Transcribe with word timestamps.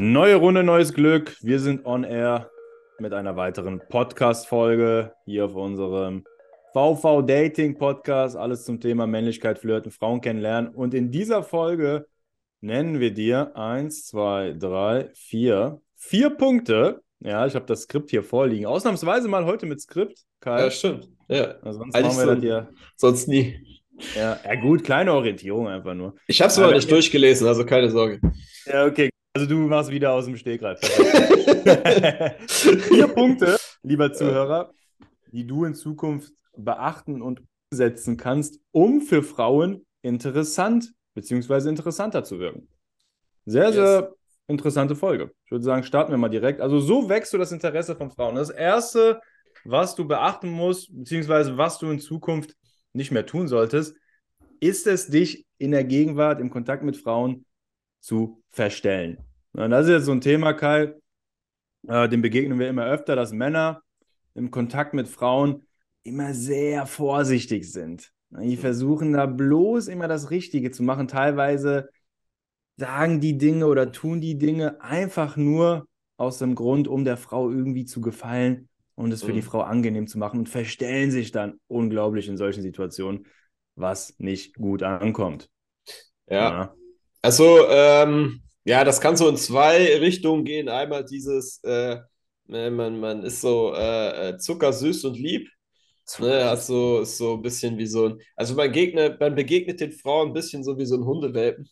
Neue 0.00 0.36
Runde, 0.36 0.62
neues 0.62 0.94
Glück. 0.94 1.36
Wir 1.42 1.58
sind 1.58 1.84
on 1.84 2.04
air 2.04 2.52
mit 3.00 3.12
einer 3.12 3.34
weiteren 3.34 3.80
Podcast-Folge 3.88 5.12
hier 5.24 5.46
auf 5.46 5.56
unserem 5.56 6.22
VV 6.72 7.22
Dating 7.22 7.76
Podcast. 7.76 8.36
Alles 8.36 8.64
zum 8.64 8.78
Thema 8.78 9.08
Männlichkeit, 9.08 9.58
Flirten, 9.58 9.90
Frauen 9.90 10.20
kennenlernen. 10.20 10.72
Und 10.72 10.94
in 10.94 11.10
dieser 11.10 11.42
Folge 11.42 12.06
nennen 12.60 13.00
wir 13.00 13.12
dir 13.12 13.56
eins, 13.56 14.06
zwei, 14.06 14.54
drei, 14.56 15.10
vier, 15.14 15.80
vier 15.96 16.30
Punkte. 16.30 17.02
Ja, 17.18 17.44
ich 17.44 17.56
habe 17.56 17.66
das 17.66 17.82
Skript 17.82 18.10
hier 18.10 18.22
vorliegen. 18.22 18.66
Ausnahmsweise 18.66 19.26
mal 19.26 19.46
heute 19.46 19.66
mit 19.66 19.80
Skript, 19.80 20.20
Kai. 20.38 20.60
Ja, 20.60 20.70
stimmt. 20.70 21.08
Ja. 21.26 21.56
sonst 21.64 21.92
machen 21.92 22.04
wir 22.04 22.10
so, 22.12 22.34
das 22.34 22.40
hier. 22.40 22.68
Sonst 22.96 23.26
nie. 23.26 23.82
Ja, 24.14 24.38
ja, 24.44 24.54
gut, 24.60 24.84
kleine 24.84 25.12
Orientierung 25.12 25.66
einfach 25.66 25.94
nur. 25.94 26.14
Ich 26.28 26.40
habe 26.40 26.52
es 26.52 26.58
aber 26.60 26.72
nicht 26.72 26.88
durchgelesen, 26.88 27.48
also 27.48 27.66
keine 27.66 27.90
Sorge. 27.90 28.20
Ja, 28.64 28.86
okay. 28.86 29.10
Also 29.38 29.50
du 29.50 29.68
machst 29.68 29.90
wieder 29.92 30.14
aus 30.14 30.24
dem 30.24 30.36
Stegreif. 30.36 30.80
Vier 32.48 33.06
Punkte, 33.06 33.56
lieber 33.84 34.12
Zuhörer, 34.12 34.72
die 35.30 35.46
du 35.46 35.64
in 35.64 35.76
Zukunft 35.76 36.32
beachten 36.56 37.22
und 37.22 37.42
umsetzen 37.70 38.16
kannst, 38.16 38.58
um 38.72 39.00
für 39.00 39.22
Frauen 39.22 39.86
interessant 40.02 40.92
bzw. 41.14 41.68
interessanter 41.68 42.24
zu 42.24 42.40
wirken. 42.40 42.66
Sehr, 43.46 43.66
yes. 43.66 43.74
sehr 43.74 44.12
interessante 44.48 44.96
Folge. 44.96 45.30
Ich 45.44 45.52
würde 45.52 45.64
sagen, 45.64 45.84
starten 45.84 46.10
wir 46.10 46.18
mal 46.18 46.30
direkt. 46.30 46.60
Also 46.60 46.80
so 46.80 47.08
wächst 47.08 47.32
du 47.32 47.38
das 47.38 47.52
Interesse 47.52 47.94
von 47.94 48.10
Frauen. 48.10 48.34
Das 48.34 48.50
Erste, 48.50 49.20
was 49.64 49.94
du 49.94 50.04
beachten 50.08 50.50
musst, 50.50 50.90
beziehungsweise 50.92 51.56
was 51.56 51.78
du 51.78 51.88
in 51.92 52.00
Zukunft 52.00 52.56
nicht 52.92 53.12
mehr 53.12 53.24
tun 53.24 53.46
solltest, 53.46 53.94
ist 54.58 54.88
es, 54.88 55.06
dich 55.06 55.46
in 55.58 55.70
der 55.70 55.84
Gegenwart, 55.84 56.40
im 56.40 56.50
Kontakt 56.50 56.82
mit 56.82 56.96
Frauen 56.96 57.46
zu 58.00 58.42
verstellen. 58.50 59.27
Und 59.52 59.70
das 59.70 59.86
ist 59.86 59.92
jetzt 59.92 60.04
so 60.04 60.12
ein 60.12 60.20
Thema, 60.20 60.52
Kai, 60.52 60.94
äh, 61.86 62.08
dem 62.08 62.22
begegnen 62.22 62.58
wir 62.58 62.68
immer 62.68 62.86
öfter, 62.86 63.16
dass 63.16 63.32
Männer 63.32 63.82
im 64.34 64.50
Kontakt 64.50 64.94
mit 64.94 65.08
Frauen 65.08 65.66
immer 66.02 66.34
sehr 66.34 66.86
vorsichtig 66.86 67.70
sind. 67.70 68.12
Die 68.30 68.56
versuchen 68.56 69.12
da 69.12 69.26
bloß 69.26 69.88
immer 69.88 70.06
das 70.06 70.30
Richtige 70.30 70.70
zu 70.70 70.82
machen. 70.82 71.08
Teilweise 71.08 71.88
sagen 72.76 73.20
die 73.20 73.38
Dinge 73.38 73.66
oder 73.66 73.90
tun 73.90 74.20
die 74.20 74.38
Dinge 74.38 74.80
einfach 74.82 75.36
nur 75.36 75.88
aus 76.16 76.38
dem 76.38 76.54
Grund, 76.54 76.88
um 76.88 77.04
der 77.04 77.16
Frau 77.16 77.50
irgendwie 77.50 77.84
zu 77.84 78.00
gefallen 78.00 78.68
und 78.94 79.12
es 79.12 79.22
für 79.22 79.30
mhm. 79.30 79.36
die 79.36 79.42
Frau 79.42 79.60
angenehm 79.60 80.06
zu 80.06 80.18
machen 80.18 80.40
und 80.40 80.48
verstellen 80.48 81.10
sich 81.10 81.32
dann 81.32 81.58
unglaublich 81.68 82.28
in 82.28 82.36
solchen 82.36 82.62
Situationen, 82.62 83.26
was 83.76 84.14
nicht 84.18 84.56
gut 84.56 84.82
ankommt. 84.82 85.48
Ja. 86.28 86.50
ja. 86.50 86.74
Also, 87.22 87.66
ähm, 87.68 88.42
ja, 88.68 88.84
das 88.84 89.00
kann 89.00 89.16
so 89.16 89.28
in 89.28 89.38
zwei 89.38 89.96
Richtungen 89.96 90.44
gehen. 90.44 90.68
Einmal 90.68 91.02
dieses, 91.02 91.58
äh, 91.64 91.96
ne, 92.46 92.70
man, 92.70 93.00
man 93.00 93.22
ist 93.24 93.40
so 93.40 93.72
äh, 93.74 94.28
äh 94.28 94.38
zuckersüß 94.38 95.06
und 95.06 95.16
lieb. 95.16 95.48
Ne, 96.18 96.44
also 96.48 97.00
ist 97.00 97.16
so 97.16 97.34
ein 97.34 97.42
bisschen 97.42 97.78
wie 97.78 97.86
so 97.86 98.06
ein, 98.06 98.20
also 98.36 98.54
man, 98.54 98.70
gegnet, 98.70 99.20
man 99.20 99.34
begegnet 99.34 99.80
den 99.80 99.92
Frauen 99.92 100.28
ein 100.28 100.32
bisschen 100.34 100.64
so 100.64 100.78
wie 100.78 100.84
so 100.84 100.96
ein 100.96 101.06
Hundewelpen. 101.06 101.64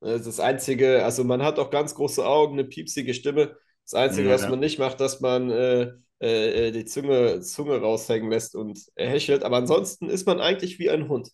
Ne, 0.00 0.12
das 0.12 0.20
ist 0.26 0.38
das 0.38 0.40
Einzige, 0.40 1.02
also 1.04 1.24
man 1.24 1.42
hat 1.42 1.58
auch 1.58 1.70
ganz 1.70 1.94
große 1.94 2.26
Augen, 2.26 2.54
eine 2.58 2.68
piepsige 2.68 3.14
Stimme. 3.14 3.56
Das 3.84 3.94
Einzige, 3.94 4.28
ja. 4.28 4.34
was 4.34 4.48
man 4.48 4.60
nicht 4.60 4.78
macht, 4.78 5.00
dass 5.00 5.20
man 5.22 5.50
äh, 5.50 5.92
äh, 6.20 6.68
äh, 6.68 6.72
die 6.72 6.84
Zunge, 6.84 7.40
Zunge 7.40 7.80
raushängen 7.80 8.30
lässt 8.30 8.54
und 8.54 8.80
hechelt. 8.96 9.44
Aber 9.44 9.56
ansonsten 9.56 10.10
ist 10.10 10.26
man 10.26 10.40
eigentlich 10.40 10.78
wie 10.78 10.90
ein 10.90 11.08
Hund. 11.08 11.30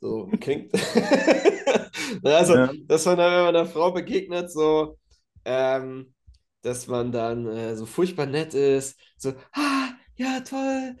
So 0.00 0.30
klingt. 0.40 0.72
also, 2.22 2.54
ja. 2.54 2.70
dass 2.86 3.04
man 3.06 3.18
dann, 3.18 3.32
wenn 3.32 3.44
man 3.44 3.56
einer 3.56 3.66
Frau 3.66 3.90
begegnet, 3.92 4.50
so, 4.50 4.98
ähm, 5.44 6.14
dass 6.62 6.86
man 6.86 7.12
dann 7.12 7.46
äh, 7.46 7.76
so 7.76 7.86
furchtbar 7.86 8.26
nett 8.26 8.54
ist, 8.54 8.98
so, 9.16 9.34
ah, 9.52 9.88
ja, 10.16 10.40
toll, 10.40 10.96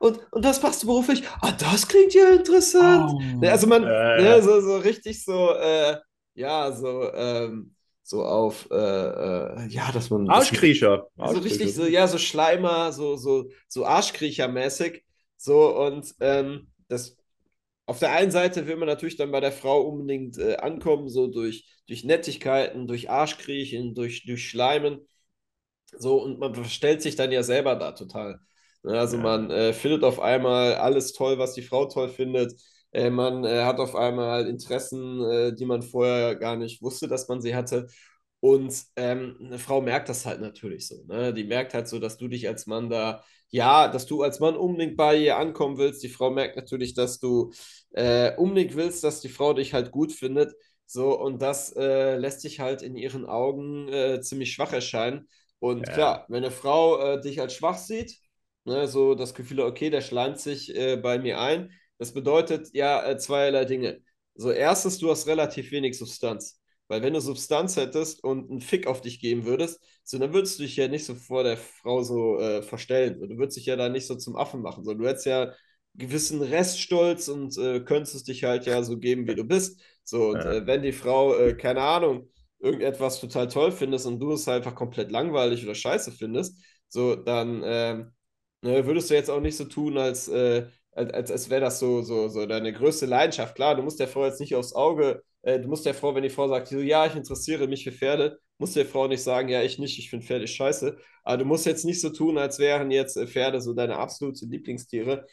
und, 0.00 0.20
und 0.32 0.44
das 0.44 0.62
machst 0.62 0.82
du 0.82 0.86
beruflich? 0.86 1.22
Ah, 1.42 1.52
das 1.52 1.86
klingt 1.86 2.14
ja 2.14 2.30
interessant. 2.30 3.12
Oh, 3.12 3.46
also 3.46 3.66
man, 3.66 3.84
äh, 3.84 4.22
ne, 4.22 4.42
so, 4.42 4.60
so 4.60 4.78
richtig 4.78 5.22
so, 5.22 5.50
äh, 5.50 5.98
ja, 6.34 6.72
so, 6.72 7.12
ähm, 7.12 7.74
so 8.02 8.24
auf, 8.24 8.68
äh, 8.70 8.74
äh, 8.74 9.66
ja, 9.68 9.90
dass 9.92 10.10
man. 10.10 10.28
Arschkriecher. 10.30 11.08
So 11.16 11.38
richtig 11.40 11.74
so, 11.74 11.86
ja, 11.86 12.06
so 12.06 12.18
Schleimer, 12.18 12.92
so, 12.92 13.16
so, 13.16 13.50
so 13.68 13.84
Arschkriecher-mäßig. 13.84 15.02
So, 15.36 15.76
und 15.76 16.14
ähm, 16.20 16.68
das 16.88 17.16
auf 17.86 17.98
der 18.00 18.12
einen 18.12 18.30
Seite 18.30 18.66
will 18.66 18.76
man 18.76 18.88
natürlich 18.88 19.16
dann 19.16 19.30
bei 19.30 19.40
der 19.40 19.52
Frau 19.52 19.82
unbedingt 19.82 20.38
äh, 20.38 20.56
ankommen, 20.56 21.08
so 21.08 21.28
durch, 21.28 21.64
durch 21.86 22.04
Nettigkeiten, 22.04 22.86
durch 22.86 23.10
Arschkriechen, 23.10 23.94
durch, 23.94 24.24
durch 24.26 24.48
Schleimen. 24.48 25.06
So, 25.96 26.22
und 26.22 26.38
man 26.38 26.54
verstellt 26.54 27.02
sich 27.02 27.16
dann 27.16 27.32
ja 27.32 27.42
selber 27.42 27.76
da 27.76 27.92
total. 27.92 28.40
Ne, 28.82 28.98
also 28.98 29.16
ja. 29.16 29.22
man 29.22 29.50
äh, 29.50 29.72
findet 29.72 30.04
auf 30.04 30.20
einmal 30.20 30.74
alles 30.74 31.12
toll, 31.12 31.38
was 31.38 31.54
die 31.54 31.62
Frau 31.62 31.86
toll 31.86 32.08
findet. 32.08 32.52
Äh, 32.92 33.10
man 33.10 33.44
äh, 33.44 33.62
hat 33.62 33.78
auf 33.78 33.94
einmal 33.94 34.46
Interessen, 34.48 35.22
äh, 35.22 35.54
die 35.54 35.64
man 35.64 35.82
vorher 35.82 36.36
gar 36.36 36.56
nicht 36.56 36.82
wusste, 36.82 37.08
dass 37.08 37.28
man 37.28 37.40
sie 37.40 37.54
hatte. 37.54 37.88
Und 38.40 38.74
ähm, 38.96 39.36
eine 39.40 39.58
Frau 39.58 39.80
merkt 39.80 40.08
das 40.08 40.26
halt 40.26 40.40
natürlich 40.40 40.86
so. 40.86 41.04
Ne? 41.06 41.32
Die 41.32 41.44
merkt 41.44 41.74
halt 41.74 41.88
so, 41.88 41.98
dass 41.98 42.16
du 42.16 42.28
dich 42.28 42.46
als 42.48 42.66
Mann 42.66 42.90
da, 42.90 43.24
ja, 43.48 43.88
dass 43.88 44.06
du 44.06 44.22
als 44.22 44.40
Mann 44.40 44.56
unbedingt 44.56 44.96
bei 44.96 45.16
ihr 45.16 45.36
ankommen 45.38 45.78
willst. 45.78 46.02
Die 46.02 46.08
Frau 46.08 46.30
merkt 46.30 46.56
natürlich, 46.56 46.94
dass 46.94 47.18
du 47.18 47.52
äh, 47.92 48.34
unbedingt 48.36 48.76
willst, 48.76 49.02
dass 49.04 49.20
die 49.20 49.28
Frau 49.28 49.54
dich 49.54 49.72
halt 49.74 49.90
gut 49.90 50.12
findet. 50.12 50.54
So, 50.86 51.18
und 51.18 51.42
das 51.42 51.74
äh, 51.76 52.16
lässt 52.16 52.42
sich 52.42 52.60
halt 52.60 52.82
in 52.82 52.96
ihren 52.96 53.26
Augen 53.26 53.88
äh, 53.88 54.20
ziemlich 54.20 54.52
schwach 54.52 54.72
erscheinen. 54.72 55.28
Und 55.58 55.86
ja. 55.88 55.92
klar, 55.94 56.26
wenn 56.28 56.44
eine 56.44 56.52
Frau 56.52 57.00
äh, 57.00 57.20
dich 57.20 57.40
als 57.40 57.54
schwach 57.54 57.78
sieht, 57.78 58.18
ne, 58.64 58.86
so 58.86 59.14
das 59.14 59.34
Gefühl, 59.34 59.60
okay, 59.60 59.90
der 59.90 60.02
schleimt 60.02 60.38
sich 60.38 60.74
äh, 60.76 60.96
bei 60.96 61.18
mir 61.18 61.40
ein, 61.40 61.72
das 61.98 62.12
bedeutet 62.12 62.68
ja 62.74 63.04
äh, 63.08 63.18
zweierlei 63.18 63.64
Dinge. 63.64 64.00
So, 64.34 64.50
erstens, 64.50 64.98
du 64.98 65.10
hast 65.10 65.26
relativ 65.26 65.70
wenig 65.72 65.98
Substanz. 65.98 66.60
Weil 66.88 67.02
wenn 67.02 67.14
du 67.14 67.20
Substanz 67.20 67.76
hättest 67.76 68.22
und 68.22 68.50
einen 68.50 68.60
Fick 68.60 68.86
auf 68.86 69.00
dich 69.00 69.20
geben 69.20 69.44
würdest, 69.44 69.80
so, 70.04 70.18
dann 70.18 70.32
würdest 70.32 70.58
du 70.58 70.62
dich 70.62 70.76
ja 70.76 70.88
nicht 70.88 71.04
so 71.04 71.14
vor 71.14 71.42
der 71.42 71.56
Frau 71.56 72.02
so 72.02 72.38
äh, 72.38 72.62
verstellen. 72.62 73.18
So, 73.18 73.26
du 73.26 73.36
würdest 73.38 73.56
dich 73.56 73.66
ja 73.66 73.76
da 73.76 73.88
nicht 73.88 74.06
so 74.06 74.14
zum 74.14 74.36
Affen 74.36 74.62
machen. 74.62 74.84
So, 74.84 74.94
du 74.94 75.06
hättest 75.06 75.26
ja 75.26 75.52
gewissen 75.94 76.42
Reststolz 76.42 77.28
und 77.28 77.56
äh, 77.58 77.80
könntest 77.80 78.28
dich 78.28 78.44
halt 78.44 78.66
ja 78.66 78.82
so 78.82 78.98
geben, 78.98 79.26
wie 79.26 79.34
du 79.34 79.44
bist. 79.44 79.80
So, 80.04 80.28
und 80.30 80.44
ja. 80.44 80.52
äh, 80.52 80.66
wenn 80.66 80.82
die 80.82 80.92
Frau, 80.92 81.34
äh, 81.36 81.54
keine 81.54 81.80
Ahnung, 81.82 82.30
irgendetwas 82.58 83.20
total 83.20 83.48
toll 83.48 83.72
findest 83.72 84.06
und 84.06 84.20
du 84.20 84.32
es 84.32 84.48
einfach 84.48 84.74
komplett 84.74 85.10
langweilig 85.10 85.64
oder 85.64 85.74
scheiße 85.74 86.12
findest, 86.12 86.62
so, 86.88 87.16
dann 87.16 87.62
ähm, 87.64 88.12
ne, 88.62 88.86
würdest 88.86 89.10
du 89.10 89.14
jetzt 89.14 89.30
auch 89.30 89.40
nicht 89.40 89.56
so 89.56 89.64
tun, 89.64 89.98
als, 89.98 90.28
äh, 90.28 90.66
als, 90.92 91.12
als, 91.12 91.30
als 91.30 91.50
wäre 91.50 91.62
das 91.62 91.78
so, 91.78 92.02
so, 92.02 92.28
so 92.28 92.46
deine 92.46 92.72
größte 92.72 93.06
Leidenschaft. 93.06 93.54
Klar, 93.54 93.74
du 93.74 93.82
musst 93.82 94.00
der 94.00 94.08
Frau 94.08 94.24
jetzt 94.24 94.40
nicht 94.40 94.54
aufs 94.54 94.74
Auge, 94.74 95.22
äh, 95.46 95.60
du 95.60 95.68
musst 95.68 95.86
der 95.86 95.94
Frau, 95.94 96.14
wenn 96.14 96.24
die 96.24 96.30
Frau 96.30 96.48
sagt, 96.48 96.68
so, 96.68 96.80
ja, 96.80 97.06
ich 97.06 97.14
interessiere 97.14 97.68
mich 97.68 97.84
für 97.84 97.92
Pferde, 97.92 98.38
musst 98.58 98.74
der 98.74 98.84
Frau 98.84 99.06
nicht 99.06 99.22
sagen, 99.22 99.48
ja, 99.48 99.62
ich 99.62 99.78
nicht, 99.78 99.96
ich 99.98 100.10
finde 100.10 100.26
Pferde 100.26 100.48
scheiße. 100.48 100.98
Aber 101.22 101.36
du 101.38 101.44
musst 101.44 101.66
jetzt 101.66 101.84
nicht 101.84 102.00
so 102.00 102.10
tun, 102.10 102.36
als 102.36 102.58
wären 102.58 102.90
jetzt 102.90 103.16
äh, 103.16 103.28
Pferde 103.28 103.60
so 103.60 103.72
deine 103.72 103.96
absolute 103.96 104.44
Lieblingstiere. 104.46 105.24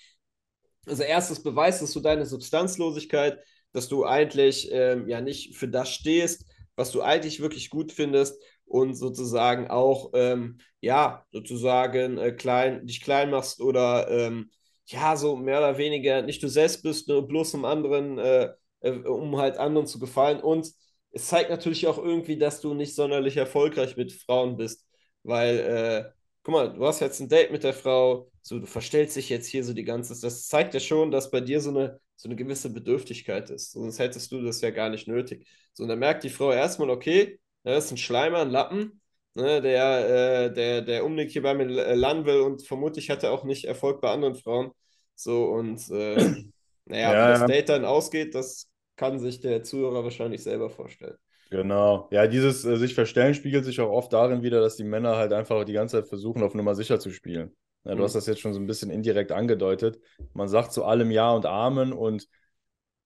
Also 0.85 1.01
erstes 1.03 1.41
beweist 1.41 1.81
dass 1.81 1.93
du 1.93 1.99
deine 1.99 2.25
Substanzlosigkeit, 2.27 3.39
dass 3.71 3.87
du 3.87 4.05
eigentlich 4.05 4.69
ähm, 4.71 5.07
ja 5.07 5.19
nicht 5.19 5.55
für 5.55 5.67
das 5.67 5.89
stehst, 5.89 6.45
was 6.75 6.91
du 6.91 7.01
eigentlich 7.01 7.39
wirklich 7.39 7.71
gut 7.71 7.91
findest 7.91 8.39
und 8.65 8.93
sozusagen 8.95 9.67
auch, 9.69 10.11
ähm, 10.13 10.59
ja, 10.79 11.25
sozusagen 11.31 12.19
äh, 12.19 12.33
klein, 12.33 12.85
dich 12.85 13.01
klein 13.01 13.31
machst 13.31 13.61
oder 13.61 14.09
ähm, 14.11 14.51
ja, 14.85 15.15
so 15.15 15.35
mehr 15.37 15.57
oder 15.57 15.77
weniger 15.79 16.21
nicht 16.21 16.43
du 16.43 16.49
selbst 16.49 16.83
bist, 16.83 17.07
nur 17.07 17.27
bloß 17.27 17.55
um 17.55 17.65
anderen, 17.65 18.19
äh, 18.19 18.49
äh, 18.83 18.91
um 18.91 19.37
halt 19.37 19.57
anderen 19.57 19.87
zu 19.87 19.99
gefallen. 19.99 20.39
Und 20.41 20.71
es 21.11 21.27
zeigt 21.27 21.49
natürlich 21.49 21.87
auch 21.87 21.97
irgendwie, 21.97 22.37
dass 22.37 22.61
du 22.61 22.73
nicht 22.73 22.95
sonderlich 22.95 23.37
erfolgreich 23.37 23.97
mit 23.97 24.11
Frauen 24.13 24.57
bist, 24.57 24.85
weil, 25.23 25.59
äh, 25.59 26.11
guck 26.43 26.53
mal, 26.53 26.73
du 26.73 26.85
hast 26.85 26.99
jetzt 26.99 27.19
ein 27.19 27.29
Date 27.29 27.51
mit 27.51 27.63
der 27.63 27.73
Frau, 27.73 28.29
so 28.41 28.59
du 28.59 28.65
verstellst 28.67 29.15
dich 29.15 29.29
jetzt 29.29 29.47
hier 29.47 29.63
so 29.63 29.73
die 29.73 29.83
ganze, 29.85 30.19
das 30.19 30.47
zeigt 30.47 30.73
ja 30.73 30.79
schon, 30.79 31.11
dass 31.11 31.31
bei 31.31 31.41
dir 31.41 31.61
so 31.61 31.69
eine, 31.69 31.99
so 32.15 32.27
eine 32.29 32.35
gewisse 32.35 32.71
Bedürftigkeit 32.73 33.49
ist. 33.49 33.71
Sonst 33.71 33.99
hättest 33.99 34.31
du 34.31 34.41
das 34.43 34.61
ja 34.61 34.71
gar 34.71 34.89
nicht 34.89 35.07
nötig. 35.07 35.47
So, 35.73 35.83
und 35.83 35.89
dann 35.89 35.99
merkt 35.99 36.23
die 36.23 36.29
Frau 36.29 36.51
erstmal, 36.51 36.89
okay, 36.89 37.39
das 37.63 37.85
ist 37.85 37.91
ein 37.91 37.97
Schleimer, 37.97 38.39
ein 38.39 38.49
Lappen, 38.51 39.01
ne, 39.35 39.61
der, 39.61 40.45
äh, 40.49 40.53
der, 40.53 40.81
der 40.81 41.05
unbedingt 41.05 41.31
hier 41.31 41.41
bei 41.43 41.53
mir 41.53 41.65
landen 41.95 42.25
will 42.25 42.41
und 42.41 42.65
vermutlich 42.67 43.09
hat 43.09 43.23
er 43.23 43.31
auch 43.31 43.43
nicht 43.43 43.65
Erfolg 43.65 44.01
bei 44.01 44.11
anderen 44.11 44.35
Frauen. 44.35 44.71
So, 45.15 45.45
und 45.45 45.89
äh, 45.91 46.15
naja, 46.85 47.13
ja, 47.13 47.35
wie 47.35 47.39
das. 47.39 47.45
Date 47.47 47.69
dann 47.69 47.85
ausgeht, 47.85 48.35
das 48.35 48.67
kann 48.95 49.19
sich 49.19 49.39
der 49.39 49.63
Zuhörer 49.63 50.03
wahrscheinlich 50.03 50.43
selber 50.43 50.69
vorstellen. 50.69 51.17
Genau. 51.49 52.07
Ja, 52.11 52.25
dieses 52.27 52.65
äh, 52.65 52.77
sich 52.77 52.95
verstellen 52.95 53.35
spiegelt 53.35 53.65
sich 53.65 53.79
auch 53.79 53.91
oft 53.91 54.11
darin 54.11 54.41
wieder, 54.41 54.59
dass 54.59 54.75
die 54.75 54.83
Männer 54.83 55.17
halt 55.17 55.33
einfach 55.33 55.63
die 55.65 55.73
ganze 55.73 55.97
Zeit 55.97 56.09
versuchen, 56.09 56.41
auf 56.41 56.55
Nummer 56.55 56.73
sicher 56.73 56.99
zu 56.99 57.11
spielen. 57.11 57.55
Ja, 57.83 57.91
du 57.91 57.99
mhm. 57.99 58.03
hast 58.03 58.15
das 58.15 58.25
jetzt 58.25 58.41
schon 58.41 58.53
so 58.53 58.59
ein 58.59 58.65
bisschen 58.65 58.89
indirekt 58.89 59.31
angedeutet. 59.31 59.99
Man 60.33 60.47
sagt 60.47 60.73
zu 60.73 60.83
allem 60.85 61.11
Ja 61.11 61.31
und 61.31 61.45
Amen 61.45 61.93
und 61.93 62.27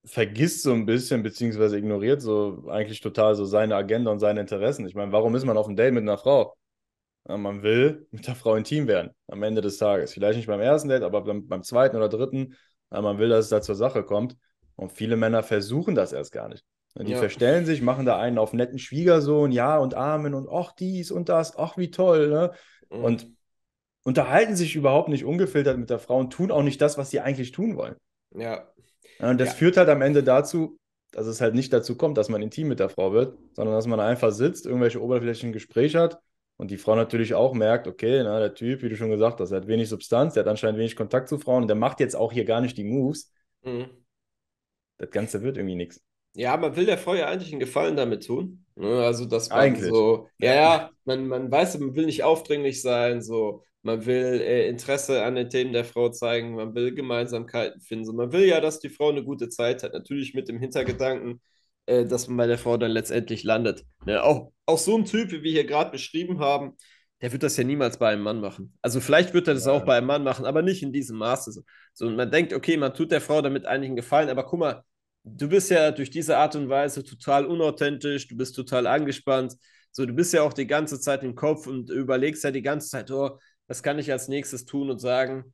vergisst 0.06 0.64
so 0.64 0.72
ein 0.72 0.86
bisschen, 0.86 1.24
beziehungsweise 1.24 1.78
ignoriert 1.78 2.22
so 2.22 2.64
eigentlich 2.70 3.02
total 3.02 3.36
so 3.36 3.44
seine 3.44 3.76
Agenda 3.76 4.12
und 4.12 4.20
seine 4.20 4.40
Interessen. 4.40 4.88
Ich 4.88 4.96
meine, 4.96 5.12
warum 5.12 5.36
ist 5.36 5.46
man 5.46 5.58
auf 5.58 5.68
einem 5.68 5.76
Date 5.76 5.94
mit 5.94 6.04
einer 6.04 6.18
Frau? 6.18 6.56
Ja, 7.28 7.36
man 7.38 7.64
will 7.64 8.08
mit 8.12 8.28
der 8.28 8.36
Frau 8.36 8.56
intim 8.56 8.88
werden 8.88 9.12
am 9.28 9.44
Ende 9.44 9.60
des 9.62 9.78
Tages. 9.78 10.14
Vielleicht 10.14 10.38
nicht 10.38 10.48
beim 10.48 10.62
ersten 10.62 10.88
Date, 10.88 11.04
aber 11.04 11.22
beim, 11.22 11.48
beim 11.48 11.64
zweiten 11.64 11.98
oder 11.98 12.08
dritten. 12.08 12.56
Ja, 12.92 13.02
man 13.02 13.18
will, 13.18 13.28
dass 13.28 13.46
es 13.46 13.50
da 13.50 13.62
zur 13.62 13.76
Sache 13.76 14.04
kommt. 14.04 14.38
Und 14.78 14.92
viele 14.92 15.18
Männer 15.18 15.44
versuchen 15.44 15.96
das 15.96 16.14
erst 16.14 16.32
gar 16.32 16.48
nicht. 16.48 16.64
Die 17.00 17.12
ja. 17.12 17.20
verstellen 17.20 17.66
sich, 17.66 17.82
machen 17.82 18.06
da 18.06 18.18
einen 18.18 18.40
auf 18.40 18.54
netten 18.54 18.80
Schwiegersohn, 18.80 19.52
ja 19.52 19.78
und 19.78 19.94
Amen 19.94 20.34
und 20.34 20.48
ach 20.50 20.72
dies 20.72 21.12
und 21.12 21.30
das, 21.30 21.56
ach 21.58 21.78
wie 21.78 21.92
toll. 21.92 22.30
Ne? 22.30 22.52
Mhm. 22.90 23.04
Und 23.04 23.28
unterhalten 24.04 24.56
sich 24.56 24.76
überhaupt 24.76 25.10
nicht 25.10 25.26
ungefiltert 25.26 25.78
mit 25.78 25.90
der 25.90 26.00
Frau 26.00 26.18
und 26.18 26.32
tun 26.32 26.50
auch 26.50 26.64
nicht 26.64 26.82
das, 26.82 26.98
was 26.98 27.12
sie 27.12 27.20
eigentlich 27.20 27.52
tun 27.52 27.76
wollen. 27.76 27.96
Ja. 28.34 28.68
Und 29.20 29.40
das 29.40 29.50
ja. 29.50 29.54
führt 29.56 29.78
halt 29.78 29.90
am 29.90 30.02
Ende 30.02 30.24
dazu, 30.24 30.80
dass 31.12 31.28
es 31.28 31.42
halt 31.42 31.56
nicht 31.56 31.72
dazu 31.72 31.96
kommt, 31.96 32.18
dass 32.18 32.30
man 32.30 32.42
intim 32.42 32.68
mit 32.68 32.80
der 32.80 32.90
Frau 32.90 33.12
wird, 33.12 33.38
sondern 33.54 33.76
dass 33.76 33.88
man 33.88 34.00
einfach 34.00 34.32
sitzt, 34.32 34.66
irgendwelche 34.66 35.02
oberflächlichen 35.02 35.54
Gespräche 35.54 36.00
hat 36.00 36.20
und 36.58 36.72
die 36.72 36.78
Frau 36.78 36.96
natürlich 36.96 37.34
auch 37.34 37.54
merkt, 37.54 37.88
okay, 37.88 38.22
na, 38.24 38.40
der 38.40 38.54
Typ, 38.54 38.82
wie 38.82 38.90
du 38.90 38.98
schon 38.98 39.12
gesagt 39.12 39.40
hast, 39.40 39.50
der 39.50 39.62
hat 39.62 39.68
wenig 39.68 39.90
Substanz, 39.90 40.34
der 40.34 40.44
hat 40.44 40.50
anscheinend 40.50 40.80
wenig 40.80 40.96
Kontakt 40.96 41.30
zu 41.30 41.38
Frauen 41.38 41.64
und 41.64 41.68
der 41.68 41.76
macht 41.76 42.00
jetzt 42.00 42.16
auch 42.16 42.32
hier 42.32 42.46
gar 42.46 42.62
nicht 42.62 42.78
die 42.78 42.84
Moves. 42.84 43.32
Mhm. 43.64 43.90
Das 44.98 45.10
Ganze 45.12 45.42
wird 45.42 45.58
irgendwie 45.58 45.76
nichts. 45.76 46.02
Ja, 46.36 46.56
man 46.58 46.76
will 46.76 46.86
der 46.86 46.98
Frau 46.98 47.16
ja 47.16 47.28
eigentlich 47.28 47.52
einen 47.52 47.60
Gefallen 47.60 47.96
damit 47.96 48.26
tun. 48.26 48.66
Ne? 48.76 49.04
Also, 49.04 49.26
dass 49.26 49.50
man 49.50 49.60
eigentlich. 49.60 49.90
so, 49.90 50.28
ja, 50.38 50.54
ja, 50.54 50.90
man, 51.06 51.28
man 51.28 51.52
weiß, 51.52 51.80
man 51.80 51.96
will 51.96 52.06
nicht 52.06 52.24
aufdringlich 52.24 52.82
sein, 52.82 53.22
so, 53.22 53.64
man 53.82 54.06
will 54.06 54.42
äh, 54.42 54.68
Interesse 54.68 55.24
an 55.24 55.36
den 55.36 55.50
Themen 55.50 55.74
der 55.74 55.86
Frau 55.86 56.10
zeigen, 56.10 56.56
man 56.56 56.76
will 56.76 56.94
Gemeinsamkeiten 56.94 57.82
finden. 57.82 58.06
So, 58.06 58.14
man 58.14 58.32
will 58.32 58.46
ja, 58.46 58.62
dass 58.62 58.80
die 58.80 58.90
Frau 58.90 59.10
eine 59.10 59.24
gute 59.24 59.50
Zeit 59.50 59.82
hat. 59.82 59.94
Natürlich 59.94 60.36
mit 60.36 60.48
dem 60.48 60.60
Hintergedanken, 60.60 61.42
äh, 61.88 62.06
dass 62.06 62.28
man 62.28 62.38
bei 62.38 62.48
der 62.48 62.60
Frau 62.60 62.78
dann 62.78 62.92
letztendlich 62.92 63.44
landet. 63.44 63.84
Ne? 64.06 64.22
Auch, 64.24 64.52
auch 64.66 64.78
so 64.78 64.96
ein 64.96 65.06
Typ, 65.06 65.32
wie 65.32 65.42
wir 65.42 65.52
hier 65.52 65.66
gerade 65.66 65.90
beschrieben 65.90 66.40
haben, 66.40 66.76
der 67.22 67.32
wird 67.32 67.44
das 67.44 67.58
ja 67.58 67.64
niemals 67.64 67.98
bei 67.98 68.10
einem 68.10 68.24
Mann 68.24 68.40
machen. 68.40 68.78
Also 68.82 69.00
vielleicht 69.00 69.34
wird 69.34 69.48
er 69.48 69.56
das 69.56 69.66
ja. 69.66 69.72
auch 69.72 69.84
bei 69.86 69.98
einem 69.98 70.08
Mann 70.08 70.24
machen, 70.24 70.46
aber 70.46 70.62
nicht 70.62 70.84
in 70.84 70.94
diesem 70.94 71.18
Maße. 71.18 71.52
So. 71.52 71.62
so, 71.94 72.08
und 72.08 72.16
man 72.16 72.30
denkt, 72.30 72.54
okay, 72.54 72.78
man 72.78 72.94
tut 72.94 73.12
der 73.12 73.22
Frau 73.22 73.42
damit 73.42 73.66
einen 73.66 73.96
Gefallen, 73.96 74.30
aber 74.30 74.46
guck 74.46 74.60
mal, 74.60 74.84
du 75.24 75.50
bist 75.50 75.72
ja 75.72 75.92
durch 75.92 76.10
diese 76.10 76.38
Art 76.38 76.56
und 76.56 76.70
Weise 76.70 77.04
total 77.04 77.46
unauthentisch, 77.46 78.28
du 78.28 78.38
bist 78.38 78.56
total 78.56 78.88
angespannt. 78.88 79.56
So, 79.92 80.06
du 80.06 80.14
bist 80.14 80.34
ja 80.34 80.44
auch 80.44 80.54
die 80.54 80.68
ganze 80.68 81.00
Zeit 81.00 81.24
im 81.24 81.36
Kopf 81.36 81.66
und 81.66 81.90
überlegst 81.90 82.44
ja 82.44 82.52
die 82.52 82.62
ganze 82.62 82.90
Zeit, 82.90 83.10
oh, 83.10 83.40
was 83.68 83.82
kann 83.82 84.00
ich 84.00 84.12
als 84.12 84.28
nächstes 84.28 84.66
tun 84.66 84.90
und 84.90 85.00
sagen, 85.00 85.54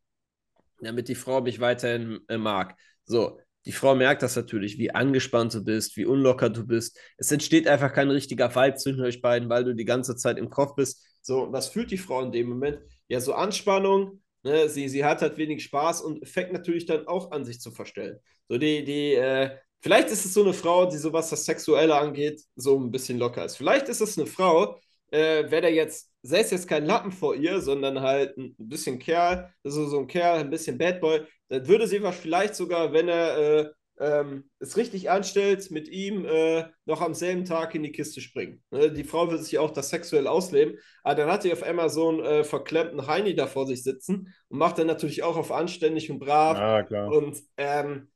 damit 0.81 1.07
die 1.07 1.15
Frau 1.15 1.41
mich 1.41 1.59
weiterhin 1.59 2.19
äh, 2.27 2.37
mag. 2.37 2.75
So, 3.05 3.39
die 3.65 3.71
Frau 3.71 3.95
merkt 3.95 4.21
das 4.21 4.35
natürlich, 4.35 4.77
wie 4.77 4.91
angespannt 4.91 5.53
du 5.53 5.63
bist, 5.63 5.95
wie 5.95 6.05
unlocker 6.05 6.49
du 6.49 6.67
bist. 6.67 6.99
Es 7.17 7.31
entsteht 7.31 7.67
einfach 7.67 7.93
kein 7.93 8.09
richtiger 8.09 8.53
Vibe 8.53 8.75
zwischen 8.75 9.01
euch 9.01 9.21
beiden, 9.21 9.49
weil 9.49 9.63
du 9.63 9.73
die 9.73 9.85
ganze 9.85 10.15
Zeit 10.15 10.37
im 10.37 10.49
Kopf 10.49 10.75
bist. 10.75 11.05
So, 11.23 11.51
was 11.51 11.69
fühlt 11.69 11.91
die 11.91 11.97
Frau 11.97 12.21
in 12.21 12.31
dem 12.31 12.49
Moment? 12.49 12.79
Ja, 13.07 13.19
so 13.19 13.33
Anspannung, 13.33 14.21
ne? 14.43 14.69
sie, 14.69 14.89
sie 14.89 15.05
hat 15.05 15.21
halt 15.21 15.37
wenig 15.37 15.63
Spaß 15.63 16.01
und 16.01 16.27
fängt 16.27 16.53
natürlich 16.53 16.85
dann 16.85 17.07
auch 17.07 17.31
an, 17.31 17.45
sich 17.45 17.59
zu 17.61 17.71
verstellen. 17.71 18.19
So, 18.49 18.57
die, 18.57 18.83
die, 18.83 19.13
äh, 19.15 19.57
vielleicht 19.81 20.09
ist 20.09 20.25
es 20.25 20.33
so 20.33 20.43
eine 20.43 20.53
Frau, 20.53 20.85
die 20.85 20.97
so 20.97 21.13
was 21.13 21.29
das 21.29 21.45
Sexuelle 21.45 21.95
angeht, 21.95 22.41
so 22.55 22.77
ein 22.77 22.91
bisschen 22.91 23.17
locker 23.19 23.45
ist. 23.45 23.55
Vielleicht 23.57 23.89
ist 23.89 24.01
es 24.01 24.17
eine 24.17 24.27
Frau, 24.27 24.77
äh, 25.11 25.49
wäre 25.49 25.61
der 25.63 25.73
jetzt, 25.73 26.11
säß 26.23 26.51
jetzt 26.51 26.67
kein 26.67 26.85
Lappen 26.85 27.11
vor 27.11 27.35
ihr, 27.35 27.61
sondern 27.61 28.01
halt 28.01 28.37
ein 28.37 28.55
bisschen 28.57 28.99
Kerl, 28.99 29.53
also 29.63 29.87
so 29.87 29.99
ein 29.99 30.07
Kerl, 30.07 30.39
ein 30.39 30.49
bisschen 30.49 30.77
Bad 30.77 30.99
Boy, 31.01 31.21
dann 31.49 31.67
würde 31.67 31.87
sie 31.87 32.01
vielleicht 32.11 32.55
sogar, 32.55 32.91
wenn 32.93 33.07
er 33.07 33.37
äh, 33.37 33.69
ähm, 33.99 34.49
es 34.59 34.75
richtig 34.77 35.09
anstellt, 35.09 35.69
mit 35.71 35.87
ihm 35.87 36.25
äh, 36.25 36.65
noch 36.85 37.01
am 37.01 37.13
selben 37.13 37.45
Tag 37.45 37.75
in 37.75 37.83
die 37.83 37.91
Kiste 37.91 38.21
springen. 38.21 38.63
Ne? 38.71 38.91
Die 38.91 39.03
Frau 39.03 39.29
will 39.29 39.37
sich 39.37 39.57
auch 39.59 39.71
das 39.71 39.89
sexuell 39.89 40.27
ausleben, 40.27 40.77
aber 41.03 41.15
dann 41.15 41.31
hat 41.31 41.43
sie 41.43 41.53
auf 41.53 41.63
einmal 41.63 41.89
so 41.89 42.09
einen 42.09 42.19
äh, 42.19 42.43
verklemmten 42.43 43.07
Heini 43.07 43.35
da 43.35 43.47
vor 43.47 43.67
sich 43.67 43.83
sitzen 43.83 44.33
und 44.49 44.57
macht 44.57 44.79
dann 44.79 44.87
natürlich 44.87 45.23
auch 45.23 45.37
auf 45.37 45.51
anständig 45.51 46.09
und 46.09 46.19
brav. 46.19 46.89
Ja. 46.89 47.05
Und 47.07 47.37
ähm, 47.57 48.09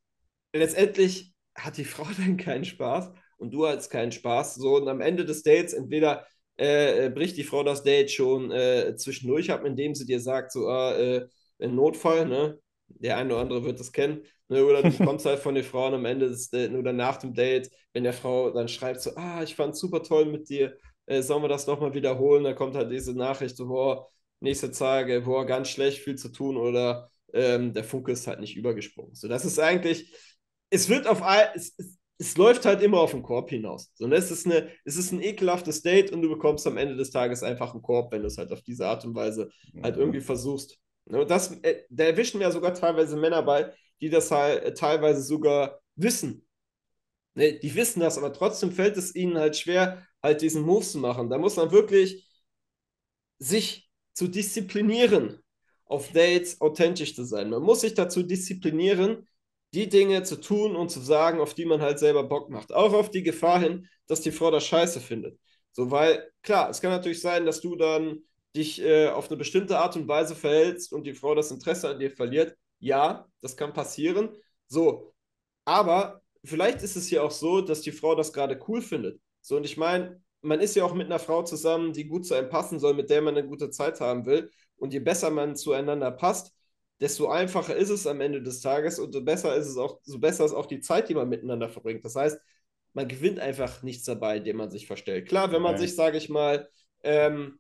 letztendlich 0.53 1.33
hat 1.55 1.77
die 1.77 1.85
Frau 1.85 2.07
dann 2.17 2.37
keinen 2.37 2.65
Spaß 2.65 3.11
und 3.37 3.53
du 3.53 3.67
hast 3.67 3.89
keinen 3.89 4.11
Spaß. 4.11 4.55
So, 4.55 4.77
und 4.77 4.87
am 4.87 5.01
Ende 5.01 5.25
des 5.25 5.43
Dates 5.43 5.73
entweder 5.73 6.25
äh, 6.59 7.05
äh, 7.05 7.09
bricht 7.09 7.37
die 7.37 7.43
Frau 7.43 7.63
das 7.63 7.83
Date 7.83 8.11
schon 8.11 8.51
äh, 8.51 8.95
zwischendurch 8.95 9.51
ab, 9.51 9.63
indem 9.63 9.93
sie 9.93 10.05
dir 10.05 10.19
sagt, 10.19 10.51
so, 10.51 10.67
ah, 10.67 10.95
äh, 10.95 11.27
ein 11.59 11.75
Notfall, 11.75 12.25
ne? 12.25 12.59
Der 12.87 13.17
eine 13.17 13.33
oder 13.33 13.41
andere 13.41 13.63
wird 13.63 13.79
das 13.79 13.91
kennen. 13.91 14.23
Ne? 14.49 14.65
Oder 14.65 14.83
du 14.83 14.91
kommst 15.03 15.25
halt 15.25 15.39
von 15.39 15.55
den 15.55 15.63
Frauen 15.63 15.93
am 15.93 16.05
Ende 16.05 16.29
des 16.29 16.49
Dates 16.49 16.75
oder 16.75 16.93
nach 16.93 17.17
dem 17.17 17.33
Date, 17.33 17.69
wenn 17.93 18.03
der 18.03 18.13
Frau 18.13 18.51
dann 18.51 18.67
schreibt, 18.67 19.01
so, 19.01 19.11
ah, 19.15 19.43
ich 19.43 19.55
fand 19.55 19.75
super 19.75 20.03
toll 20.03 20.25
mit 20.25 20.49
dir, 20.49 20.77
äh, 21.05 21.21
sollen 21.21 21.43
wir 21.43 21.49
das 21.49 21.67
nochmal 21.67 21.93
wiederholen? 21.93 22.43
Da 22.43 22.53
kommt 22.53 22.75
halt 22.75 22.91
diese 22.91 23.13
Nachricht, 23.13 23.57
so, 23.57 23.67
boah, 23.67 24.07
nächste 24.39 24.71
Tage, 24.71 25.21
boah, 25.21 25.45
ganz 25.45 25.69
schlecht, 25.69 25.99
viel 25.99 26.15
zu 26.15 26.29
tun 26.31 26.57
oder 26.57 27.09
ähm, 27.33 27.73
der 27.73 27.83
Funke 27.83 28.11
ist 28.11 28.27
halt 28.27 28.39
nicht 28.39 28.55
übergesprungen. 28.55 29.15
So, 29.15 29.27
das 29.27 29.45
ist 29.45 29.59
eigentlich, 29.59 30.13
es 30.69 30.89
wird 30.89 31.07
auf 31.07 31.21
all, 31.21 31.51
es, 31.55 31.73
es, 31.77 31.97
es 32.19 32.37
läuft 32.37 32.65
halt 32.65 32.81
immer 32.81 32.99
auf 32.99 33.11
den 33.11 33.23
Korb 33.23 33.49
hinaus. 33.49 33.91
So, 33.95 34.07
ne? 34.07 34.15
es, 34.15 34.31
ist 34.31 34.45
eine, 34.45 34.69
es 34.85 34.97
ist 34.97 35.11
ein 35.11 35.21
ekelhaftes 35.21 35.81
Date 35.81 36.11
und 36.11 36.21
du 36.21 36.29
bekommst 36.29 36.65
am 36.65 36.77
Ende 36.77 36.95
des 36.95 37.11
Tages 37.11 37.43
einfach 37.43 37.73
einen 37.73 37.81
Korb, 37.81 38.11
wenn 38.11 38.21
du 38.21 38.27
es 38.27 38.37
halt 38.37 38.51
auf 38.51 38.61
diese 38.61 38.87
Art 38.87 39.05
und 39.05 39.15
Weise 39.15 39.49
halt 39.83 39.97
irgendwie 39.97 40.21
versuchst. 40.21 40.77
Ne? 41.05 41.21
Und 41.21 41.29
das, 41.29 41.51
äh, 41.61 41.83
da 41.89 42.05
erwischen 42.05 42.41
ja 42.41 42.51
sogar 42.51 42.73
teilweise 42.73 43.17
Männer 43.17 43.43
bei, 43.43 43.71
die 44.01 44.09
das 44.09 44.31
halt 44.31 44.77
teilweise 44.77 45.21
sogar 45.21 45.79
wissen. 45.95 46.47
Ne? 47.35 47.59
Die 47.59 47.75
wissen 47.75 47.99
das, 47.99 48.17
aber 48.17 48.33
trotzdem 48.33 48.71
fällt 48.71 48.97
es 48.97 49.15
ihnen 49.15 49.37
halt 49.37 49.55
schwer, 49.57 50.05
halt 50.21 50.41
diesen 50.41 50.63
Move 50.63 50.85
zu 50.85 50.97
machen. 50.99 51.29
Da 51.29 51.37
muss 51.37 51.55
man 51.55 51.71
wirklich 51.71 52.27
sich 53.39 53.89
zu 54.13 54.27
disziplinieren, 54.27 55.39
auf 55.85 56.11
Dates 56.11 56.59
authentisch 56.61 57.15
zu 57.15 57.23
sein. 57.23 57.49
Man 57.49 57.63
muss 57.63 57.81
sich 57.81 57.93
dazu 57.93 58.23
disziplinieren, 58.23 59.27
die 59.73 59.89
Dinge 59.89 60.23
zu 60.23 60.39
tun 60.39 60.75
und 60.75 60.89
zu 60.89 60.99
sagen, 60.99 61.39
auf 61.39 61.53
die 61.53 61.65
man 61.65 61.81
halt 61.81 61.99
selber 61.99 62.23
Bock 62.23 62.49
macht. 62.49 62.73
Auch 62.73 62.93
auf 62.93 63.11
die 63.11 63.23
Gefahr 63.23 63.59
hin, 63.59 63.87
dass 64.07 64.21
die 64.21 64.31
Frau 64.31 64.51
das 64.51 64.65
scheiße 64.65 64.99
findet. 64.99 65.39
So, 65.71 65.91
weil, 65.91 66.31
klar, 66.41 66.69
es 66.69 66.81
kann 66.81 66.91
natürlich 66.91 67.21
sein, 67.21 67.45
dass 67.45 67.61
du 67.61 67.75
dann 67.75 68.23
dich 68.55 68.81
äh, 68.81 69.09
auf 69.09 69.27
eine 69.29 69.37
bestimmte 69.37 69.77
Art 69.77 69.95
und 69.95 70.07
Weise 70.07 70.35
verhältst 70.35 70.91
und 70.91 71.05
die 71.05 71.13
Frau 71.13 71.35
das 71.35 71.51
Interesse 71.51 71.89
an 71.89 71.99
dir 71.99 72.09
verliert. 72.11 72.57
Ja, 72.79 73.27
das 73.41 73.57
kann 73.57 73.73
passieren. 73.73 74.29
So, 74.67 75.13
aber 75.65 76.21
vielleicht 76.43 76.81
ist 76.81 76.95
es 76.95 77.09
ja 77.09 77.21
auch 77.21 77.31
so, 77.31 77.61
dass 77.61 77.81
die 77.81 77.91
Frau 77.91 78.15
das 78.15 78.33
gerade 78.33 78.59
cool 78.67 78.81
findet. 78.81 79.19
So, 79.41 79.57
und 79.57 79.65
ich 79.65 79.77
meine, 79.77 80.21
man 80.41 80.59
ist 80.59 80.75
ja 80.75 80.83
auch 80.83 80.93
mit 80.93 81.07
einer 81.07 81.19
Frau 81.19 81.43
zusammen, 81.43 81.93
die 81.93 82.05
gut 82.07 82.25
zu 82.25 82.35
einem 82.35 82.49
passen 82.49 82.79
soll, 82.79 82.93
mit 82.93 83.09
der 83.09 83.21
man 83.21 83.37
eine 83.37 83.47
gute 83.47 83.69
Zeit 83.69 83.99
haben 83.99 84.25
will. 84.25 84.51
Und 84.77 84.93
je 84.93 84.99
besser 84.99 85.29
man 85.29 85.55
zueinander 85.55 86.11
passt, 86.11 86.53
desto 86.99 87.27
einfacher 87.27 87.75
ist 87.75 87.89
es 87.89 88.07
am 88.07 88.21
Ende 88.21 88.41
des 88.41 88.61
Tages 88.61 88.99
und 88.99 89.13
so 89.13 89.23
besser 89.23 89.55
ist 89.55 89.67
es 89.67 89.77
auch, 89.77 89.99
so 90.03 90.19
besser 90.19 90.45
ist 90.45 90.53
auch 90.53 90.65
die 90.65 90.79
Zeit, 90.79 91.09
die 91.09 91.15
man 91.15 91.29
miteinander 91.29 91.69
verbringt. 91.69 92.03
Das 92.05 92.15
heißt, 92.15 92.39
man 92.93 93.07
gewinnt 93.07 93.39
einfach 93.39 93.83
nichts 93.83 94.05
dabei, 94.05 94.37
indem 94.37 94.57
man 94.57 94.71
sich 94.71 94.87
verstellt. 94.87 95.27
Klar, 95.27 95.51
wenn 95.51 95.61
man 95.61 95.75
okay. 95.75 95.85
sich, 95.85 95.95
sage 95.95 96.17
ich 96.17 96.29
mal, 96.29 96.67
ähm, 97.03 97.59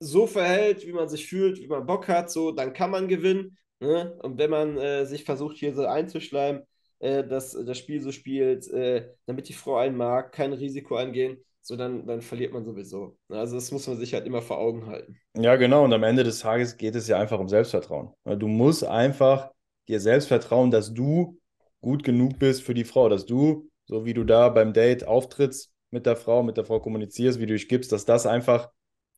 so 0.00 0.26
verhält, 0.26 0.86
wie 0.86 0.92
man 0.92 1.08
sich 1.08 1.26
fühlt, 1.26 1.58
wie 1.58 1.66
man 1.66 1.86
Bock 1.86 2.08
hat, 2.08 2.30
so, 2.30 2.52
dann 2.52 2.72
kann 2.72 2.90
man 2.90 3.08
gewinnen. 3.08 3.58
Ne? 3.80 4.18
Und 4.22 4.38
wenn 4.38 4.50
man 4.50 4.76
äh, 4.76 5.06
sich 5.06 5.24
versucht, 5.24 5.56
hier 5.56 5.74
so 5.74 5.86
einzuschleimen, 5.86 6.62
äh, 7.00 7.24
dass 7.24 7.52
das 7.52 7.78
Spiel 7.78 8.00
so 8.00 8.12
spielt, 8.12 8.68
äh, 8.68 9.08
damit 9.26 9.48
die 9.48 9.52
Frau 9.52 9.76
einen 9.76 9.96
mag, 9.96 10.32
kein 10.32 10.52
Risiko 10.52 10.96
eingehen, 10.96 11.38
so 11.62 11.76
dann, 11.76 12.06
dann 12.06 12.22
verliert 12.22 12.52
man 12.52 12.64
sowieso. 12.64 13.16
Also 13.28 13.54
das 13.56 13.70
muss 13.70 13.86
man 13.86 13.96
sich 13.98 14.14
halt 14.14 14.26
immer 14.26 14.42
vor 14.42 14.58
Augen 14.58 14.86
halten. 14.86 15.16
Ja, 15.36 15.56
genau. 15.56 15.84
Und 15.84 15.92
am 15.92 16.02
Ende 16.02 16.24
des 16.24 16.40
Tages 16.40 16.76
geht 16.76 16.94
es 16.94 17.06
ja 17.08 17.18
einfach 17.18 17.38
um 17.38 17.48
Selbstvertrauen. 17.48 18.12
Du 18.24 18.48
musst 18.48 18.84
einfach 18.84 19.50
dir 19.86 20.00
selbst 20.00 20.28
vertrauen, 20.28 20.70
dass 20.70 20.92
du 20.92 21.38
gut 21.80 22.02
genug 22.02 22.38
bist 22.38 22.62
für 22.62 22.74
die 22.74 22.84
Frau, 22.84 23.08
dass 23.08 23.26
du, 23.26 23.68
so 23.86 24.04
wie 24.04 24.14
du 24.14 24.24
da 24.24 24.48
beim 24.48 24.72
Date 24.72 25.06
auftrittst 25.06 25.70
mit 25.90 26.06
der 26.06 26.16
Frau, 26.16 26.42
mit 26.42 26.56
der 26.56 26.64
Frau 26.64 26.80
kommunizierst, 26.80 27.38
wie 27.38 27.46
du 27.46 27.54
dich 27.54 27.68
gibst, 27.68 27.92
dass 27.92 28.04
das 28.04 28.26
einfach 28.26 28.70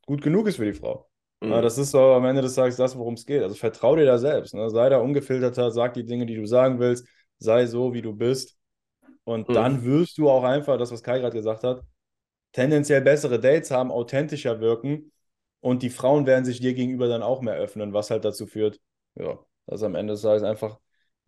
gut 0.07 0.23
genug 0.23 0.47
ist 0.47 0.57
für 0.57 0.67
die 0.67 0.75
Frau. 0.79 1.10
Mhm. 1.41 1.53
Ja, 1.53 1.63
das 1.63 1.79
ist 1.79 1.91
so 1.91 2.01
am 2.01 2.25
Ende 2.25 2.43
des 2.43 2.55
Tages 2.55 2.77
das, 2.77 2.97
worum 2.97 3.15
es 3.15 3.27
geht. 3.27 3.43
Also 3.43 3.55
vertrau 3.55 3.97
dir 3.97 4.07
da 4.07 4.19
selbst. 4.19 4.55
Ne? 4.55 4.69
Sei 4.71 4.89
da 4.89 4.99
ungefilterter, 4.99 5.71
sag 5.71 5.95
die 5.95 6.05
Dinge, 6.05 6.27
die 6.27 6.37
du 6.37 6.47
sagen 6.47 6.79
willst, 6.79 7.07
sei 7.39 7.67
so, 7.67 7.95
wie 7.95 8.03
du 8.03 8.13
bist. 8.13 8.57
Und 9.25 9.49
mhm. 9.49 9.55
dann 9.55 9.85
wirst 9.85 10.19
du 10.19 10.29
auch 10.29 10.45
einfach, 10.45 10.79
das, 10.79 10.93
was 10.93 11.03
Kai 11.03 11.19
gerade 11.19 11.37
gesagt 11.37 11.65
hat, 11.65 11.83
tendenziell 12.53 13.01
bessere 13.01 13.41
Dates 13.41 13.71
haben, 13.71 13.91
authentischer 13.91 14.61
wirken 14.61 15.13
und 15.61 15.83
die 15.83 15.91
Frauen 15.91 16.27
werden 16.27 16.45
sich 16.45 16.61
dir 16.61 16.75
gegenüber 16.75 17.09
dann 17.09 17.23
auch 17.23 17.43
mehr 17.43 17.55
öffnen, 17.55 17.93
was 17.93 18.11
halt 18.11 18.25
dazu 18.25 18.47
führt, 18.47 18.81
ja, 19.15 19.39
dass 19.67 19.83
am 19.83 19.95
Ende 19.95 20.15
des 20.15 20.23
Tages 20.23 20.43
einfach 20.43 20.79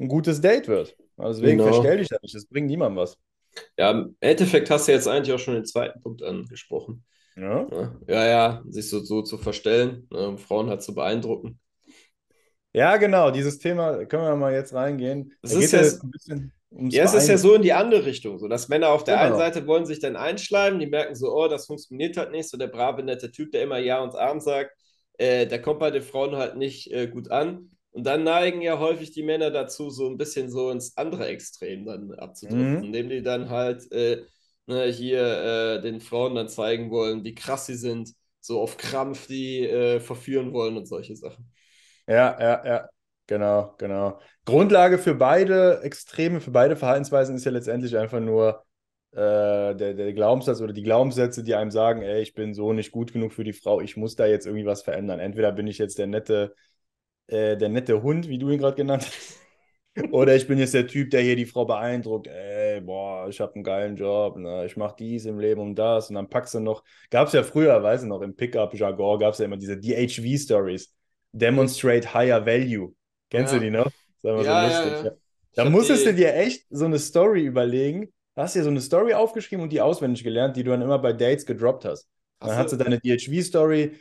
ein 0.01 0.09
gutes 0.09 0.41
Date 0.41 0.69
wird. 0.69 0.97
Also 1.17 1.41
deswegen 1.41 1.59
genau. 1.59 1.73
verstell 1.73 1.99
dich 1.99 2.09
da 2.09 2.17
nicht, 2.23 2.35
das 2.35 2.47
bringt 2.47 2.67
niemandem 2.67 3.03
was. 3.03 3.19
Ja, 3.79 3.91
im 3.91 4.17
Endeffekt 4.21 4.71
hast 4.71 4.89
du 4.89 4.93
jetzt 4.93 5.07
eigentlich 5.07 5.35
auch 5.35 5.39
schon 5.39 5.55
den 5.55 5.67
zweiten 5.67 6.01
Punkt 6.01 6.23
angesprochen. 6.23 7.05
Ja, 7.37 7.67
ja, 8.09 8.27
ja 8.27 8.63
sich 8.69 8.89
so, 8.91 9.01
so 9.01 9.23
zu 9.23 9.39
verstellen, 9.39 10.07
ne, 10.11 10.29
um 10.29 10.39
Frauen 10.39 10.69
halt 10.69 10.83
zu 10.83 10.95
beeindrucken. 10.95 11.59
Ja, 12.75 12.97
genau, 12.97 13.31
dieses 13.31 13.59
Thema 13.59 14.05
können 14.07 14.25
wir 14.25 14.37
mal 14.37 14.53
jetzt 14.55 14.73
reingehen. 14.73 15.33
Es 15.43 15.55
ist 15.55 15.73
ja- 15.73 15.81
jetzt 15.81 16.03
ein 16.03 16.11
bisschen 16.11 16.53
Ja, 16.71 17.05
es 17.05 17.15
ist 17.15 17.29
ja 17.29 17.39
so 17.39 17.55
in 17.55 17.63
die 17.63 17.73
andere 17.75 18.07
Richtung, 18.07 18.39
so 18.39 18.49
dass 18.49 18.69
Männer 18.69 18.91
auf 18.91 19.05
der 19.05 19.19
Genau. 19.19 19.27
einen 19.27 19.37
Seite 19.37 19.67
wollen 19.67 19.87
sich 19.87 20.01
dann 20.01 20.17
einschleimen, 20.17 20.81
die 20.81 20.87
merken 20.87 21.15
so, 21.15 21.35
oh, 21.35 21.49
das 21.49 21.67
funktioniert 21.67 22.17
halt 22.17 22.31
nicht, 22.33 22.49
so 22.49 22.57
der 22.59 22.69
brave, 22.69 23.03
nette 23.03 23.31
Typ, 23.31 23.53
der 23.53 23.63
immer 23.63 23.79
Ja 23.79 24.03
und 24.03 24.15
Abend 24.17 24.43
sagt, 24.43 24.73
äh, 25.19 25.47
der 25.47 25.61
kommt 25.63 25.81
bei 25.81 25.91
den 25.91 26.03
Frauen 26.03 26.37
halt 26.37 26.57
nicht 26.57 26.91
äh, 26.93 27.09
gut 27.09 27.31
an. 27.31 27.71
Und 27.93 28.05
dann 28.07 28.25
neigen 28.25 28.63
ja 28.63 28.79
häufig 28.79 29.13
die 29.13 29.23
Männer 29.23 29.51
dazu, 29.51 29.91
so 29.91 30.09
ein 30.09 30.17
bisschen 30.19 30.51
so 30.51 30.71
ins 30.71 30.97
andere 30.97 31.27
Extrem 31.27 31.85
dann 31.87 32.13
abzudriften, 32.15 32.83
Mhm. 32.83 32.87
indem 32.87 33.09
die 33.11 33.23
dann 33.23 33.51
halt 33.51 33.91
äh, 33.93 34.23
ne, 34.67 34.87
hier 34.87 35.21
äh, 35.79 35.83
den 35.83 36.01
Frauen 36.01 36.35
dann 36.35 36.49
zeigen 36.49 36.91
wollen, 36.91 37.25
wie 37.25 37.35
krass 37.35 37.67
sie 37.67 37.75
sind, 37.77 38.15
so 38.41 38.61
auf 38.61 38.77
Krampf 38.77 39.27
die 39.27 39.61
äh, 39.67 40.01
verführen 40.01 40.53
wollen 40.53 40.77
und 40.77 40.87
solche 40.87 41.17
Sachen. 41.17 41.51
Ja, 42.07 42.37
ja, 42.41 42.65
ja, 42.67 42.89
genau, 43.27 43.75
genau. 43.79 44.19
Grundlage 44.45 44.99
für 44.99 45.15
beide 45.15 45.81
Extreme, 45.83 46.41
für 46.41 46.51
beide 46.51 46.77
Verhaltensweisen 46.77 47.37
ist 47.37 47.45
ja 47.45 47.53
letztendlich 47.53 47.97
einfach 47.97 48.21
nur 48.21 48.65
äh, 49.13 49.17
der, 49.75 49.95
der 49.95 50.13
Glaubenssatz 50.13 50.61
oder 50.61 50.73
die 50.73 50.83
Glaubenssätze, 50.83 51.45
die 51.45 51.55
einem 51.55 51.71
sagen, 51.71 52.03
ey, 52.03 52.23
ich 52.23 52.35
bin 52.35 52.55
so 52.55 52.73
nicht 52.73 52.91
gut 52.93 53.13
genug 53.13 53.33
für 53.33 53.45
die 53.45 53.53
Frau, 53.53 53.81
ich 53.81 53.97
muss 53.97 54.17
da 54.17 54.27
jetzt 54.27 54.47
irgendwie 54.47 54.67
was 54.67 54.83
verändern. 54.83 55.21
Entweder 55.21 55.53
bin 55.53 55.67
ich 55.69 55.79
jetzt 55.79 55.99
der 55.99 56.07
nette, 56.09 56.55
äh, 57.29 57.57
der 57.57 57.69
nette 57.69 58.03
Hund, 58.03 58.29
wie 58.29 58.39
du 58.39 58.51
ihn 58.51 58.59
gerade 58.59 58.77
genannt 58.77 59.07
hast, 59.07 59.41
oder 60.13 60.35
ich 60.37 60.47
bin 60.47 60.59
jetzt 60.59 60.75
der 60.75 60.87
Typ, 60.87 61.11
der 61.11 61.23
hier 61.23 61.37
die 61.37 61.47
Frau 61.47 61.65
beeindruckt, 61.65 62.27
ey, 62.29 62.72
boah, 62.83 63.29
ich 63.29 63.41
habe 63.41 63.55
einen 63.55 63.65
geilen 63.65 63.97
Job, 63.97 64.37
ne? 64.37 64.65
ich 64.67 64.77
mache 64.77 64.97
dies 64.99 65.25
im 65.27 65.39
Leben 65.39 65.61
und 65.61 65.75
das 65.77 66.09
und 66.11 66.17
dann 66.17 66.29
packst 66.29 66.55
du 66.55 66.61
noch, 66.61 66.83
gab 67.11 67.29
es 67.29 67.33
ja 67.35 67.43
früher, 67.43 67.83
weiß 67.83 68.03
ich 68.03 68.09
noch, 68.09 68.21
im 68.23 68.35
Pickup-Jargon 68.37 69.19
gab 69.21 69.33
es 69.35 69.39
ja 69.39 69.45
immer 69.47 69.57
diese 69.57 69.77
DHV-Stories. 69.79 70.93
Demonstrate 71.33 72.13
Higher 72.15 72.45
Value. 72.47 72.95
Kennst 73.31 73.53
Ja. 73.53 73.57
du 73.59 73.61
die 73.61 73.71
noch? 73.71 73.87
Das 74.23 74.33
immer 74.33 74.45
Ja, 74.45 74.45
so 74.45 74.55
lustig. 74.55 75.03
ja. 75.05 75.13
Da 75.55 75.65
musstest 75.67 76.07
du 76.07 76.15
dir 76.15 76.35
echt 76.35 76.67
so 76.71 76.85
eine 76.87 76.99
Story 76.99 77.45
überlegen. 77.45 78.13
Da 78.35 78.43
hast 78.45 78.55
du 78.55 78.61
dir 78.61 78.65
so 78.65 78.71
eine 78.71 78.81
Story 78.81 79.15
aufgeschrieben 79.15 79.63
und 79.63 79.73
die 79.73 79.81
auswendig 79.81 80.25
gelernt, 80.25 80.57
die 80.57 80.65
du 80.65 80.71
dann 80.71 80.83
immer 80.83 80.99
bei 80.99 81.13
Dates 81.13 81.45
gedroppt 81.47 81.85
hast. 81.85 82.09
Dann 82.43 82.57
Hast 82.57 82.57
hast 82.57 82.73
du 82.73 82.77
deine 82.77 82.99
DHV-Story 83.01 83.93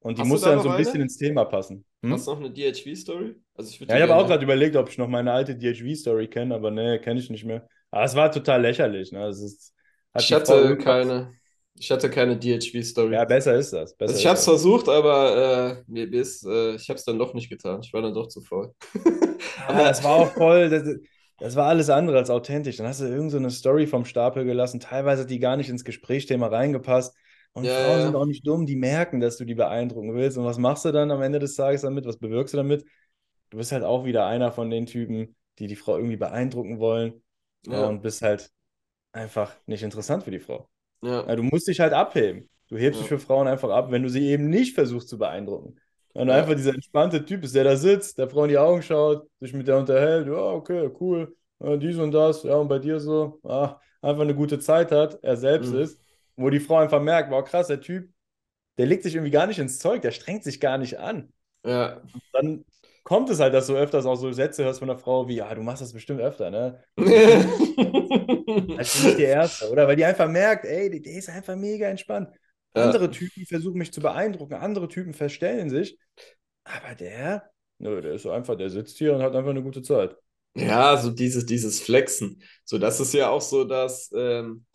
und 0.00 0.18
die 0.18 0.24
musste 0.24 0.50
da 0.50 0.50
dann 0.50 0.60
so 0.60 0.68
ein 0.70 0.76
bisschen 0.76 1.00
eine? 1.00 1.02
ins 1.02 1.16
Thema 1.18 1.44
passen. 1.44 1.84
Hm? 2.02 2.12
Hast 2.12 2.26
du 2.26 2.32
noch 2.32 2.38
eine 2.40 2.50
DHV-Story? 2.50 3.34
Also 3.54 3.70
ich 3.70 3.80
Ja, 3.80 3.96
ich 3.96 4.02
habe 4.02 4.14
auch 4.16 4.26
gerade 4.26 4.44
überlegt, 4.44 4.76
ob 4.76 4.88
ich 4.88 4.98
noch 4.98 5.08
meine 5.08 5.32
alte 5.32 5.56
DHV-Story 5.56 6.28
kenne, 6.28 6.54
aber 6.54 6.70
nee, 6.70 6.98
kenne 6.98 7.20
ich 7.20 7.30
nicht 7.30 7.44
mehr. 7.44 7.68
Aber 7.90 8.04
es 8.04 8.14
war 8.14 8.30
total 8.32 8.62
lächerlich. 8.62 9.12
Ne? 9.12 9.26
Es 9.28 9.40
ist, 9.40 9.74
hat 10.14 10.22
Ich 10.22 10.32
hatte 10.32 10.76
keine, 10.78 11.34
ich 11.74 11.90
hatte 11.90 12.10
keine 12.10 12.36
DHV-Story. 12.38 13.14
Ja, 13.14 13.24
besser 13.24 13.54
ist 13.56 13.72
das. 13.72 13.96
Besser 13.96 14.12
Also 14.12 14.20
ich 14.20 14.26
habe 14.26 14.38
es 14.38 14.44
versucht, 14.44 14.88
aber 14.88 15.76
äh, 15.86 15.90
mir 15.90 16.12
ist, 16.12 16.44
äh, 16.46 16.74
ich 16.74 16.88
habe 16.88 16.98
es 16.98 17.04
dann 17.04 17.18
doch 17.18 17.34
nicht 17.34 17.50
getan. 17.50 17.80
Ich 17.82 17.92
war 17.92 18.02
dann 18.02 18.14
doch 18.14 18.28
zu 18.28 18.40
faul. 18.40 18.74
Ah, 19.66 19.84
das 19.84 20.02
war 20.02 20.12
auch 20.12 20.32
voll, 20.34 20.70
das, 20.70 20.84
das 21.38 21.56
war 21.56 21.66
alles 21.68 21.90
andere 21.90 22.16
als 22.18 22.30
authentisch. 22.30 22.76
Dann 22.76 22.86
hast 22.86 23.00
du 23.00 23.04
irgend 23.06 23.30
so 23.30 23.36
eine 23.36 23.50
Story 23.50 23.86
vom 23.86 24.04
Stapel 24.04 24.44
gelassen. 24.44 24.80
Teilweise 24.80 25.22
hat 25.22 25.30
die 25.30 25.38
gar 25.38 25.56
nicht 25.56 25.68
ins 25.68 25.84
Gesprächsthema 25.84 26.46
reingepasst. 26.48 27.14
Und 27.52 27.66
Ja, 27.66 27.72
Frauen 27.72 28.00
ja. 28.00 28.12
sind 28.12 28.14
auch 28.16 28.26
nicht 28.26 28.46
dumm, 28.46 28.66
die 28.66 28.76
merken, 28.76 29.20
dass 29.20 29.36
du 29.36 29.44
die 29.44 29.54
beeindrucken 29.54 30.14
willst. 30.14 30.38
Und 30.38 30.44
was 30.44 30.58
machst 30.58 30.84
du 30.84 30.92
dann 30.92 31.10
am 31.10 31.22
Ende 31.22 31.38
des 31.38 31.54
Tages 31.56 31.82
damit? 31.82 32.06
Was 32.06 32.18
bewirkst 32.18 32.54
du 32.54 32.58
damit? 32.58 32.84
Du 33.50 33.58
bist 33.58 33.72
halt 33.72 33.84
auch 33.84 34.04
wieder 34.04 34.26
einer 34.26 34.52
von 34.52 34.70
den 34.70 34.86
Typen, 34.86 35.36
die 35.58 35.66
die 35.66 35.76
Frau 35.76 35.96
irgendwie 35.96 36.16
beeindrucken 36.16 36.78
wollen. 36.78 37.22
Ja. 37.66 37.86
Und 37.88 38.02
bist 38.02 38.22
halt 38.22 38.50
einfach 39.12 39.56
nicht 39.66 39.82
interessant 39.82 40.24
für 40.24 40.30
die 40.30 40.40
Frau. 40.40 40.68
Ja. 41.02 41.26
Ja, 41.26 41.36
du 41.36 41.42
musst 41.42 41.68
dich 41.68 41.80
halt 41.80 41.92
abheben. 41.92 42.48
Du 42.68 42.76
hebst 42.76 42.98
Ja. 43.00 43.02
dich 43.02 43.08
für 43.08 43.18
Frauen 43.18 43.48
einfach 43.48 43.70
ab, 43.70 43.90
wenn 43.90 44.02
du 44.02 44.08
sie 44.10 44.26
eben 44.28 44.48
nicht 44.50 44.74
versuchst 44.74 45.08
zu 45.08 45.18
beeindrucken. 45.18 45.78
Wenn 46.14 46.28
du 46.28 46.34
einfach 46.34 46.54
dieser 46.54 46.74
entspannte 46.74 47.24
Typ 47.24 47.42
bist, 47.42 47.54
der 47.54 47.64
da 47.64 47.76
sitzt, 47.76 48.18
der 48.18 48.28
Frau 48.28 48.44
in 48.44 48.50
die 48.50 48.58
Augen 48.58 48.82
schaut, 48.82 49.28
sich 49.40 49.52
mit 49.52 49.68
der 49.68 49.78
unterhält, 49.78 50.26
ja, 50.26 50.34
okay, 50.34 50.90
cool, 51.00 51.36
ja, 51.60 51.76
dies 51.76 51.96
und 51.98 52.12
das, 52.12 52.42
ja, 52.42 52.56
und 52.56 52.68
bei 52.68 52.78
dir 52.78 52.98
so, 53.00 53.40
ah, 53.44 53.80
einfach 54.02 54.22
eine 54.22 54.34
gute 54.34 54.58
Zeit 54.58 54.90
hat, 54.92 55.18
er 55.22 55.36
selbst 55.36 55.72
Mhm. 55.72 55.78
ist, 55.80 56.00
wo 56.36 56.50
die 56.50 56.60
Frau 56.60 56.76
einfach 56.78 57.00
merkt, 57.00 57.30
wow, 57.30 57.44
krass, 57.44 57.68
der 57.68 57.80
Typ, 57.80 58.10
der 58.78 58.86
legt 58.86 59.02
sich 59.04 59.14
irgendwie 59.14 59.30
gar 59.32 59.46
nicht 59.46 59.58
ins 59.58 59.78
Zeug, 59.78 60.02
der 60.02 60.12
strengt 60.12 60.44
sich 60.44 60.60
gar 60.60 60.78
nicht 60.78 60.98
an. 60.98 61.32
Ja. 61.64 62.02
Dann 62.32 62.64
kommt 63.08 63.30
es 63.30 63.40
halt, 63.40 63.54
dass 63.54 63.68
du 63.68 63.74
öfters 63.74 64.04
auch 64.04 64.16
so 64.16 64.30
Sätze 64.32 64.64
hörst 64.64 64.80
von 64.80 64.88
der 64.88 64.98
Frau 64.98 65.26
wie, 65.26 65.36
ja, 65.36 65.54
du 65.54 65.62
machst 65.62 65.80
das 65.80 65.94
bestimmt 65.94 66.20
öfter, 66.20 66.50
ne? 66.50 66.84
Als 68.76 69.02
nicht 69.02 69.16
die 69.18 69.22
Erste, 69.22 69.70
oder? 69.70 69.88
Weil 69.88 69.96
die 69.96 70.04
einfach 70.04 70.28
merkt, 70.28 70.66
ey, 70.66 70.90
der, 71.00 71.14
ist 71.14 71.30
einfach 71.30 71.56
mega 71.56 71.88
entspannt. 71.88 72.28
Ja. 72.76 72.84
Andere 72.84 73.10
Typen 73.10 73.46
versuchen 73.46 73.78
mich 73.78 73.94
zu 73.94 74.02
beeindrucken, 74.02 74.52
andere 74.52 74.88
Typen 74.88 75.14
verstellen 75.14 75.70
sich. 75.70 75.98
Aber 76.64 76.94
der, 76.96 77.50
nö, 77.78 78.02
der 78.02 78.12
ist 78.12 78.24
so 78.24 78.30
einfach, 78.30 78.56
der 78.56 78.68
sitzt 78.68 78.98
hier 78.98 79.14
und 79.14 79.22
hat 79.22 79.34
einfach 79.34 79.52
eine 79.52 79.62
gute 79.62 79.80
Zeit. 79.80 80.14
Ja, 80.54 80.94
so 80.98 81.08
dieses, 81.08 81.46
dieses 81.46 81.80
Flexen. 81.80 82.42
So, 82.66 82.76
das 82.76 83.00
ist 83.00 83.14
ja 83.14 83.30
auch 83.30 83.40
so, 83.40 83.64
dass, 83.64 84.12
ähm, 84.14 84.66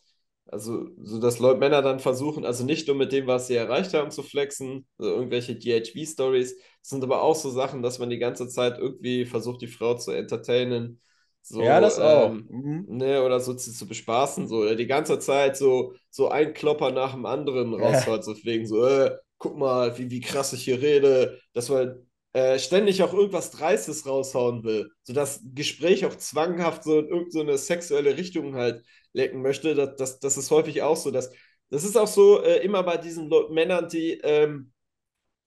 also, 0.48 0.90
so 1.02 1.20
dass 1.20 1.40
Leute, 1.40 1.60
Männer 1.60 1.82
dann 1.82 2.00
versuchen, 2.00 2.46
also 2.46 2.64
nicht 2.66 2.88
nur 2.88 2.96
mit 2.96 3.12
dem, 3.12 3.28
was 3.28 3.48
sie 3.48 3.56
erreicht 3.56 3.94
haben, 3.94 4.12
zu 4.12 4.24
flexen, 4.24 4.86
so 4.98 5.06
irgendwelche 5.08 5.56
DHV-Stories, 5.56 6.56
das 6.56 6.90
sind 6.90 7.04
aber 7.04 7.22
auch 7.22 7.36
so 7.36 7.50
Sachen, 7.50 7.82
dass 7.82 8.00
man 8.00 8.10
die 8.10 8.20
ganze 8.20 8.48
Zeit 8.50 8.78
irgendwie 8.78 9.26
versucht, 9.26 9.62
die 9.62 9.68
Frau 9.68 9.96
zu 9.96 10.12
entertainen. 10.12 11.02
So, 11.42 11.64
ja, 11.66 11.82
das 11.82 12.00
auch. 12.00 12.36
ähm, 12.36 12.50
Mhm. 12.50 12.88
ne, 12.88 13.24
oder 13.24 13.40
so 13.40 13.54
zu, 13.54 13.72
zu 13.72 13.88
bespaßen, 13.88 14.48
so, 14.48 14.58
oder 14.60 14.76
die 14.76 14.88
ganze 14.88 15.20
Zeit 15.20 15.58
so, 15.58 15.94
so 16.10 16.30
ein 16.30 16.54
Klopper 16.54 16.92
nach 16.92 17.14
dem 17.14 17.26
anderen 17.26 17.74
raushaut, 17.74 18.24
so 18.24 18.36
wegen 18.44 18.68
so, 18.68 18.86
äh, 18.86 19.18
guck 19.38 19.58
mal, 19.58 19.98
wie, 19.98 20.10
wie 20.12 20.22
krass 20.22 20.54
ich 20.54 20.64
hier 20.64 20.82
rede, 20.82 21.40
dass 21.54 21.70
man 21.70 22.06
äh, 22.34 22.60
ständig 22.60 23.04
auch 23.04 23.14
irgendwas 23.14 23.52
Dreistes 23.52 24.06
raushauen 24.06 24.64
will, 24.64 24.92
so 25.04 25.14
das 25.14 25.42
Gespräch 25.54 26.06
auch 26.06 26.16
zwanghaft 26.16 26.84
so 26.84 27.00
in 27.00 27.08
irgendeine 27.08 27.58
sexuelle 27.58 28.18
Richtung 28.18 28.56
halt 28.56 28.84
lecken 29.14 29.42
möchte, 29.42 29.76
das, 29.76 29.96
das, 29.96 30.20
das 30.20 30.38
ist 30.38 30.52
häufig 30.52 30.82
auch 30.82 30.98
so, 30.98 31.12
dass, 31.12 31.32
das 31.70 31.84
ist 31.84 31.98
auch 31.98 32.08
so 32.08 32.42
äh, 32.44 32.58
immer 32.64 32.84
bei 32.84 32.98
diesen 32.98 33.30
Männern, 33.52 33.88
die 33.90 34.14
ähm, 34.24 34.72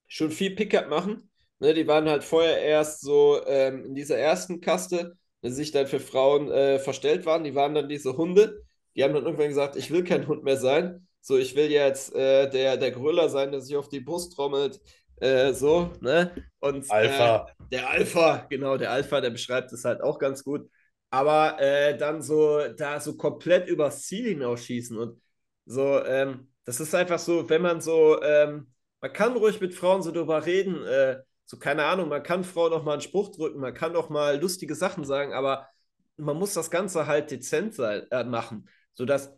schon 0.07 0.31
viel 0.31 0.55
Pickup 0.55 0.89
machen, 0.89 1.29
ne, 1.59 1.73
die 1.73 1.87
waren 1.87 2.09
halt 2.09 2.23
vorher 2.23 2.61
erst 2.61 3.01
so 3.01 3.41
ähm, 3.45 3.85
in 3.85 3.95
dieser 3.95 4.17
ersten 4.17 4.61
Kaste, 4.61 5.17
die 5.43 5.51
sich 5.51 5.71
dann 5.71 5.87
für 5.87 5.99
Frauen 5.99 6.51
äh, 6.51 6.79
verstellt 6.79 7.25
waren. 7.25 7.43
Die 7.43 7.55
waren 7.55 7.75
dann 7.75 7.89
diese 7.89 8.17
Hunde. 8.17 8.63
Die 8.95 9.03
haben 9.03 9.13
dann 9.13 9.25
irgendwann 9.25 9.49
gesagt, 9.49 9.75
ich 9.75 9.91
will 9.91 10.03
kein 10.03 10.27
Hund 10.27 10.43
mehr 10.43 10.57
sein. 10.57 11.07
So, 11.21 11.37
ich 11.37 11.55
will 11.55 11.71
jetzt 11.71 12.13
äh, 12.15 12.49
der, 12.49 12.77
der 12.77 12.91
Gröler 12.91 13.29
sein, 13.29 13.51
der 13.51 13.61
sich 13.61 13.75
auf 13.75 13.89
die 13.89 13.99
Brust 13.99 14.33
trommelt. 14.33 14.79
Äh, 15.19 15.53
so, 15.53 15.93
ne? 16.01 16.33
Und 16.59 16.89
Alpha. 16.91 17.47
Äh, 17.49 17.53
der 17.71 17.89
Alpha, 17.89 18.45
genau, 18.49 18.77
der 18.77 18.91
Alpha, 18.91 19.19
der 19.21 19.29
beschreibt 19.31 19.71
es 19.73 19.83
halt 19.83 20.01
auch 20.01 20.19
ganz 20.19 20.43
gut. 20.43 20.69
Aber 21.09 21.59
äh, 21.59 21.97
dann 21.97 22.21
so, 22.21 22.59
da 22.75 22.99
so 22.99 23.15
komplett 23.15 23.67
übers 23.67 24.03
Ziel 24.03 24.27
hinausschießen 24.29 24.97
und 24.97 25.21
so, 25.65 26.03
ähm, 26.05 26.49
das 26.65 26.79
ist 26.79 26.93
einfach 26.93 27.19
so, 27.19 27.49
wenn 27.49 27.61
man 27.61 27.81
so, 27.81 28.21
ähm, 28.21 28.67
man 29.01 29.13
kann 29.13 29.35
ruhig 29.37 29.61
mit 29.61 29.73
Frauen 29.73 30.01
so 30.01 30.11
drüber 30.11 30.45
reden, 30.45 30.83
äh, 30.85 31.17
so, 31.45 31.57
keine 31.57 31.85
Ahnung, 31.85 32.09
man 32.09 32.23
kann 32.23 32.43
Frauen 32.43 32.73
auch 32.73 32.83
mal 32.83 32.93
einen 32.93 33.01
Spruch 33.01 33.31
drücken, 33.31 33.59
man 33.61 33.73
kann 33.73 33.95
auch 33.95 34.09
mal 34.09 34.39
lustige 34.39 34.75
Sachen 34.75 35.05
sagen, 35.05 35.33
aber 35.33 35.67
man 36.17 36.37
muss 36.37 36.53
das 36.53 36.69
Ganze 36.71 37.07
halt 37.07 37.31
dezent 37.31 37.73
sein, 37.75 38.05
äh, 38.11 38.23
machen, 38.25 38.67
sodass 38.93 39.31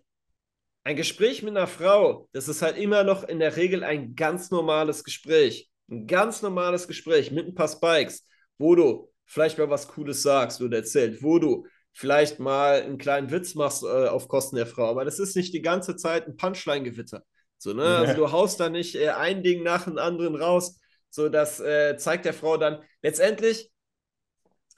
ein 0.83 0.95
Gespräch 0.95 1.43
mit 1.43 1.55
einer 1.55 1.67
Frau, 1.67 2.27
das 2.31 2.48
ist 2.48 2.62
halt 2.62 2.77
immer 2.77 3.03
noch 3.03 3.24
in 3.24 3.39
der 3.39 3.55
Regel 3.57 3.83
ein 3.83 4.15
ganz 4.15 4.50
normales 4.51 5.03
Gespräch. 5.03 5.68
Ein 5.89 6.08
ganz 6.08 6.41
normales 6.41 6.88
Gespräch 6.88 7.31
mit 7.31 7.48
ein 7.48 7.55
paar 7.55 7.67
Spikes, 7.67 8.27
wo 8.58 8.75
du 8.75 9.12
vielleicht 9.25 9.58
mal 9.58 9.69
was 9.69 9.88
Cooles 9.88 10.22
sagst 10.22 10.62
oder 10.62 10.77
erzählst, 10.77 11.24
wo 11.24 11.39
du 11.39 11.65
vielleicht 11.93 12.39
mal 12.39 12.81
einen 12.81 12.98
kleinen 12.98 13.31
Witz 13.31 13.55
machst 13.55 13.84
äh, 13.84 14.08
auf 14.08 14.27
Kosten 14.27 14.55
der 14.55 14.67
Frau, 14.67 14.89
aber 14.89 15.05
das 15.05 15.19
ist 15.19 15.36
nicht 15.36 15.53
die 15.53 15.62
ganze 15.62 15.96
Zeit 15.96 16.27
ein 16.27 16.38
Punchline-Gewitter. 16.38 17.24
So, 17.58 17.74
ne? 17.74 17.84
Also 17.84 18.13
du 18.13 18.31
haust 18.31 18.60
da 18.60 18.69
nicht 18.69 18.96
äh, 18.96 19.10
ein 19.10 19.43
Ding 19.43 19.63
nach 19.63 19.84
dem 19.84 19.98
anderen 19.98 20.36
raus, 20.36 20.79
so, 21.10 21.27
das 21.27 21.60
äh, 21.60 21.98
zeigt 21.98 22.25
der 22.25 22.34
Frau 22.34 22.58
dann 22.58 22.84
letztendlich, 23.01 23.72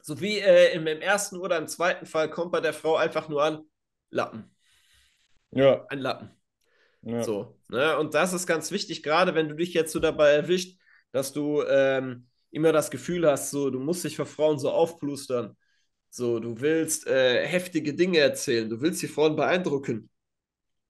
so 0.01 0.19
wie 0.21 0.39
äh, 0.39 0.73
im, 0.73 0.87
im, 0.87 1.01
ersten 1.01 1.37
oder 1.37 1.57
im 1.57 1.67
zweiten 1.67 2.05
Fall, 2.05 2.29
kommt 2.29 2.51
bei 2.51 2.61
der 2.61 2.73
Frau 2.73 2.95
einfach 2.95 3.29
nur 3.29 3.43
an, 3.43 3.63
Lappen. 4.09 4.55
Ja. 5.51 5.85
Ein 5.89 5.99
Lappen. 5.99 6.31
ja. 7.01 7.21
So, 7.23 7.59
ne? 7.69 7.97
Und 7.97 8.13
das 8.13 8.33
ist 8.33 8.47
ganz 8.47 8.71
wichtig, 8.71 9.03
gerade 9.03 9.35
wenn 9.35 9.49
du 9.49 9.55
dich 9.55 9.73
jetzt 9.73 9.91
so 9.91 9.99
dabei 9.99 10.31
erwischt, 10.31 10.80
dass 11.11 11.33
du 11.33 11.63
ähm, 11.63 12.27
immer 12.51 12.71
das 12.71 12.91
Gefühl 12.91 13.27
hast, 13.29 13.51
so, 13.51 13.69
du 13.69 13.79
musst 13.79 14.03
dich 14.03 14.15
für 14.15 14.25
Frauen 14.25 14.59
so 14.59 14.71
aufplustern. 14.71 15.55
So, 16.09 16.39
du 16.39 16.59
willst 16.59 17.07
äh, 17.07 17.45
heftige 17.47 17.93
Dinge 17.93 18.19
erzählen, 18.19 18.69
du 18.69 18.81
willst 18.81 19.01
die 19.01 19.07
Frauen 19.07 19.35
beeindrucken. 19.35 20.09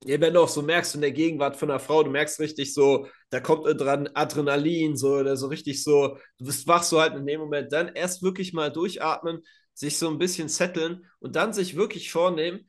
Ja, 0.04 0.20
wenn 0.20 0.34
du 0.34 0.42
auch 0.42 0.50
so 0.50 0.64
merkst 0.64 0.96
in 0.96 1.02
der 1.02 1.12
Gegenwart 1.12 1.56
von 1.58 1.70
einer 1.70 1.80
Frau, 1.80 2.02
du 2.04 2.10
merkst 2.10 2.40
richtig 2.40 2.74
so, 2.74 3.08
da 3.30 3.40
kommt 3.40 3.66
dran 3.80 4.10
Adrenalin, 4.16 4.98
so 4.98 5.16
oder 5.18 5.38
so 5.38 5.48
richtig 5.48 5.84
so, 5.84 6.18
du 6.40 6.46
bist 6.46 6.68
wach 6.68 6.82
so 6.84 7.00
halt 7.00 7.16
in 7.16 7.26
dem 7.28 7.40
Moment, 7.40 7.72
dann 7.72 7.90
erst 7.90 8.24
wirklich 8.24 8.52
mal 8.52 8.72
durchatmen, 8.72 9.44
sich 9.76 9.98
so 10.00 10.10
ein 10.10 10.18
bisschen 10.18 10.50
setteln 10.50 11.06
und 11.20 11.36
dann 11.36 11.54
sich 11.54 11.76
wirklich 11.76 12.12
vornehmen, 12.12 12.68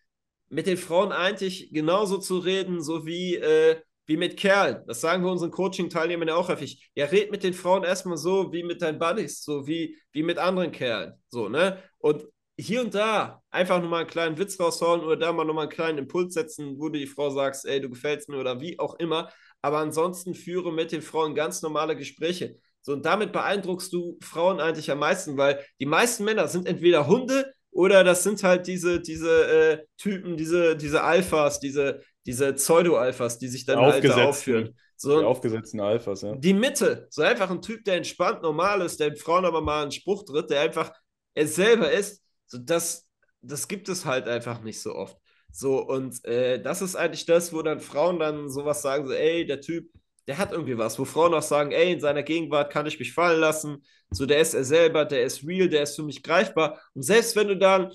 mit 0.50 0.66
den 0.66 0.76
Frauen 0.76 1.10
eigentlich 1.12 1.72
genauso 1.72 2.18
zu 2.18 2.38
reden, 2.38 2.82
so 2.82 3.06
wie, 3.06 3.36
äh, 3.36 3.80
wie 4.12 4.18
mit 4.18 4.36
Kerlen. 4.36 4.84
Das 4.86 5.00
sagen 5.00 5.24
wir 5.24 5.32
unseren 5.32 5.50
Coaching-Teilnehmern 5.50 6.28
ja 6.28 6.34
auch 6.34 6.48
häufig. 6.50 6.90
Ja, 6.94 7.06
red 7.06 7.30
mit 7.30 7.42
den 7.42 7.54
Frauen 7.54 7.82
erstmal 7.82 8.18
so 8.18 8.52
wie 8.52 8.62
mit 8.62 8.82
deinen 8.82 8.98
Buddies, 8.98 9.42
so 9.42 9.66
wie, 9.66 9.96
wie 10.12 10.22
mit 10.22 10.36
anderen 10.36 10.70
Kerlen. 10.70 11.14
So, 11.28 11.48
ne? 11.48 11.82
Und 11.96 12.26
hier 12.58 12.82
und 12.82 12.94
da 12.94 13.40
einfach 13.50 13.80
nochmal 13.80 14.00
einen 14.00 14.10
kleinen 14.10 14.36
Witz 14.36 14.60
raushauen 14.60 15.00
oder 15.00 15.16
da 15.16 15.32
mal 15.32 15.46
nochmal 15.46 15.62
einen 15.62 15.72
kleinen 15.72 15.96
Impuls 15.96 16.34
setzen, 16.34 16.78
wo 16.78 16.90
du 16.90 16.98
die 16.98 17.06
Frau 17.06 17.30
sagst, 17.30 17.64
ey, 17.64 17.80
du 17.80 17.88
gefällst 17.88 18.28
mir 18.28 18.36
oder 18.36 18.60
wie 18.60 18.78
auch 18.78 18.96
immer. 18.96 19.30
Aber 19.62 19.78
ansonsten 19.78 20.34
führe 20.34 20.74
mit 20.74 20.92
den 20.92 21.00
Frauen 21.00 21.34
ganz 21.34 21.62
normale 21.62 21.96
Gespräche. 21.96 22.56
So, 22.82 22.92
und 22.92 23.06
damit 23.06 23.32
beeindruckst 23.32 23.94
du 23.94 24.18
Frauen 24.20 24.60
eigentlich 24.60 24.90
am 24.90 24.98
meisten, 24.98 25.38
weil 25.38 25.64
die 25.80 25.86
meisten 25.86 26.24
Männer 26.24 26.48
sind 26.48 26.68
entweder 26.68 27.06
Hunde 27.06 27.54
oder 27.70 28.04
das 28.04 28.24
sind 28.24 28.42
halt 28.42 28.66
diese, 28.66 29.00
diese 29.00 29.46
äh, 29.46 29.86
Typen, 29.96 30.36
diese, 30.36 30.76
diese 30.76 31.02
Alphas, 31.02 31.60
diese, 31.60 32.02
diese 32.26 32.52
Pseudo-Alphas, 32.52 33.38
die 33.38 33.48
sich 33.48 33.64
dann 33.64 33.78
halt 33.80 34.04
da 34.04 34.24
aufführen. 34.24 34.76
So, 34.96 35.18
die 35.18 35.26
aufgesetzten 35.26 35.80
Alphas, 35.80 36.22
ja. 36.22 36.36
Die 36.36 36.54
Mitte, 36.54 37.08
so 37.10 37.22
einfach 37.22 37.50
ein 37.50 37.60
Typ, 37.60 37.84
der 37.84 37.96
entspannt, 37.96 38.42
normal 38.42 38.82
ist, 38.82 39.00
der 39.00 39.10
den 39.10 39.16
Frauen 39.16 39.44
aber 39.44 39.60
mal 39.60 39.82
einen 39.82 39.90
Spruch 39.90 40.24
tritt, 40.24 40.50
der 40.50 40.60
einfach 40.60 40.92
es 41.34 41.56
selber 41.56 41.90
ist, 41.90 42.22
so 42.46 42.58
das, 42.58 43.08
das 43.40 43.66
gibt 43.66 43.88
es 43.88 44.04
halt 44.04 44.28
einfach 44.28 44.62
nicht 44.62 44.80
so 44.80 44.94
oft. 44.94 45.16
So, 45.50 45.84
und 45.84 46.24
äh, 46.24 46.60
das 46.62 46.82
ist 46.82 46.94
eigentlich 46.96 47.26
das, 47.26 47.52
wo 47.52 47.62
dann 47.62 47.80
Frauen 47.80 48.18
dann 48.18 48.48
sowas 48.48 48.80
sagen, 48.82 49.06
so, 49.06 49.12
ey, 49.12 49.44
der 49.44 49.60
Typ, 49.60 49.90
der 50.26 50.38
hat 50.38 50.52
irgendwie 50.52 50.78
was, 50.78 50.98
wo 50.98 51.04
Frauen 51.04 51.34
auch 51.34 51.42
sagen, 51.42 51.72
ey, 51.72 51.92
in 51.92 52.00
seiner 52.00 52.22
Gegenwart 52.22 52.72
kann 52.72 52.86
ich 52.86 52.98
mich 52.98 53.12
fallen 53.12 53.40
lassen, 53.40 53.84
so, 54.10 54.24
der 54.24 54.40
ist 54.40 54.54
er 54.54 54.64
selber, 54.64 55.04
der 55.04 55.24
ist 55.24 55.44
real, 55.46 55.68
der 55.68 55.82
ist 55.82 55.96
für 55.96 56.02
mich 56.02 56.22
greifbar. 56.22 56.80
Und 56.94 57.02
selbst 57.02 57.34
wenn 57.34 57.48
du 57.48 57.56
dann 57.56 57.92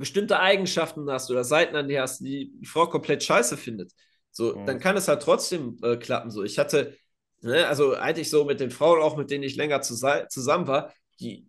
bestimmte 0.00 0.40
Eigenschaften 0.40 1.08
hast 1.10 1.30
oder 1.30 1.44
Seiten 1.44 1.76
an 1.76 1.88
dir 1.88 2.02
hast, 2.02 2.20
die 2.20 2.52
die 2.58 2.66
Frau 2.66 2.86
komplett 2.86 3.22
scheiße 3.22 3.56
findet, 3.56 3.92
so, 4.32 4.56
mhm. 4.56 4.66
dann 4.66 4.78
kann 4.80 4.96
es 4.96 5.08
halt 5.08 5.22
trotzdem 5.22 5.78
äh, 5.82 5.96
klappen. 5.96 6.30
So, 6.30 6.42
ich 6.42 6.58
hatte, 6.58 6.96
ne, 7.42 7.66
also 7.66 7.94
eigentlich 7.94 8.30
so 8.30 8.44
mit 8.44 8.60
den 8.60 8.70
Frauen, 8.70 9.00
auch 9.00 9.16
mit 9.16 9.30
denen 9.30 9.44
ich 9.44 9.56
länger 9.56 9.82
zu 9.82 9.94
zusammen 10.28 10.66
war, 10.66 10.92
die, 11.20 11.46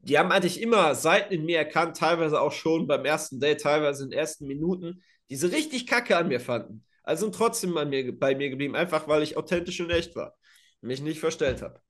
die 0.00 0.18
haben 0.18 0.32
eigentlich 0.32 0.60
immer 0.60 0.94
Seiten 0.94 1.32
in 1.32 1.44
mir 1.44 1.58
erkannt, 1.58 1.96
teilweise 1.96 2.40
auch 2.40 2.52
schon 2.52 2.86
beim 2.86 3.04
ersten 3.04 3.40
Date, 3.40 3.60
teilweise 3.60 4.04
in 4.04 4.10
den 4.10 4.18
ersten 4.18 4.46
Minuten, 4.46 5.02
die 5.30 5.36
sie 5.36 5.52
richtig 5.52 5.86
kacke 5.86 6.16
an 6.16 6.28
mir 6.28 6.40
fanden. 6.40 6.84
Also 7.02 7.26
sind 7.26 7.34
trotzdem 7.34 7.74
bei 7.74 7.84
mir, 7.84 8.18
bei 8.18 8.34
mir 8.34 8.50
geblieben, 8.50 8.76
einfach 8.76 9.08
weil 9.08 9.22
ich 9.22 9.36
authentisch 9.36 9.80
und 9.80 9.90
echt 9.90 10.14
war. 10.16 10.36
Mich 10.80 11.02
nicht 11.02 11.20
verstellt 11.20 11.62
habe. 11.62 11.80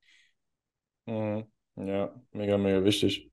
Mhm. 1.07 1.47
Ja, 1.77 2.15
mega, 2.33 2.59
mega 2.59 2.85
wichtig. 2.85 3.30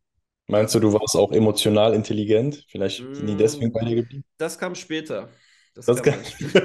Meinst 0.48 0.74
du, 0.74 0.80
du 0.80 0.94
warst 0.94 1.16
auch 1.16 1.32
emotional 1.34 1.94
intelligent? 1.94 2.66
Vielleicht 2.70 3.04
nie 3.22 3.36
deswegen 3.36 3.72
bei 3.72 3.84
dir 3.84 3.96
geblieben? 3.98 4.24
Das 4.38 4.58
kam 4.58 4.76
später. 4.76 5.30
Das, 5.76 5.86
das 5.86 6.02
kann 6.02 6.16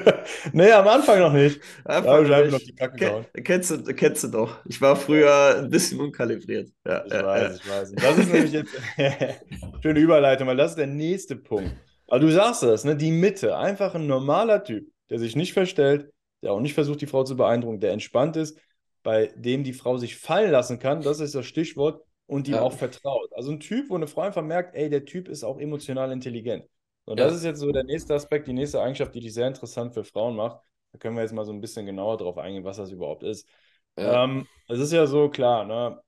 nee, 0.55 0.71
am 0.71 0.89
Anfang 0.89 1.19
noch 1.19 1.35
nicht. 1.35 1.61
Anfang 1.85 2.05
da 2.05 2.13
habe 2.13 2.25
ich 2.25 2.33
einfach 2.33 2.53
noch 2.53 2.65
die 2.65 2.75
Kacke 2.75 2.97
gehauen. 2.97 3.27
Kennst 3.45 3.71
du, 3.71 3.83
kennst 3.95 4.25
du 4.25 4.29
doch. 4.29 4.65
Ich 4.65 4.81
war 4.81 4.97
früher 4.97 5.59
ein 5.59 5.69
bisschen 5.69 6.01
unkalibriert. 6.01 6.71
Ja, 6.87 7.05
ich 7.05 7.13
ja, 7.13 7.27
weiß, 7.27 7.43
ja. 7.43 7.55
ich 7.55 7.71
weiß. 7.71 7.93
Das 7.93 8.19
ist 8.19 8.33
nämlich 8.33 8.53
jetzt 8.53 8.71
schöne 9.83 10.01
Überleitung, 10.01 10.47
weil 10.47 10.57
das 10.57 10.71
ist 10.71 10.79
der 10.79 10.87
nächste 10.87 11.37
Punkt. 11.37 11.77
Aber 12.09 12.21
du 12.21 12.31
sagst 12.31 12.63
es, 12.63 12.85
ne? 12.85 12.97
die 12.97 13.11
Mitte. 13.11 13.59
Einfach 13.59 13.95
ein 13.95 14.07
normaler 14.07 14.65
Typ, 14.65 14.91
der 15.11 15.19
sich 15.19 15.37
nicht 15.37 15.53
verstellt, 15.53 16.11
der 16.43 16.53
auch 16.53 16.61
nicht 16.61 16.75
versucht, 16.75 17.03
die 17.03 17.07
Frau 17.07 17.25
zu 17.25 17.37
beeindrucken, 17.37 17.81
der 17.81 17.93
entspannt 17.93 18.37
ist, 18.37 18.59
bei 19.03 19.31
dem 19.37 19.63
die 19.63 19.75
Frau 19.75 19.99
sich 19.99 20.17
fallen 20.17 20.53
lassen 20.53 20.79
kann. 20.79 21.03
Das 21.03 21.21
ist 21.21 21.35
das 21.35 21.45
Stichwort. 21.45 22.03
Und 22.27 22.49
ihm 22.49 22.55
ja. 22.55 22.63
auch 22.63 22.73
vertraut. 22.73 23.31
Also 23.35 23.51
ein 23.51 23.61
Typ, 23.61 23.91
wo 23.91 23.97
eine 23.97 24.07
Frau 24.07 24.23
einfach 24.23 24.43
merkt, 24.43 24.75
ey, 24.75 24.89
der 24.89 25.05
Typ 25.05 25.29
ist 25.29 25.45
auch 25.45 25.59
emotional 25.59 26.13
intelligent. 26.13 26.65
Und 27.05 27.19
ja. 27.19 27.27
das 27.27 27.35
ist 27.35 27.45
jetzt 27.45 27.59
so 27.59 27.73
der 27.73 27.85
nächste 27.85 28.15
Aspekt, 28.15 28.47
die 28.47 28.53
nächste 28.53 28.81
Eigenschaft, 28.81 29.15
die 29.15 29.21
dich 29.21 29.35
sehr 29.35 29.49
interessant 29.49 29.93
für 29.93 30.05
Frauen 30.05 30.37
macht. 30.37 30.61
Da 30.93 30.99
können 30.99 31.17
wir 31.17 31.23
jetzt 31.23 31.35
mal 31.35 31.45
so 31.45 31.53
ein 31.53 31.61
bisschen 31.61 31.87
genauer 31.87 32.19
drauf 32.19 32.39
eingehen, 32.39 32.65
was 32.65 32.77
das 32.77 32.91
überhaupt 32.91 33.23
ist. 33.23 33.49
Ja. 33.99 34.25
Ähm, 34.25 34.47
es 34.69 34.79
ist 34.79 34.93
ja 34.93 35.07
so 35.07 35.29
klar, 35.29 35.65
ne? 35.65 36.01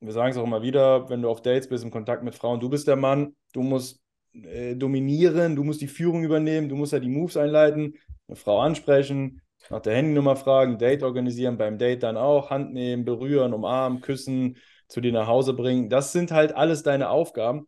Wir 0.00 0.12
sagen 0.12 0.30
es 0.30 0.36
auch 0.36 0.44
immer 0.44 0.62
wieder, 0.62 1.08
wenn 1.08 1.22
du 1.22 1.30
auf 1.30 1.40
Dates 1.40 1.68
bist, 1.68 1.82
im 1.82 1.90
Kontakt 1.90 2.22
mit 2.22 2.34
Frauen, 2.34 2.60
du 2.60 2.68
bist 2.68 2.86
der 2.86 2.96
Mann, 2.96 3.34
du 3.52 3.62
musst 3.62 4.00
äh, 4.34 4.76
dominieren, 4.76 5.56
du 5.56 5.64
musst 5.64 5.80
die 5.80 5.88
Führung 5.88 6.22
übernehmen, 6.22 6.68
du 6.68 6.76
musst 6.76 6.92
ja 6.92 6.98
die 6.98 7.08
Moves 7.08 7.36
einleiten, 7.36 7.94
eine 8.28 8.36
Frau 8.36 8.60
ansprechen, 8.60 9.40
nach 9.70 9.80
der 9.80 9.94
Handynummer 9.96 10.36
fragen, 10.36 10.78
Date 10.78 11.02
organisieren, 11.02 11.56
beim 11.56 11.78
Date 11.78 12.02
dann 12.02 12.18
auch, 12.18 12.50
Hand 12.50 12.74
nehmen, 12.74 13.04
berühren, 13.04 13.54
umarmen, 13.54 14.02
küssen, 14.02 14.58
zu 14.88 15.00
dir 15.00 15.12
nach 15.12 15.26
Hause 15.26 15.52
bringen. 15.52 15.88
Das 15.88 16.12
sind 16.12 16.32
halt 16.32 16.54
alles 16.54 16.82
deine 16.82 17.10
Aufgaben. 17.10 17.66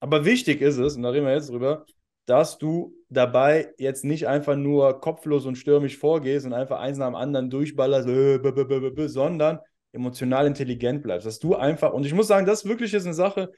Aber 0.00 0.24
wichtig 0.24 0.60
ist 0.60 0.78
es, 0.78 0.96
und 0.96 1.02
da 1.02 1.10
reden 1.10 1.26
wir 1.26 1.34
jetzt 1.34 1.50
drüber, 1.50 1.84
dass 2.26 2.58
du 2.58 2.94
dabei 3.08 3.74
jetzt 3.76 4.04
nicht 4.04 4.28
einfach 4.28 4.56
nur 4.56 5.00
kopflos 5.00 5.46
und 5.46 5.56
stürmisch 5.56 5.98
vorgehst 5.98 6.46
und 6.46 6.52
einfach 6.52 6.78
eins 6.78 6.96
nach 6.98 7.06
dem 7.06 7.16
anderen 7.16 7.50
durchballerst, 7.50 8.08
äh, 8.08 9.08
sondern 9.08 9.58
emotional 9.92 10.46
intelligent 10.46 11.02
bleibst. 11.02 11.26
Dass 11.26 11.38
du 11.38 11.56
einfach, 11.56 11.92
und 11.92 12.06
ich 12.06 12.14
muss 12.14 12.28
sagen, 12.28 12.46
das 12.46 12.64
wirklich 12.64 12.94
ist 12.94 13.04
eine 13.04 13.14
Sache, 13.14 13.50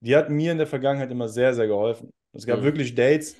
die 0.00 0.14
hat 0.14 0.30
mir 0.30 0.52
in 0.52 0.58
der 0.58 0.66
Vergangenheit 0.66 1.10
immer 1.10 1.28
sehr, 1.28 1.54
sehr 1.54 1.66
geholfen. 1.66 2.10
Es 2.32 2.46
gab 2.46 2.60
mhm. 2.60 2.64
wirklich 2.64 2.94
Dates, 2.94 3.36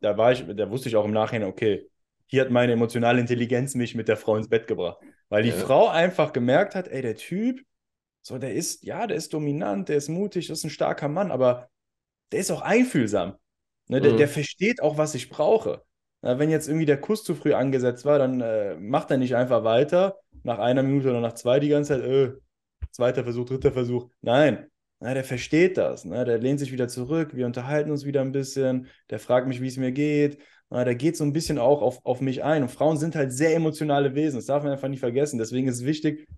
da 0.00 0.16
war 0.16 0.32
ich, 0.32 0.44
da 0.54 0.70
wusste 0.70 0.88
ich 0.88 0.96
auch 0.96 1.04
im 1.04 1.12
Nachhinein, 1.12 1.48
okay, 1.48 1.88
hier 2.26 2.42
hat 2.42 2.50
meine 2.50 2.72
emotionale 2.72 3.20
Intelligenz 3.20 3.74
mich 3.74 3.94
mit 3.94 4.08
der 4.08 4.16
Frau 4.16 4.36
ins 4.36 4.48
Bett 4.48 4.66
gebracht. 4.66 4.98
Weil 5.28 5.42
die 5.42 5.50
ja. 5.50 5.56
Frau 5.56 5.88
einfach 5.88 6.32
gemerkt 6.32 6.74
hat, 6.74 6.88
ey, 6.88 7.02
der 7.02 7.16
Typ, 7.16 7.60
so, 8.22 8.38
der 8.38 8.54
ist, 8.54 8.84
ja, 8.84 9.06
der 9.06 9.16
ist 9.16 9.34
dominant, 9.34 9.88
der 9.88 9.96
ist 9.96 10.08
mutig, 10.08 10.46
das 10.46 10.58
ist 10.58 10.64
ein 10.64 10.70
starker 10.70 11.08
Mann, 11.08 11.30
aber 11.30 11.68
der 12.30 12.40
ist 12.40 12.50
auch 12.50 12.62
einfühlsam. 12.62 13.34
Ne, 13.88 14.00
der, 14.00 14.12
mhm. 14.12 14.16
der 14.18 14.28
versteht 14.28 14.80
auch, 14.80 14.96
was 14.96 15.14
ich 15.14 15.28
brauche. 15.28 15.82
Na, 16.22 16.38
wenn 16.38 16.50
jetzt 16.50 16.68
irgendwie 16.68 16.86
der 16.86 17.00
Kuss 17.00 17.24
zu 17.24 17.34
früh 17.34 17.52
angesetzt 17.52 18.04
war, 18.04 18.18
dann 18.18 18.40
äh, 18.40 18.76
macht 18.76 19.10
er 19.10 19.18
nicht 19.18 19.34
einfach 19.34 19.64
weiter, 19.64 20.16
nach 20.44 20.58
einer 20.58 20.82
Minute 20.82 21.10
oder 21.10 21.20
nach 21.20 21.34
zwei 21.34 21.60
die 21.60 21.68
ganze 21.68 22.00
Zeit, 22.00 22.04
äh, 22.08 22.32
zweiter 22.92 23.24
Versuch, 23.24 23.46
dritter 23.46 23.72
Versuch. 23.72 24.08
Nein, 24.20 24.66
na, 25.00 25.14
der 25.14 25.24
versteht 25.24 25.78
das. 25.78 26.04
Ne? 26.04 26.24
Der 26.24 26.38
lehnt 26.38 26.60
sich 26.60 26.70
wieder 26.70 26.86
zurück, 26.86 27.34
wir 27.34 27.46
unterhalten 27.46 27.90
uns 27.90 28.04
wieder 28.04 28.20
ein 28.20 28.30
bisschen, 28.30 28.86
der 29.10 29.18
fragt 29.18 29.48
mich, 29.48 29.60
wie 29.60 29.66
es 29.66 29.76
mir 29.76 29.90
geht. 29.90 30.38
Na, 30.70 30.84
der 30.84 30.94
geht 30.94 31.16
so 31.16 31.24
ein 31.24 31.32
bisschen 31.32 31.58
auch 31.58 31.82
auf, 31.82 32.06
auf 32.06 32.20
mich 32.20 32.44
ein. 32.44 32.62
Und 32.62 32.70
Frauen 32.70 32.98
sind 32.98 33.16
halt 33.16 33.32
sehr 33.32 33.54
emotionale 33.54 34.14
Wesen, 34.14 34.36
das 34.36 34.46
darf 34.46 34.62
man 34.62 34.72
einfach 34.72 34.88
nicht 34.88 35.00
vergessen. 35.00 35.38
Deswegen 35.38 35.66
ist 35.66 35.78
es 35.78 35.84
wichtig, 35.84 36.28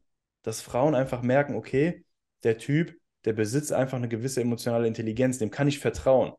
dass 0.44 0.60
Frauen 0.60 0.94
einfach 0.94 1.22
merken, 1.22 1.56
okay, 1.56 2.04
der 2.44 2.58
Typ, 2.58 2.96
der 3.24 3.32
besitzt 3.32 3.72
einfach 3.72 3.96
eine 3.96 4.08
gewisse 4.08 4.40
emotionale 4.40 4.86
Intelligenz, 4.86 5.38
dem 5.38 5.50
kann 5.50 5.66
ich 5.66 5.80
vertrauen. 5.80 6.32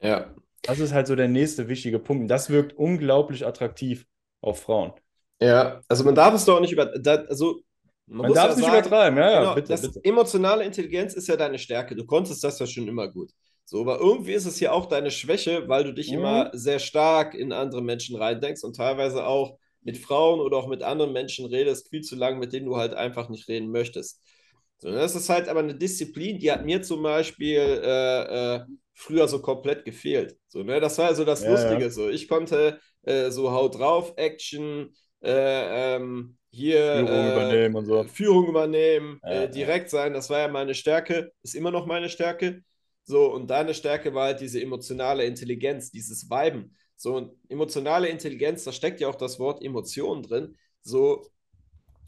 Ja. 0.00 0.34
Das 0.62 0.80
ist 0.80 0.92
halt 0.92 1.06
so 1.06 1.14
der 1.14 1.28
nächste 1.28 1.68
wichtige 1.68 1.98
Punkt. 1.98 2.30
Das 2.30 2.50
wirkt 2.50 2.72
unglaublich 2.72 3.46
attraktiv 3.46 4.06
auf 4.40 4.62
Frauen. 4.62 4.92
Ja, 5.40 5.80
also 5.88 6.04
man 6.04 6.14
darf 6.14 6.34
es 6.34 6.44
doch 6.44 6.60
nicht 6.60 6.72
über. 6.72 6.92
also 7.28 7.60
man, 8.06 8.22
man 8.22 8.32
darf 8.32 8.46
ja 8.46 8.50
es 8.50 8.56
nicht 8.56 8.66
sagen, 8.66 8.78
übertreiben, 8.78 9.18
ja, 9.18 9.30
ja, 9.30 9.40
genau, 9.40 9.54
bitte, 9.54 9.68
das, 9.68 9.82
bitte. 9.82 10.00
Emotionale 10.04 10.64
Intelligenz 10.64 11.14
ist 11.14 11.28
ja 11.28 11.36
deine 11.36 11.58
Stärke. 11.58 11.94
Du 11.94 12.06
konntest 12.06 12.42
das 12.42 12.58
ja 12.58 12.66
schon 12.66 12.88
immer 12.88 13.08
gut. 13.08 13.30
So, 13.64 13.80
aber 13.80 13.98
irgendwie 14.00 14.32
ist 14.32 14.46
es 14.46 14.60
ja 14.60 14.72
auch 14.72 14.86
deine 14.86 15.10
Schwäche, 15.10 15.68
weil 15.68 15.84
du 15.84 15.92
dich 15.92 16.10
mhm. 16.10 16.18
immer 16.18 16.50
sehr 16.52 16.78
stark 16.78 17.34
in 17.34 17.52
andere 17.52 17.82
Menschen 17.82 18.16
reindenkst 18.16 18.64
und 18.64 18.76
teilweise 18.76 19.26
auch 19.26 19.58
mit 19.82 19.98
Frauen 19.98 20.40
oder 20.40 20.56
auch 20.56 20.68
mit 20.68 20.82
anderen 20.82 21.12
Menschen 21.12 21.46
redest, 21.46 21.88
viel 21.88 22.02
zu 22.02 22.16
lang, 22.16 22.38
mit 22.38 22.52
denen 22.52 22.66
du 22.66 22.76
halt 22.76 22.94
einfach 22.94 23.28
nicht 23.28 23.48
reden 23.48 23.70
möchtest. 23.70 24.20
So, 24.78 24.90
das 24.90 25.14
ist 25.14 25.28
halt 25.28 25.48
aber 25.48 25.60
eine 25.60 25.74
Disziplin, 25.74 26.38
die 26.38 26.50
hat 26.50 26.64
mir 26.64 26.82
zum 26.82 27.02
Beispiel 27.02 27.58
äh, 27.58 28.54
äh, 28.56 28.60
früher 28.94 29.28
so 29.28 29.40
komplett 29.40 29.84
gefehlt. 29.84 30.36
So, 30.48 30.62
ne? 30.62 30.80
Das 30.80 30.98
war 30.98 31.06
also 31.06 31.24
das 31.24 31.42
ja, 31.42 31.50
Lustige. 31.50 31.84
Ja. 31.84 31.90
So. 31.90 32.08
Ich 32.08 32.28
konnte 32.28 32.80
äh, 33.02 33.30
so 33.30 33.52
Haut 33.52 33.78
drauf, 33.78 34.12
Action, 34.16 34.92
äh, 35.22 35.96
ähm, 35.96 36.36
hier 36.50 36.96
Führung 36.96 37.08
äh, 37.08 37.32
übernehmen 37.32 37.76
und 37.76 37.86
so. 37.86 38.04
Führung 38.04 38.48
übernehmen, 38.48 39.20
ja, 39.22 39.46
direkt 39.46 39.88
sein, 39.88 40.12
das 40.12 40.28
war 40.28 40.40
ja 40.40 40.48
meine 40.48 40.74
Stärke, 40.74 41.30
ist 41.42 41.54
immer 41.54 41.70
noch 41.70 41.86
meine 41.86 42.08
Stärke. 42.08 42.62
So, 43.04 43.32
und 43.32 43.50
deine 43.50 43.74
Stärke 43.74 44.14
war 44.14 44.26
halt 44.26 44.40
diese 44.40 44.60
emotionale 44.60 45.24
Intelligenz, 45.24 45.90
dieses 45.90 46.28
Weiben. 46.30 46.76
So, 47.02 47.36
emotionale 47.48 48.08
Intelligenz, 48.08 48.62
da 48.62 48.70
steckt 48.70 49.00
ja 49.00 49.08
auch 49.08 49.16
das 49.16 49.40
Wort 49.40 49.60
Emotion 49.60 50.22
drin. 50.22 50.56
So, 50.82 51.26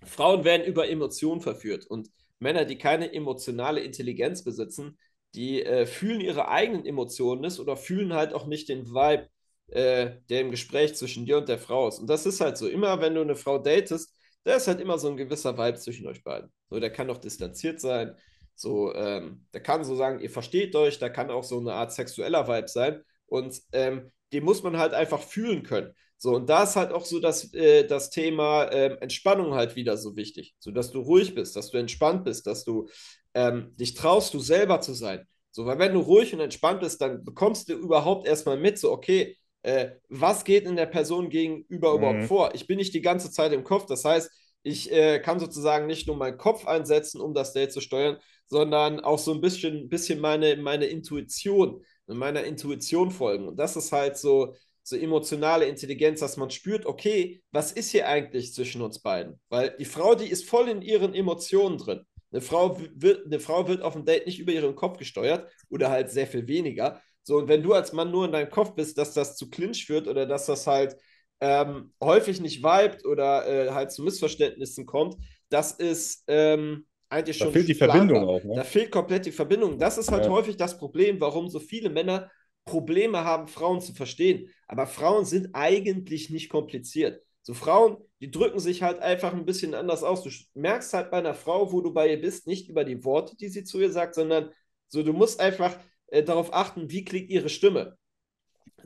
Frauen 0.04 0.44
werden 0.44 0.64
über 0.64 0.88
Emotionen 0.88 1.40
verführt. 1.40 1.84
Und 1.84 2.10
Männer, 2.38 2.64
die 2.64 2.78
keine 2.78 3.12
emotionale 3.12 3.80
Intelligenz 3.80 4.44
besitzen, 4.44 4.96
die 5.34 5.64
äh, 5.64 5.86
fühlen 5.86 6.20
ihre 6.20 6.46
eigenen 6.46 6.86
Emotionen 6.86 7.40
nicht 7.40 7.58
oder 7.58 7.76
fühlen 7.76 8.12
halt 8.12 8.32
auch 8.32 8.46
nicht 8.46 8.68
den 8.68 8.86
Vibe, 8.86 9.28
äh, 9.66 10.12
der 10.28 10.42
im 10.42 10.52
Gespräch 10.52 10.94
zwischen 10.94 11.26
dir 11.26 11.38
und 11.38 11.48
der 11.48 11.58
Frau 11.58 11.88
ist. 11.88 11.98
Und 11.98 12.06
das 12.08 12.24
ist 12.24 12.40
halt 12.40 12.56
so. 12.56 12.68
Immer 12.68 13.00
wenn 13.00 13.16
du 13.16 13.20
eine 13.22 13.34
Frau 13.34 13.58
datest, 13.58 14.14
da 14.44 14.54
ist 14.54 14.68
halt 14.68 14.80
immer 14.80 15.00
so 15.00 15.08
ein 15.08 15.16
gewisser 15.16 15.58
Vibe 15.58 15.78
zwischen 15.78 16.06
euch 16.06 16.22
beiden. 16.22 16.52
So, 16.70 16.78
der 16.78 16.92
kann 16.92 17.10
auch 17.10 17.18
distanziert 17.18 17.80
sein. 17.80 18.14
So, 18.54 18.94
ähm, 18.94 19.44
der 19.52 19.60
kann 19.60 19.82
so 19.82 19.96
sagen, 19.96 20.20
ihr 20.20 20.30
versteht 20.30 20.76
euch, 20.76 21.00
da 21.00 21.08
kann 21.08 21.32
auch 21.32 21.42
so 21.42 21.58
eine 21.58 21.72
Art 21.72 21.92
sexueller 21.92 22.46
Vibe 22.46 22.68
sein. 22.68 23.02
Und 23.34 23.60
ähm, 23.72 24.10
den 24.32 24.44
muss 24.44 24.62
man 24.62 24.78
halt 24.78 24.94
einfach 24.94 25.20
fühlen 25.20 25.62
können. 25.62 25.92
So, 26.16 26.34
und 26.34 26.48
da 26.48 26.62
ist 26.62 26.76
halt 26.76 26.92
auch 26.92 27.04
so 27.04 27.20
das, 27.20 27.52
äh, 27.54 27.86
das 27.86 28.10
Thema 28.10 28.64
äh, 28.64 28.96
Entspannung 29.00 29.54
halt 29.54 29.76
wieder 29.76 29.96
so 29.96 30.16
wichtig. 30.16 30.54
So, 30.58 30.70
dass 30.70 30.90
du 30.90 31.00
ruhig 31.00 31.34
bist, 31.34 31.56
dass 31.56 31.70
du 31.70 31.78
entspannt 31.78 32.24
bist, 32.24 32.46
dass 32.46 32.64
du 32.64 32.88
ähm, 33.34 33.72
dich 33.78 33.94
traust, 33.94 34.32
du 34.34 34.38
selber 34.38 34.80
zu 34.80 34.94
sein. 34.94 35.26
So, 35.50 35.66
weil 35.66 35.78
wenn 35.78 35.94
du 35.94 36.00
ruhig 36.00 36.32
und 36.34 36.40
entspannt 36.40 36.80
bist, 36.80 37.00
dann 37.00 37.24
bekommst 37.24 37.68
du 37.68 37.74
überhaupt 37.74 38.26
erstmal 38.26 38.56
mit, 38.58 38.78
so, 38.78 38.92
okay, 38.92 39.36
äh, 39.62 39.90
was 40.08 40.44
geht 40.44 40.64
in 40.66 40.76
der 40.76 40.86
Person 40.86 41.28
gegenüber 41.28 41.94
Mhm. 41.94 41.94
überhaupt 41.94 42.24
vor? 42.24 42.54
Ich 42.54 42.66
bin 42.66 42.76
nicht 42.78 42.94
die 42.94 43.02
ganze 43.02 43.30
Zeit 43.30 43.52
im 43.52 43.64
Kopf, 43.64 43.86
das 43.86 44.04
heißt, 44.04 44.30
ich 44.62 44.90
äh, 44.92 45.20
kann 45.20 45.38
sozusagen 45.40 45.86
nicht 45.86 46.06
nur 46.06 46.16
meinen 46.16 46.38
Kopf 46.38 46.66
einsetzen, 46.66 47.20
um 47.20 47.34
das 47.34 47.52
Date 47.52 47.72
zu 47.72 47.80
steuern, 47.80 48.16
sondern 48.46 49.00
auch 49.00 49.18
so 49.18 49.32
ein 49.32 49.40
bisschen, 49.40 49.88
bisschen 49.88 50.20
meine, 50.20 50.56
meine 50.56 50.86
Intuition, 50.86 51.82
meiner 52.06 52.44
Intuition 52.44 53.10
folgen. 53.10 53.48
Und 53.48 53.56
das 53.56 53.76
ist 53.76 53.92
halt 53.92 54.16
so, 54.16 54.54
so 54.82 54.96
emotionale 54.96 55.66
Intelligenz, 55.66 56.20
dass 56.20 56.36
man 56.36 56.50
spürt, 56.50 56.86
okay, 56.86 57.42
was 57.50 57.72
ist 57.72 57.90
hier 57.90 58.06
eigentlich 58.08 58.52
zwischen 58.52 58.82
uns 58.82 59.00
beiden? 59.00 59.40
Weil 59.48 59.74
die 59.78 59.84
Frau, 59.84 60.14
die 60.14 60.28
ist 60.28 60.48
voll 60.48 60.68
in 60.68 60.82
ihren 60.82 61.14
Emotionen 61.14 61.78
drin. 61.78 62.04
Eine 62.30 62.40
Frau 62.40 62.78
wird, 62.94 63.26
eine 63.26 63.40
Frau 63.40 63.68
wird 63.68 63.82
auf 63.82 63.94
dem 63.94 64.04
Date 64.04 64.26
nicht 64.26 64.40
über 64.40 64.52
ihren 64.52 64.74
Kopf 64.74 64.98
gesteuert 64.98 65.48
oder 65.70 65.90
halt 65.90 66.10
sehr 66.10 66.26
viel 66.26 66.46
weniger. 66.48 67.00
So, 67.22 67.38
und 67.38 67.48
wenn 67.48 67.62
du 67.62 67.72
als 67.72 67.92
Mann 67.92 68.10
nur 68.10 68.26
in 68.26 68.32
deinem 68.32 68.50
Kopf 68.50 68.74
bist, 68.74 68.98
dass 68.98 69.14
das 69.14 69.36
zu 69.36 69.48
Clinch 69.48 69.86
führt 69.86 70.08
oder 70.08 70.26
dass 70.26 70.46
das 70.46 70.66
halt 70.66 70.96
ähm, 71.40 71.92
häufig 72.02 72.40
nicht 72.40 72.62
vibet 72.62 73.04
oder 73.06 73.46
äh, 73.46 73.70
halt 73.70 73.92
zu 73.92 74.02
Missverständnissen 74.02 74.84
kommt, 74.84 75.16
das 75.48 75.72
ist 75.72 76.24
ähm, 76.26 76.86
eigentlich 77.08 77.38
Da 77.38 77.44
schon 77.44 77.52
fehlt 77.52 77.68
die. 77.68 77.74
Verbindung 77.74 78.24
auch, 78.28 78.42
ne? 78.44 78.54
Da 78.56 78.64
fehlt 78.64 78.90
komplett 78.90 79.26
die 79.26 79.32
Verbindung. 79.32 79.78
Das 79.78 79.98
ist 79.98 80.10
halt 80.10 80.24
Ja. 80.24 80.30
häufig 80.30 80.56
das 80.56 80.78
Problem, 80.78 81.20
warum 81.20 81.48
so 81.48 81.60
viele 81.60 81.90
Männer 81.90 82.30
Probleme 82.64 83.24
haben, 83.24 83.46
Frauen 83.46 83.80
zu 83.80 83.92
verstehen. 83.94 84.48
Aber 84.66 84.86
Frauen 84.86 85.24
sind 85.24 85.50
eigentlich 85.52 86.30
nicht 86.30 86.48
kompliziert. 86.48 87.22
So 87.42 87.52
Frauen, 87.52 87.98
die 88.20 88.30
drücken 88.30 88.58
sich 88.58 88.82
halt 88.82 89.00
einfach 89.00 89.34
ein 89.34 89.44
bisschen 89.44 89.74
anders 89.74 90.02
aus. 90.02 90.22
Du 90.22 90.30
merkst 90.54 90.94
halt 90.94 91.10
bei 91.10 91.18
einer 91.18 91.34
Frau, 91.34 91.72
wo 91.72 91.82
du 91.82 91.92
bei 91.92 92.08
ihr 92.10 92.20
bist, 92.20 92.46
nicht 92.46 92.68
über 92.70 92.84
die 92.84 93.04
Worte, 93.04 93.36
die 93.36 93.48
sie 93.48 93.64
zu 93.64 93.80
ihr 93.80 93.90
sagt, 93.92 94.14
sondern 94.14 94.50
so, 94.88 95.02
du 95.02 95.12
musst 95.12 95.40
einfach 95.40 95.78
äh, 96.06 96.22
darauf 96.22 96.54
achten, 96.54 96.90
wie 96.90 97.04
klingt 97.04 97.28
ihre 97.28 97.50
Stimme. 97.50 97.98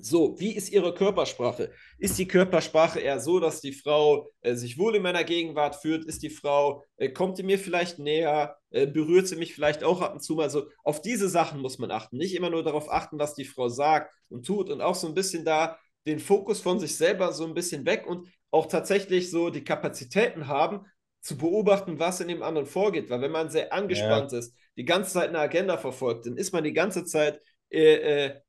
So, 0.01 0.39
wie 0.39 0.55
ist 0.55 0.71
ihre 0.71 0.95
Körpersprache? 0.95 1.73
Ist 1.99 2.19
die 2.19 2.29
Körpersprache 2.29 3.01
eher 3.01 3.19
so, 3.19 3.41
dass 3.41 3.61
die 3.61 3.73
Frau 3.73 4.31
äh, 4.43 4.55
sich 4.55 4.79
wohl 4.79 4.95
in 4.95 5.03
meiner 5.03 5.25
Gegenwart 5.25 5.77
fühlt? 5.77 6.05
Ist 6.05 6.23
die 6.23 6.31
Frau, 6.31 6.85
äh, 6.97 7.09
kommt 7.11 7.39
die 7.39 7.43
mir 7.43 7.59
vielleicht 7.59 7.99
näher? 7.99 8.57
Äh, 8.71 8.87
berührt 8.87 9.27
sie 9.27 9.37
mich 9.37 9.55
vielleicht 9.55 9.83
auch 9.83 10.01
ab 10.01 10.15
und 10.15 10.21
zu 10.21 10.35
mal? 10.35 10.51
So, 10.51 10.69
auf 10.85 11.03
diese 11.03 11.29
Sachen 11.29 11.61
muss 11.61 11.79
man 11.79 11.91
achten. 11.91 12.17
Nicht 12.17 12.35
immer 12.35 12.51
nur 12.51 12.63
darauf 12.63 12.91
achten, 12.91 13.19
was 13.19 13.35
die 13.35 13.45
Frau 13.45 13.69
sagt 13.69 14.15
und 14.29 14.47
tut 14.47 14.71
und 14.71 14.81
auch 14.81 14.95
so 14.95 15.09
ein 15.09 15.15
bisschen 15.15 15.45
da 15.45 15.79
den 16.07 16.21
Fokus 16.21 16.61
von 16.61 16.79
sich 16.79 16.97
selber 16.97 17.33
so 17.33 17.45
ein 17.45 17.55
bisschen 17.55 17.85
weg 17.85 18.07
und 18.07 18.29
auch 18.51 18.67
tatsächlich 18.67 19.31
so 19.31 19.51
die 19.51 19.65
Kapazitäten 19.65 20.47
haben, 20.47 20.87
zu 21.21 21.37
beobachten, 21.37 21.99
was 21.99 22.21
in 22.21 22.29
dem 22.29 22.43
anderen 22.43 22.67
vorgeht. 22.67 23.11
Weil 23.11 23.21
wenn 23.21 23.33
man 23.33 23.51
sehr 23.51 23.73
angespannt 23.73 24.33
ist, 24.33 24.55
die 24.77 24.85
ganze 24.85 25.13
Zeit 25.13 25.29
eine 25.29 25.41
Agenda 25.41 25.77
verfolgt, 25.77 26.27
dann 26.27 26.37
ist 26.37 26.53
man 26.53 26.65
die 26.65 26.73
ganze 26.73 27.05
Zeit 27.05 27.41
äh, 27.71 28.27
äh, 28.27 28.41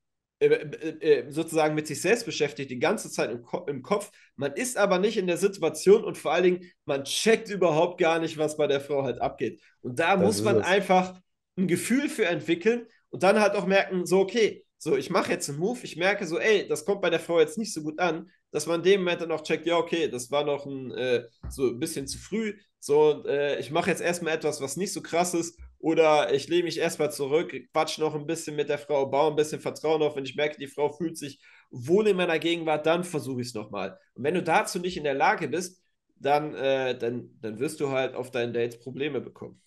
sozusagen 1.30 1.76
mit 1.76 1.88
sich 1.88 2.02
selbst 2.02 2.26
beschäftigt, 2.26 2.72
die 2.72 2.80
ganze 2.80 3.12
Zeit 3.12 3.32
im, 3.32 3.42
Ko 3.42 3.66
im, 3.68 3.82
Kopf. 3.82 4.12
Man 4.36 4.54
ist 4.54 4.78
aber 4.78 5.00
nicht 5.00 5.18
in 5.18 5.28
der 5.28 5.38
Situation 5.38 6.04
und 6.04 6.18
vor 6.18 6.32
allen 6.32 6.44
Dingen, 6.44 6.72
man 6.86 7.04
checkt 7.04 7.50
überhaupt 7.50 8.00
gar 8.00 8.20
nicht, 8.20 8.38
was 8.38 8.56
bei 8.58 8.68
der 8.68 8.80
Frau 8.82 9.04
halt 9.04 9.22
abgeht. 9.22 9.62
Und 9.82 10.00
da 10.00 10.16
Das 10.16 10.26
muss 10.26 10.42
man 10.42 10.60
es. 10.60 10.64
einfach 10.64 11.20
ein 11.58 11.68
Gefühl 11.68 12.08
für 12.10 12.26
entwickeln 12.26 12.88
und 13.10 13.24
dann 13.24 13.40
halt 13.40 13.56
auch 13.56 13.66
merken, 13.66 14.06
so, 14.06 14.20
okay, 14.20 14.66
so, 14.78 14.96
ich 14.96 15.10
mache 15.10 15.32
jetzt 15.32 15.50
einen 15.50 15.60
Move, 15.60 15.80
ich 15.84 15.98
merke 15.98 16.26
so, 16.26 16.40
ey, 16.40 16.66
das 16.68 16.86
kommt 16.86 17.02
bei 17.02 17.10
der 17.10 17.20
Frau 17.20 17.40
jetzt 17.40 17.58
nicht 17.58 17.74
so 17.74 17.82
gut 17.84 18.00
an, 18.00 18.30
dass 18.52 18.66
man 18.66 18.78
in 18.80 18.84
dem 18.84 19.02
Moment 19.02 19.22
dann 19.22 19.32
auch 19.34 19.44
checkt, 19.44 19.66
ja, 19.66 19.78
okay, 19.78 20.08
das 20.08 20.32
war 20.32 20.46
noch 20.46 20.66
ein, 20.66 20.92
äh, 20.92 21.26
so 21.50 21.68
ein 21.68 21.80
bisschen 21.80 22.08
zu 22.08 22.18
früh, 22.18 22.54
so, 22.80 23.26
äh, 23.26 23.60
ich 23.60 23.72
mache 23.72 23.90
jetzt 23.90 24.02
erstmal 24.02 24.34
etwas, 24.34 24.62
was 24.62 24.78
nicht 24.78 24.94
so 24.94 25.02
krass 25.02 25.34
ist, 25.34 25.60
oder 25.80 26.34
ich 26.34 26.48
lehne 26.48 26.64
mich 26.64 26.78
erstmal 26.78 27.12
zurück, 27.12 27.54
quatsch 27.74 27.98
noch 28.00 28.16
ein 28.16 28.26
bisschen 28.28 28.56
mit 28.56 28.70
der 28.70 28.78
Frau, 28.78 29.06
baue 29.08 29.32
ein 29.32 29.36
bisschen 29.36 29.62
Vertrauen 29.62 30.02
auf. 30.02 30.16
Wenn 30.16 30.26
ich 30.26 30.36
merke, 30.36 30.58
die 30.60 30.68
Frau 30.68 30.92
fühlt 30.92 31.18
sich 31.18 31.40
wohl 31.72 32.08
in 32.08 32.18
meiner 32.18 32.40
Gegenwart, 32.40 32.86
dann 32.86 33.04
versuche 33.04 33.42
ich 33.42 33.48
es 33.50 33.54
nochmal. 33.54 33.98
Und 34.16 34.24
wenn 34.24 34.34
du 34.34 34.44
dazu 34.44 34.80
nicht 34.80 34.98
in 34.98 35.04
der 35.06 35.14
Lage 35.14 35.48
bist, 35.48 35.82
dann, 36.16 36.54
äh, 36.56 36.98
dann, 36.98 37.30
dann 37.42 37.60
wirst 37.60 37.80
du 37.80 37.90
halt 37.90 38.16
auf 38.16 38.32
deinen 38.32 38.54
Dates 38.54 38.80
Probleme 38.80 39.22
bekommen. 39.22 39.62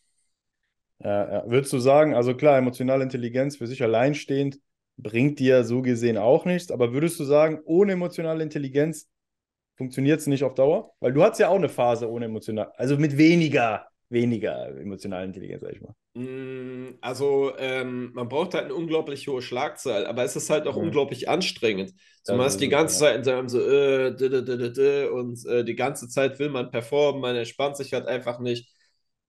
Ja, 0.98 1.32
ja. 1.32 1.50
Würdest 1.50 1.72
du 1.72 1.78
sagen, 1.78 2.14
also 2.14 2.34
klar, 2.36 2.58
emotionale 2.58 3.02
Intelligenz 3.02 3.56
für 3.56 3.66
sich 3.66 3.82
alleinstehend 3.82 4.60
bringt 4.96 5.38
dir 5.40 5.64
so 5.64 5.82
gesehen 5.82 6.16
auch 6.18 6.44
nichts, 6.44 6.70
aber 6.70 6.92
würdest 6.92 7.18
du 7.18 7.24
sagen, 7.24 7.60
ohne 7.64 7.92
emotionale 7.92 8.42
Intelligenz 8.42 9.08
funktioniert 9.76 10.20
es 10.20 10.26
nicht 10.28 10.44
auf 10.44 10.54
Dauer? 10.54 10.92
Weil 11.00 11.12
du 11.12 11.22
hattest 11.24 11.40
ja 11.40 11.48
auch 11.48 11.56
eine 11.56 11.68
Phase 11.68 12.10
ohne 12.10 12.26
emotional, 12.26 12.72
also 12.76 12.98
mit 12.98 13.18
weniger, 13.18 13.88
weniger 14.10 14.68
emotionaler 14.78 15.24
Intelligenz, 15.24 15.62
sag 15.62 15.72
ich 15.74 15.80
mal. 15.82 15.94
Mm, 16.14 16.98
Also, 17.00 17.56
ähm, 17.58 18.12
man 18.14 18.28
braucht 18.28 18.54
halt 18.54 18.66
eine 18.66 18.74
unglaublich 18.74 19.26
hohe 19.28 19.40
Schlagzahl, 19.42 20.06
aber 20.06 20.24
es 20.24 20.36
ist 20.36 20.50
halt 20.50 20.66
auch 20.66 20.76
Mhm. 20.76 20.76
unglaublich 20.76 21.28
anstrengend. 21.28 21.92
So, 22.22 22.36
man 22.36 22.46
ist 22.46 22.58
die 22.58 22.68
ganze. 22.68 22.98
Zeit 22.98 23.16
in 23.16 23.24
seinem 23.24 23.48
so, 23.48 23.60
äh, 23.60 24.14
dü, 24.14 24.28
dü, 24.28 24.72
dü, 24.72 25.08
und 25.10 25.44
äh, 25.46 25.64
die 25.64 25.74
ganze 25.74 26.08
Zeit 26.08 26.38
will 26.38 26.50
man 26.50 26.70
performen, 26.70 27.20
man 27.20 27.34
entspannt 27.36 27.76
sich 27.76 27.92
halt 27.94 28.06
einfach 28.06 28.38
nicht. 28.40 28.70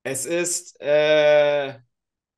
Es 0.03 0.25
ist, 0.25 0.79
äh, 0.81 1.75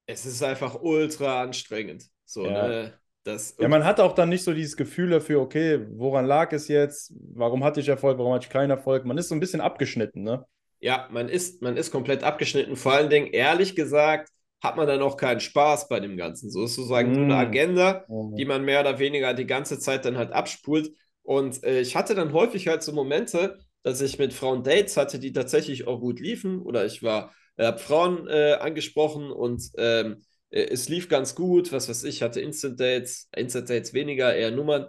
es 0.07 0.25
ist 0.25 0.43
einfach 0.43 0.75
ultra 0.81 1.41
anstrengend. 1.43 2.05
So, 2.25 2.49
Ja. 2.49 2.51
ne? 2.51 2.99
Das, 3.23 3.57
Ja, 3.59 3.69
man 3.69 3.85
hat 3.85 3.99
auch 4.01 4.13
dann 4.13 4.29
nicht 4.29 4.43
so 4.43 4.53
dieses 4.53 4.77
Gefühl 4.77 5.11
dafür, 5.11 5.41
okay, 5.41 5.87
woran 5.91 6.25
lag 6.25 6.51
es 6.53 6.67
jetzt? 6.69 7.13
Warum 7.35 7.63
hatte 7.63 7.79
ich 7.81 7.89
Erfolg? 7.89 8.17
Warum 8.19 8.33
hatte 8.33 8.45
ich 8.47 8.51
keinen 8.51 8.71
Erfolg? 8.71 9.05
Man 9.05 9.17
ist 9.17 9.29
so 9.29 9.35
ein 9.35 9.41
bisschen 9.41 9.61
abgeschnitten, 9.61 10.23
ne? 10.23 10.45
Ja, 10.79 11.07
man 11.11 11.29
ist, 11.29 11.61
man 11.61 11.77
ist 11.77 11.91
komplett 11.91 12.23
abgeschnitten. 12.23 12.75
Vor 12.75 12.93
allen 12.93 13.09
Dingen, 13.09 13.27
ehrlich 13.27 13.75
gesagt, 13.75 14.29
hat 14.65 14.77
man 14.77 14.87
dann 14.87 15.01
auch 15.01 15.17
keinen 15.17 15.39
Spaß 15.39 15.87
bei 15.89 15.99
dem 15.99 16.17
Ganzen. 16.17 16.49
So 16.51 16.65
ist 16.65 16.75
sozusagen 16.75 17.13
nur 17.13 17.23
eine 17.25 17.35
Mm. 17.35 17.37
Agenda, 17.37 18.05
Mhm. 18.07 18.37
die 18.37 18.45
man 18.45 18.65
mehr 18.65 18.81
oder 18.81 18.99
weniger 18.99 19.33
die 19.33 19.45
ganze 19.47 19.79
Zeit 19.79 20.05
dann 20.05 20.17
halt 20.17 20.31
abspult. 20.33 20.91
Und 21.23 21.63
äh, 21.63 21.81
ich 21.81 21.95
hatte 21.95 22.15
dann 22.15 22.33
häufig 22.33 22.67
halt 22.67 22.83
so 22.83 22.91
Momente, 22.93 23.57
dass 23.83 24.01
ich 24.01 24.19
mit 24.19 24.33
Frauen 24.33 24.63
Dates 24.63 24.97
hatte, 24.97 25.19
die 25.19 25.31
tatsächlich 25.33 25.87
auch 25.87 25.99
gut 25.99 26.19
liefen. 26.19 26.61
Oder 26.61 26.85
ich 26.85 27.03
war, 27.03 27.33
äh, 27.57 27.65
habe 27.65 27.79
Frauen 27.79 28.27
äh, 28.27 28.53
angesprochen 28.59 29.31
und 29.31 29.63
ähm, 29.77 30.23
äh, 30.49 30.63
es 30.65 30.89
lief 30.89 31.09
ganz 31.09 31.35
gut. 31.35 31.71
Was 31.71 31.89
weiß 31.89 32.03
ich, 32.05 32.21
hatte 32.21 32.41
Instant 32.41 32.79
Dates, 32.79 33.29
Instant 33.35 33.69
Dates 33.69 33.93
weniger, 33.93 34.35
eher 34.35 34.51
Nummern. 34.51 34.87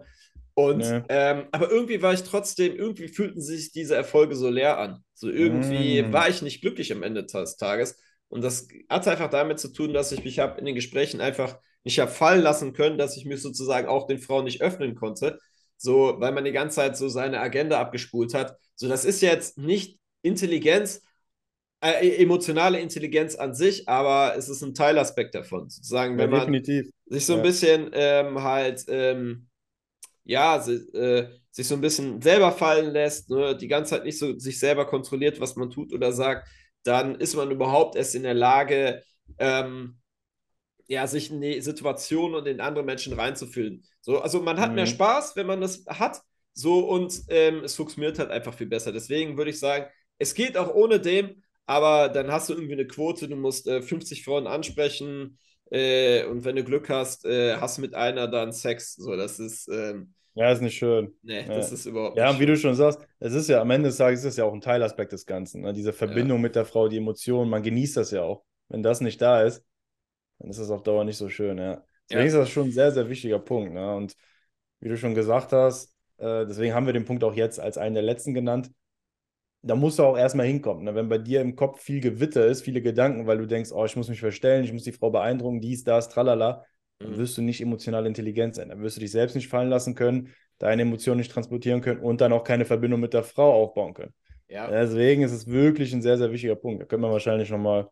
Und 0.55 0.87
Nee. 0.87 1.03
ähm, 1.09 1.45
aber 1.53 1.71
irgendwie 1.71 2.01
war 2.01 2.15
ich 2.15 2.23
trotzdem, 2.23 2.75
irgendwie 2.77 3.09
fühlten 3.09 3.43
sich 3.43 3.73
diese 3.73 3.95
Erfolge 3.95 4.35
so 4.35 4.49
leer 4.49 4.79
an. 4.79 5.05
So 5.15 5.29
irgendwie 5.29 6.11
Mm. 6.11 6.13
war 6.13 6.29
ich 6.29 6.41
nicht 6.43 6.63
glücklich 6.63 6.93
am 6.93 7.03
Ende 7.03 7.25
des 7.25 7.57
Tages. 7.57 7.99
Und 8.29 8.43
das 8.43 8.69
hatte 8.89 9.11
einfach 9.13 9.31
damit 9.31 9.59
zu 9.61 9.73
tun, 9.73 9.93
dass 9.95 10.13
ich 10.13 10.25
mich 10.25 10.39
habe 10.39 10.59
in 10.59 10.65
den 10.67 10.75
Gesprächen 10.75 11.21
einfach 11.21 11.59
nicht 11.85 11.99
habe 12.01 12.11
fallen 12.11 12.43
lassen 12.43 12.73
können, 12.73 12.99
dass 12.99 13.17
ich 13.17 13.25
mich 13.25 13.41
sozusagen 13.43 13.89
auch 13.89 14.07
den 14.07 14.19
Frauen 14.19 14.45
nicht 14.45 14.61
öffnen 14.63 14.95
konnte. 14.97 15.39
So, 15.77 16.17
weil 16.19 16.33
man 16.33 16.45
die 16.45 16.53
ganze 16.53 16.77
Zeit 16.77 16.97
so 16.97 17.09
seine 17.09 17.41
Agenda 17.41 17.81
abgespult 17.81 18.35
hat. 18.35 18.57
So, 18.75 18.89
das 18.89 19.05
ist 19.05 19.21
jetzt 19.23 19.59
nicht 19.59 20.01
Intelligenz, 20.23 21.03
äh, 21.81 22.17
emotionale 22.23 22.81
Intelligenz 22.81 23.35
an 23.37 23.55
sich, 23.55 23.89
aber 23.89 24.37
es 24.37 24.49
ist 24.49 24.63
ein 24.63 24.75
Teilaspekt 24.75 25.35
davon. 25.35 25.69
Sozusagen, 25.71 26.19
Ja, 26.19 26.19
wenn 26.19 26.31
man 26.31 26.49
definitiv. 26.49 26.91
sich 27.07 27.27
so 27.27 27.35
ein 27.35 27.43
Ja. 27.43 27.43
bisschen 27.43 27.91
ähm, 27.95 28.43
halt, 28.43 28.85
ähm, 28.89 29.49
ja, 30.25 30.61
si- 30.61 30.75
äh, 30.97 31.29
sich 31.51 31.67
so 31.69 31.75
ein 31.75 31.81
bisschen 31.81 32.21
selber 32.23 32.53
fallen 32.53 32.93
lässt, 32.93 33.31
ne, 33.31 33.57
die 33.57 33.69
ganze 33.69 33.91
Zeit 33.91 34.05
nicht 34.05 34.19
so 34.19 34.39
sich 34.39 34.59
selber 34.59 34.87
kontrolliert, 34.87 35.41
was 35.41 35.57
man 35.57 35.71
tut 35.71 35.93
oder 35.93 36.13
sagt, 36.13 36.49
dann 36.87 37.17
ist 37.17 37.35
man 37.37 37.51
überhaupt 37.51 37.97
erst 37.97 38.15
in 38.15 38.23
der 38.25 38.35
Lage, 38.35 39.03
ähm, 39.39 39.99
ja, 40.89 41.07
sich 41.07 41.31
in 41.31 41.41
die 41.41 41.61
Situation 41.61 42.35
und 42.35 42.47
in 42.47 42.61
andere 42.61 42.85
Menschen 42.85 43.13
reinzufühlen. 43.13 43.85
So, 44.01 44.21
also 44.21 44.41
man 44.43 44.61
hat 44.61 44.75
mehr 44.75 44.87
Mhm. 44.87 44.87
Spaß, 44.87 45.37
wenn 45.37 45.47
man 45.47 45.61
das 45.61 45.85
hat, 45.89 46.21
so 46.55 46.89
und 46.89 47.23
ähm, 47.29 47.65
es 47.65 47.75
funktioniert 47.77 48.19
halt 48.19 48.31
einfach 48.31 48.55
viel 48.55 48.69
besser. 48.69 48.93
Deswegen 48.93 49.37
würde 49.37 49.51
ich 49.51 49.59
sagen, 49.59 49.87
es 50.19 50.35
geht 50.35 50.57
auch 50.57 50.73
ohne 50.75 51.01
dem, 51.01 51.43
aber 51.67 52.09
dann 52.09 52.31
hast 52.33 52.49
du 52.49 52.55
irgendwie 52.55 52.75
eine 52.75 52.87
Quote, 52.87 53.29
du 53.29 53.37
musst 53.37 53.67
äh, 53.67 53.83
50 53.83 54.25
Frauen 54.25 54.47
ansprechen 54.47 55.39
äh, 55.71 56.25
und 56.27 56.45
wenn 56.45 56.57
du 56.57 56.65
Glück 56.65 56.89
hast, 56.89 57.25
äh, 57.25 57.57
hast 57.57 57.79
du 57.79 57.83
mit 57.83 57.95
einer 57.95 58.29
dann 58.29 58.53
Sex. 58.53 58.95
So, 58.95 59.17
das 59.17 59.39
ist, 59.41 59.69
ähm, 59.69 60.15
Ja, 60.37 60.53
ist 60.53 60.61
nicht 60.63 60.77
schön. 60.77 61.15
nee, 61.23 61.41
Ja. 61.41 61.55
das 61.55 61.73
ist 61.73 61.87
überhaupt 61.87 62.17
Ja, 62.17 62.25
nicht 62.25 62.35
und 62.35 62.41
wie 62.41 62.45
schön. 62.45 62.55
du 62.55 62.57
schon 62.59 62.75
sagst, 62.75 63.01
es 63.21 63.33
ist 63.35 63.49
ja 63.49 63.61
am 63.61 63.71
Ende 63.71 63.89
des 63.89 63.97
Tages 63.97 64.21
ist 64.21 64.27
es 64.27 64.37
ja 64.37 64.45
auch 64.45 64.53
ein 64.53 64.61
Teilaspekt 64.61 65.13
des 65.13 65.27
Ganzen. 65.27 65.63
Ne? 65.63 65.73
Diese 65.73 65.93
Verbindung 65.93 66.41
mit 66.41 66.55
der 66.57 66.65
Frau, 66.67 66.89
die 66.89 66.99
Emotionen, 66.99 67.51
man 67.51 67.63
genießt 67.63 67.97
das 67.97 68.11
ja 68.11 68.23
auch. 68.23 68.45
Wenn 68.69 68.83
das 68.83 69.01
nicht 69.01 69.21
da 69.23 69.43
ist, 69.43 69.65
dann 70.39 70.51
ist 70.51 70.61
das 70.61 70.71
auf 70.71 70.83
Dauer 70.83 71.05
nicht 71.05 71.17
so 71.19 71.29
schön, 71.29 71.59
ja. 71.59 71.85
Deswegen 72.11 72.21
Ja. 72.21 72.27
ist 72.29 72.35
das 72.35 72.51
schon 72.51 72.69
ein 72.69 72.73
sehr, 72.73 72.93
sehr 72.93 73.09
wichtiger 73.09 73.39
Punkt. 73.39 73.73
Ne? 73.75 73.97
Und 73.97 74.17
wie 74.81 74.89
du 74.89 74.97
schon 74.99 75.15
gesagt 75.15 75.53
hast, 75.53 75.95
äh, 76.19 76.47
deswegen 76.47 76.75
haben 76.75 76.87
wir 76.87 76.93
den 76.95 77.05
Punkt 77.07 77.25
auch 77.25 77.35
jetzt 77.35 77.61
als 77.61 77.79
einen 77.79 77.95
der 77.95 78.05
letzten 78.05 78.35
genannt. 78.35 78.71
Da 79.63 79.75
musst 79.75 79.99
du 79.99 80.05
auch 80.05 80.17
erstmal 80.19 80.47
hinkommen. 80.47 80.85
Ne? 80.85 80.95
Wenn 80.95 81.09
bei 81.09 81.19
dir 81.19 81.41
im 81.41 81.57
Kopf 81.57 81.81
viel 81.81 82.01
Gewitter 82.01 82.47
ist, 82.47 82.63
viele 82.63 82.83
Gedanken, 82.83 83.27
weil 83.27 83.39
du 83.39 83.47
denkst, 83.47 83.73
oh, 83.73 83.85
ich 83.85 83.97
muss 83.97 84.09
mich 84.09 84.21
verstellen, 84.21 84.65
ich 84.65 84.73
muss 84.73 84.85
die 84.85 84.93
Frau 84.93 85.11
beeindrucken, 85.11 85.61
dies, 85.61 85.83
das, 85.85 86.09
tralala, 86.09 86.65
dann 86.99 87.13
Mhm. 87.13 87.17
wirst 87.19 87.37
du 87.37 87.43
nicht 87.43 87.61
emotional 87.61 88.07
intelligent 88.07 88.55
sein. 88.55 88.69
Dann 88.71 88.83
wirst 88.83 88.97
du 88.97 89.01
dich 89.01 89.11
selbst 89.11 89.35
nicht 89.35 89.49
fallen 89.49 89.69
lassen 89.71 89.95
können, 89.95 90.33
deine 90.59 90.83
Emotionen 90.83 91.19
nicht 91.19 91.31
transportieren 91.33 91.81
können 91.81 92.01
und 92.01 92.21
dann 92.21 92.33
auch 92.33 92.45
keine 92.45 92.65
Verbindung 92.65 93.01
mit 93.01 93.13
der 93.15 93.25
Frau 93.25 93.53
aufbauen 93.53 93.95
können. 93.95 94.15
Ja. 94.49 94.71
Deswegen 94.71 95.23
ist 95.23 95.33
es 95.33 95.47
wirklich 95.47 95.93
ein 95.93 96.03
sehr, 96.03 96.17
sehr 96.19 96.31
wichtiger 96.33 96.57
Punkt. 96.57 96.81
Da 96.83 96.87
können 96.87 97.03
wir 97.03 97.11
wahrscheinlich 97.11 97.51
nochmal 97.51 97.89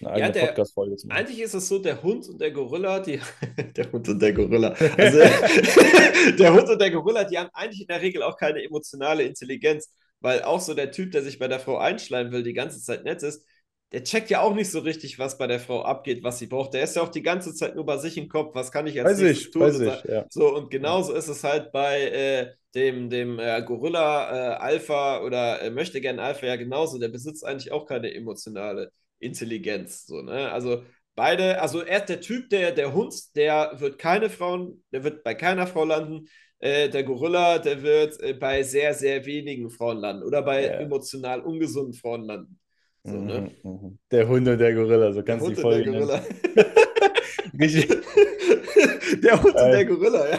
eine 0.00 0.10
eigene 0.10 0.26
Ja, 0.26 0.32
der- 0.32 0.46
Podcast-Folge 0.46 0.96
zu 0.96 1.06
machen. 1.06 1.18
Eigentlich 1.18 1.40
ist 1.40 1.54
es 1.54 1.68
so, 1.68 1.78
der 1.78 2.02
Hund 2.02 2.28
und 2.28 2.40
der 2.40 2.50
Gorilla, 2.50 3.00
die. 3.00 3.20
der 3.76 3.92
Hund 3.92 4.08
und 4.08 4.20
der 4.20 4.32
Gorilla. 4.32 4.68
Also, 4.96 5.18
der 6.38 6.52
Hund 6.54 6.68
und 6.68 6.80
der 6.80 6.90
Gorilla, 6.90 7.24
die 7.24 7.38
haben 7.38 7.50
eigentlich 7.52 7.82
in 7.82 7.86
der 7.88 8.00
Regel 8.02 8.22
auch 8.22 8.36
keine 8.36 8.62
emotionale 8.62 9.22
Intelligenz, 9.24 9.92
weil 10.20 10.42
auch 10.42 10.60
so 10.60 10.74
der 10.74 10.90
Typ, 10.90 11.12
der 11.12 11.22
sich 11.22 11.38
bei 11.38 11.48
der 11.48 11.60
Frau 11.60 11.78
einschleimen 11.78 12.32
will, 12.32 12.42
die 12.42 12.52
ganze 12.54 12.80
Zeit 12.82 13.04
nett 13.04 13.22
ist, 13.22 13.44
der 13.92 14.04
checkt 14.04 14.28
ja 14.28 14.42
auch 14.42 14.54
nicht 14.54 14.70
so 14.70 14.80
richtig, 14.80 15.18
was 15.18 15.38
bei 15.38 15.46
der 15.46 15.60
Frau 15.60 15.82
abgeht, 15.82 16.22
was 16.22 16.38
sie 16.38 16.46
braucht. 16.46 16.74
Der 16.74 16.82
ist 16.82 16.96
ja 16.96 17.02
auch 17.02 17.08
die 17.08 17.22
ganze 17.22 17.54
Zeit 17.54 17.74
nur 17.74 17.86
bei 17.86 17.96
sich 17.96 18.18
im 18.18 18.28
Kopf, 18.28 18.54
was 18.54 18.70
kann 18.70 18.86
ich 18.86 18.94
nächstes 18.94 19.20
ich, 19.20 19.50
tun? 19.50 19.62
Und 19.62 19.82
ich, 19.82 20.04
ja. 20.04 20.26
So, 20.28 20.54
und 20.54 20.70
genauso 20.70 21.14
ist 21.14 21.28
es 21.28 21.42
halt 21.42 21.72
bei 21.72 22.02
äh, 22.02 22.52
dem, 22.74 23.08
dem 23.08 23.38
äh, 23.38 23.62
Gorilla 23.62 24.30
äh, 24.30 24.56
Alpha 24.56 25.22
oder 25.22 25.62
äh, 25.62 25.70
möchte 25.70 26.00
gern 26.00 26.18
Alpha 26.18 26.46
ja 26.46 26.56
genauso. 26.56 26.98
Der 26.98 27.08
besitzt 27.08 27.44
eigentlich 27.46 27.72
auch 27.72 27.86
keine 27.86 28.12
emotionale 28.14 28.92
Intelligenz. 29.20 30.06
So, 30.06 30.20
ne? 30.20 30.52
Also 30.52 30.82
beide, 31.14 31.60
also 31.62 31.80
er 31.80 32.00
ist 32.00 32.10
der 32.10 32.20
Typ, 32.20 32.50
der, 32.50 32.72
der 32.72 32.92
Hund, 32.92 33.14
der 33.36 33.72
wird 33.80 33.98
keine 33.98 34.28
Frauen, 34.28 34.84
der 34.92 35.02
wird 35.02 35.24
bei 35.24 35.34
keiner 35.34 35.66
Frau 35.66 35.84
landen. 35.84 36.28
Äh, 36.58 36.90
der 36.90 37.04
Gorilla, 37.04 37.58
der 37.58 37.82
wird 37.82 38.20
äh, 38.20 38.34
bei 38.34 38.62
sehr, 38.64 38.92
sehr 38.92 39.24
wenigen 39.24 39.70
Frauen 39.70 39.98
landen 39.98 40.24
oder 40.24 40.42
bei 40.42 40.66
Ja. 40.66 40.72
emotional 40.72 41.40
ungesunden 41.40 41.94
Frauen 41.94 42.24
landen. 42.24 42.58
So, 43.08 43.18
ne? 43.18 43.50
Mhm, 43.62 43.70
mhm. 43.70 43.98
Der 44.10 44.28
Hund 44.28 44.48
und 44.48 44.58
der 44.58 44.74
Gorilla, 44.74 45.12
so 45.12 45.22
Der 45.22 45.24
kannst 45.24 45.46
du 45.46 45.48
Hund 45.48 45.58
die 45.58 45.62
und 45.62 45.70
der 45.70 45.84
Folge 45.84 45.90
nennen. 45.90 46.06
Gorilla. 46.06 46.22
Richtig. 47.58 47.88
der 49.22 49.42
Hund 49.42 49.54
und 49.54 49.70
der 49.70 49.84
Gorilla, 49.84 50.30
ja. 50.30 50.38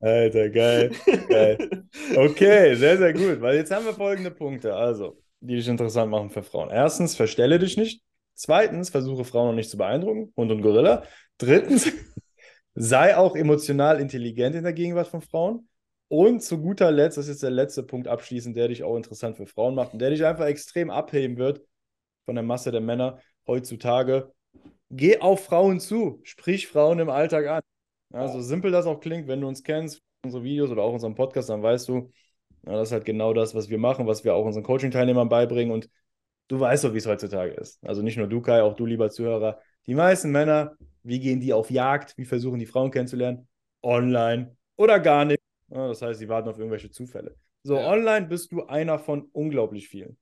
Alter, 0.00 0.50
geil. 0.50 0.90
Geil. 1.28 1.84
Okay, 2.14 2.74
sehr, 2.74 2.98
sehr 2.98 3.12
gut. 3.14 3.40
Weil 3.40 3.56
jetzt 3.56 3.70
haben 3.70 3.86
wir 3.86 3.94
folgende 3.94 4.30
Punkte, 4.30 4.74
also, 4.74 5.18
die 5.40 5.56
dich 5.56 5.66
interessant 5.66 6.10
machen 6.10 6.28
für 6.28 6.42
Frauen. 6.42 6.70
Erstens, 6.70 7.16
verstelle 7.16 7.58
dich 7.58 7.76
nicht. 7.78 8.02
Zweitens, 8.34 8.90
versuche 8.90 9.24
Frauen 9.24 9.48
noch 9.48 9.54
nicht 9.54 9.70
zu 9.70 9.78
beeindrucken. 9.78 10.32
Hund 10.36 10.50
und 10.50 10.60
Gorilla. 10.60 11.04
Drittens, 11.38 11.90
sei 12.74 13.16
auch 13.16 13.34
emotional 13.34 13.98
intelligent 13.98 14.54
in 14.56 14.64
der 14.64 14.74
Gegenwart 14.74 15.08
von 15.08 15.22
Frauen. 15.22 15.68
Und 16.08 16.42
zu 16.42 16.60
guter 16.60 16.92
Letzt, 16.92 17.16
das 17.16 17.28
ist 17.28 17.42
der 17.42 17.50
letzte 17.50 17.82
Punkt 17.82 18.06
abschließend, 18.06 18.56
der 18.56 18.68
dich 18.68 18.84
auch 18.84 18.96
interessant 18.96 19.38
für 19.38 19.46
Frauen 19.46 19.74
macht 19.74 19.94
und 19.94 20.00
der 20.00 20.10
dich 20.10 20.24
einfach 20.24 20.46
extrem 20.46 20.90
abheben 20.90 21.38
wird 21.38 21.62
von 22.24 22.34
der 22.34 22.44
Masse 22.44 22.72
der 22.72 22.80
Männer 22.80 23.20
heutzutage. 23.46 24.32
Geh 24.90 25.18
auf 25.20 25.44
Frauen 25.44 25.80
zu, 25.80 26.20
sprich 26.22 26.68
Frauen 26.68 26.98
im 26.98 27.10
Alltag 27.10 27.46
an. 27.46 27.62
Ja, 28.12 28.28
so 28.28 28.40
simpel 28.40 28.70
das 28.70 28.86
auch 28.86 29.00
klingt, 29.00 29.26
wenn 29.26 29.40
du 29.40 29.48
uns 29.48 29.62
kennst, 29.62 30.00
unsere 30.24 30.44
Videos 30.44 30.70
oder 30.70 30.82
auch 30.82 30.92
unseren 30.92 31.14
Podcast, 31.14 31.48
dann 31.48 31.62
weißt 31.62 31.88
du, 31.88 32.12
ja, 32.66 32.72
das 32.72 32.88
ist 32.88 32.92
halt 32.92 33.04
genau 33.04 33.34
das, 33.34 33.54
was 33.54 33.68
wir 33.68 33.78
machen, 33.78 34.06
was 34.06 34.24
wir 34.24 34.34
auch 34.34 34.44
unseren 34.44 34.62
Coaching-Teilnehmern 34.62 35.28
beibringen. 35.28 35.72
Und 35.72 35.90
du 36.48 36.60
weißt 36.60 36.84
doch, 36.84 36.94
wie 36.94 36.98
es 36.98 37.06
heutzutage 37.06 37.52
ist. 37.52 37.84
Also 37.84 38.02
nicht 38.02 38.16
nur 38.16 38.26
du, 38.26 38.40
Kai, 38.40 38.62
auch 38.62 38.74
du, 38.74 38.86
lieber 38.86 39.10
Zuhörer. 39.10 39.60
Die 39.86 39.94
meisten 39.94 40.30
Männer, 40.30 40.76
wie 41.02 41.20
gehen 41.20 41.40
die 41.40 41.52
auf 41.52 41.70
Jagd? 41.70 42.16
Wie 42.16 42.24
versuchen 42.24 42.58
die 42.58 42.66
Frauen 42.66 42.90
kennenzulernen? 42.90 43.48
Online 43.82 44.56
oder 44.76 44.98
gar 45.00 45.24
nicht. 45.24 45.40
Ja, 45.68 45.88
das 45.88 46.00
heißt, 46.00 46.20
sie 46.20 46.28
warten 46.28 46.48
auf 46.48 46.58
irgendwelche 46.58 46.90
Zufälle. 46.90 47.36
So, 47.64 47.76
Ja. 47.76 47.90
online 47.90 48.26
bist 48.26 48.52
du 48.52 48.64
einer 48.64 48.98
von 48.98 49.28
unglaublich 49.32 49.88
vielen. 49.88 50.16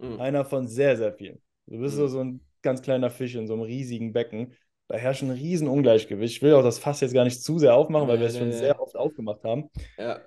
Mhm. 0.00 0.20
Einer 0.20 0.44
von 0.44 0.66
sehr, 0.66 0.96
sehr 0.96 1.12
vielen. 1.12 1.40
Du 1.66 1.78
bist 1.78 1.96
so, 1.96 2.04
Mhm. 2.04 2.08
so 2.08 2.20
ein 2.20 2.40
ganz 2.62 2.82
kleiner 2.82 3.10
Fisch 3.10 3.34
in 3.34 3.46
so 3.46 3.54
einem 3.54 3.62
riesigen 3.62 4.12
Becken. 4.12 4.54
Da 4.88 4.96
herrscht 4.96 5.22
ein 5.22 5.30
riesen 5.30 5.68
Ungleichgewicht. 5.68 6.36
Ich 6.36 6.42
will 6.42 6.54
auch 6.54 6.62
das 6.62 6.78
Fass 6.78 7.00
jetzt 7.00 7.14
gar 7.14 7.24
nicht 7.24 7.42
zu 7.42 7.58
sehr 7.58 7.74
aufmachen, 7.74 8.08
weil 8.08 8.18
wir 8.18 8.26
es 8.26 8.36
schon 8.36 8.50
sehr 8.52 8.80
oft 8.80 8.96
aufgemacht 8.96 9.44
haben. 9.44 9.70
Ja. 9.96 10.20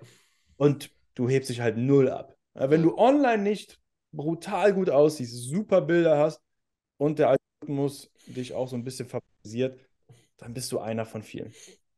Und 0.57 0.91
du 1.15 1.27
hebst 1.27 1.49
dich 1.49 1.59
halt 1.59 1.77
null 1.77 2.09
ab. 2.09 2.35
Wenn 2.53 2.83
du 2.83 2.97
online 2.97 3.43
nicht 3.43 3.79
brutal 4.11 4.73
gut 4.73 4.89
aussiehst, 4.89 5.33
super 5.33 5.81
Bilder 5.81 6.17
hast 6.17 6.39
und 6.97 7.19
der 7.19 7.35
Algorithmus 7.61 8.11
dich 8.27 8.53
auch 8.53 8.67
so 8.67 8.75
ein 8.75 8.83
bisschen 8.83 9.07
favorisiert, 9.07 9.79
dann 10.37 10.53
bist 10.53 10.71
du 10.71 10.79
einer 10.79 11.05
von 11.05 11.23
vielen. 11.23 11.53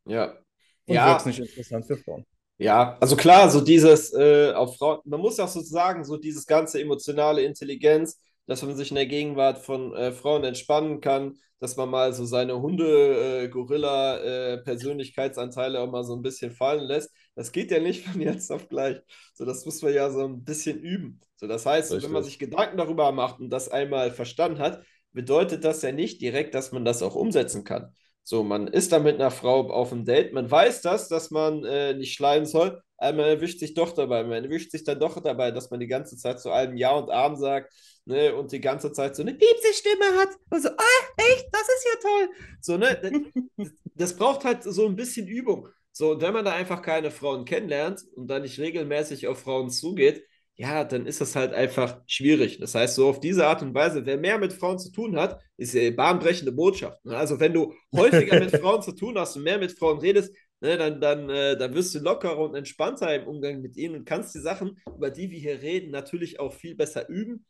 Ja. 0.06 0.38
Und 0.86 0.94
Ja, 0.94 1.10
wirkst 1.10 1.26
nicht 1.26 1.38
interessant 1.38 1.86
für 1.86 1.96
Frauen. 1.98 2.24
Ja, 2.58 2.96
also 3.00 3.16
klar, 3.16 3.50
so 3.50 3.60
dieses 3.60 4.12
äh, 4.14 4.52
auf 4.52 4.76
Frauen, 4.76 5.00
man 5.04 5.20
muss 5.20 5.36
ja 5.36 5.44
auch 5.44 5.48
so 5.48 5.60
sagen, 5.60 6.04
so 6.04 6.16
dieses 6.16 6.46
ganze 6.46 6.80
emotionale 6.80 7.42
Intelligenz, 7.42 8.20
dass 8.46 8.62
man 8.62 8.76
sich 8.76 8.90
in 8.90 8.96
der 8.96 9.06
Gegenwart 9.06 9.58
von 9.58 9.94
äh, 9.94 10.12
Frauen 10.12 10.44
entspannen 10.44 11.00
kann, 11.00 11.34
dass 11.58 11.76
man 11.76 11.88
mal 11.88 12.12
so 12.12 12.24
seine 12.24 12.60
Hunde, 12.60 13.44
äh, 13.44 13.48
Gorilla, 13.48 14.18
äh, 14.18 14.58
Persönlichkeitsanteile 14.58 15.80
auch 15.80 15.90
mal 15.90 16.04
so 16.04 16.14
ein 16.14 16.22
bisschen 16.22 16.50
fallen 16.52 16.84
lässt. 16.84 17.12
Das 17.34 17.52
geht 17.52 17.70
ja 17.70 17.78
nicht 17.78 18.06
von 18.06 18.20
jetzt 18.20 18.50
auf 18.50 18.68
gleich. 18.68 18.98
So, 19.34 19.44
das 19.44 19.64
muss 19.64 19.82
man 19.82 19.94
ja 19.94 20.10
so 20.10 20.24
ein 20.24 20.44
bisschen 20.44 20.78
üben. 20.78 21.20
So, 21.36 21.46
das 21.46 21.66
heißt, 21.66 21.90
wenn 21.90 22.00
man 22.12 22.22
Richtig. 22.22 22.32
sich 22.32 22.38
Gedanken 22.38 22.76
darüber 22.78 23.12
macht 23.12 23.40
und 23.40 23.50
das 23.50 23.68
einmal 23.68 24.10
verstanden 24.10 24.58
hat, 24.60 24.82
bedeutet 25.12 25.64
das 25.64 25.82
ja 25.82 25.92
nicht 25.92 26.20
direkt, 26.20 26.54
dass 26.54 26.72
man 26.72 26.84
das 26.84 27.02
auch 27.02 27.14
umsetzen 27.14 27.64
kann. 27.64 27.94
So, 28.28 28.42
man 28.42 28.66
ist 28.66 28.90
da 28.90 28.98
mit 28.98 29.14
einer 29.14 29.30
Frau 29.30 29.70
auf 29.70 29.92
einem 29.92 30.04
Date, 30.04 30.32
man 30.32 30.50
weiß 30.50 30.82
das, 30.82 31.06
dass 31.06 31.30
man 31.30 31.64
äh, 31.64 31.94
nicht 31.94 32.12
schleimen 32.12 32.44
soll, 32.44 32.82
aber 32.96 33.18
man 33.18 33.26
erwischt 33.26 33.60
sich 33.60 33.74
doch 33.74 33.92
dabei, 33.92 34.24
man 34.24 34.42
erwischt 34.42 34.72
sich 34.72 34.82
dann 34.82 34.98
doch 34.98 35.22
dabei, 35.22 35.52
dass 35.52 35.70
man 35.70 35.78
die 35.78 35.86
ganze 35.86 36.16
Zeit 36.16 36.40
zu 36.40 36.50
allem 36.50 36.76
Ja 36.76 36.90
und 36.90 37.08
Arm 37.08 37.36
sagt, 37.36 37.72
ne, 38.04 38.34
und 38.34 38.50
die 38.50 38.60
ganze 38.60 38.90
Zeit 38.90 39.14
so 39.14 39.22
eine 39.22 39.32
Piepse-Stimme 39.32 40.18
hat 40.18 40.30
und 40.50 40.60
so, 40.60 40.70
ah, 40.70 41.06
echt, 41.18 41.46
das 41.52 41.68
ist 41.68 41.86
ja 41.86 42.00
toll. 42.02 42.28
So, 42.60 42.76
ne, 42.76 43.70
das, 43.94 44.16
braucht 44.16 44.44
halt 44.44 44.64
so 44.64 44.86
ein 44.86 44.96
bisschen 44.96 45.28
Übung. 45.28 45.68
So, 45.92 46.10
und 46.10 46.20
wenn 46.20 46.34
man 46.34 46.44
da 46.44 46.52
einfach 46.52 46.82
keine 46.82 47.12
Frauen 47.12 47.44
kennenlernt 47.44 48.02
und 48.16 48.26
dann 48.26 48.42
nicht 48.42 48.58
regelmäßig 48.58 49.28
auf 49.28 49.38
Frauen 49.38 49.70
zugeht, 49.70 50.24
ja, 50.56 50.84
dann 50.84 51.06
ist 51.06 51.20
das 51.20 51.36
halt 51.36 51.52
einfach 51.52 52.00
schwierig. 52.06 52.58
Das 52.58 52.74
heißt, 52.74 52.94
so 52.94 53.08
auf 53.08 53.20
diese 53.20 53.46
Art 53.46 53.62
und 53.62 53.74
Weise, 53.74 54.06
wer 54.06 54.16
mehr 54.16 54.38
mit 54.38 54.52
Frauen 54.54 54.78
zu 54.78 54.90
tun 54.90 55.16
hat, 55.16 55.40
ist 55.58 55.76
eine 55.76 55.92
bahnbrechende 55.92 56.52
Botschaft. 56.52 57.04
ne? 57.04 57.16
Also, 57.16 57.38
wenn 57.40 57.52
du 57.52 57.74
häufiger 57.94 58.38
mit 58.40 58.50
Frauen 58.56 58.82
zu 58.82 58.92
tun 58.92 59.18
hast 59.18 59.36
und 59.36 59.42
mehr 59.42 59.58
mit 59.58 59.78
Frauen 59.78 59.98
redest, 59.98 60.34
ne, 60.60 60.78
dann, 60.78 61.00
dann, 61.00 61.28
äh, 61.28 61.56
dann 61.58 61.74
wirst 61.74 61.94
du 61.94 61.98
lockerer 61.98 62.38
und 62.38 62.54
entspannter 62.54 63.14
im 63.14 63.26
Umgang 63.26 63.60
mit 63.60 63.76
ihnen 63.76 63.96
und 63.96 64.04
kannst 64.06 64.34
die 64.34 64.40
Sachen, 64.40 64.78
über 64.86 65.10
die 65.10 65.30
wir 65.30 65.38
hier 65.38 65.60
reden, 65.60 65.90
natürlich 65.90 66.40
auch 66.40 66.54
viel 66.54 66.74
besser 66.74 67.08
üben. 67.08 67.44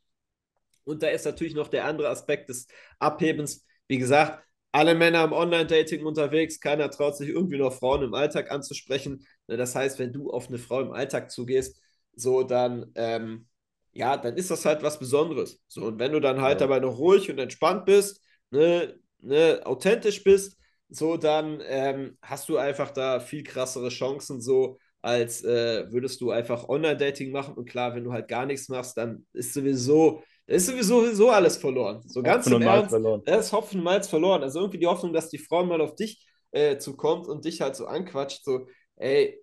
Und 0.83 1.03
da 1.03 1.07
ist 1.09 1.25
natürlich 1.25 1.55
noch 1.55 1.67
der 1.67 1.85
andere 1.85 2.09
Aspekt 2.09 2.49
des 2.49 2.67
Abhebens. 2.99 3.65
Wie 3.87 3.97
gesagt, 3.97 4.43
alle 4.71 4.95
Männer 4.95 5.23
im 5.23 5.33
Online-Dating 5.33 6.05
unterwegs, 6.05 6.59
keiner 6.59 6.89
traut 6.89 7.17
sich 7.17 7.29
irgendwie 7.29 7.57
noch 7.57 7.73
Frauen 7.73 8.03
im 8.03 8.13
Alltag 8.13 8.51
anzusprechen. 8.51 9.25
Ne, 9.47 9.57
Das 9.57 9.75
heißt, 9.75 9.99
wenn 9.99 10.13
du 10.13 10.29
auf 10.31 10.47
eine 10.49 10.57
Frau 10.57 10.81
im 10.81 10.91
Alltag 10.91 11.31
zugehst, 11.31 11.81
so 12.17 12.43
dann, 12.43 12.91
ähm, 12.95 13.47
ja, 13.93 14.17
dann 14.17 14.35
ist 14.37 14.51
das 14.51 14.65
halt 14.65 14.83
was 14.83 14.99
Besonderes. 14.99 15.61
So, 15.67 15.85
und 15.85 15.99
wenn 15.99 16.13
du 16.13 16.21
dann 16.21 16.41
halt 16.41 16.61
Ja. 16.61 16.61
dabei 16.61 16.79
noch 16.79 16.97
ruhig 16.99 17.29
und 17.31 17.39
entspannt 17.39 17.85
bist, 17.85 18.21
ne, 18.51 18.99
ne, 19.19 19.61
authentisch 19.65 20.23
bist, 20.23 20.57
so 20.89 21.17
dann 21.17 21.61
ähm, 21.65 22.17
hast 22.21 22.49
du 22.49 22.57
einfach 22.57 22.91
da 22.91 23.19
viel 23.19 23.43
krassere 23.43 23.89
Chancen, 23.89 24.41
so 24.41 24.79
als 25.01 25.43
äh, 25.43 25.91
würdest 25.91 26.21
du 26.21 26.31
einfach 26.31 26.69
Online-Dating 26.69 27.31
machen. 27.31 27.55
Und 27.55 27.69
klar, 27.69 27.95
wenn 27.95 28.03
du 28.05 28.11
halt 28.13 28.27
gar 28.27 28.45
nichts 28.45 28.69
machst, 28.69 28.97
dann 28.97 29.25
ist 29.33 29.53
sowieso, 29.53 30.23
ist 30.47 30.67
sowieso, 30.67 31.01
sowieso 31.03 31.29
alles 31.31 31.57
verloren. 31.57 32.03
So 32.07 32.23
ganz 32.23 32.49
Hopfen 32.49 32.53
im 32.53 32.61
und 32.61 32.63
Malz 32.63 32.87
Ernst, 32.87 32.89
verloren. 32.89 33.23
da 33.25 33.35
ist 33.37 33.53
Hopfen 33.53 33.79
und 33.79 33.83
Malz 33.85 34.07
verloren. 34.07 34.43
Also 34.43 34.59
irgendwie 34.59 34.79
die 34.79 34.87
Hoffnung, 34.87 35.13
dass 35.13 35.29
die 35.29 35.37
Frau 35.39 35.65
mal 35.65 35.81
auf 35.81 35.95
dich 35.95 36.25
äh, 36.51 36.77
zukommt 36.79 37.27
und 37.27 37.45
dich 37.45 37.61
halt 37.61 37.75
so 37.75 37.85
anquatscht, 37.85 38.43
so, 38.45 38.67
ey, 38.95 39.41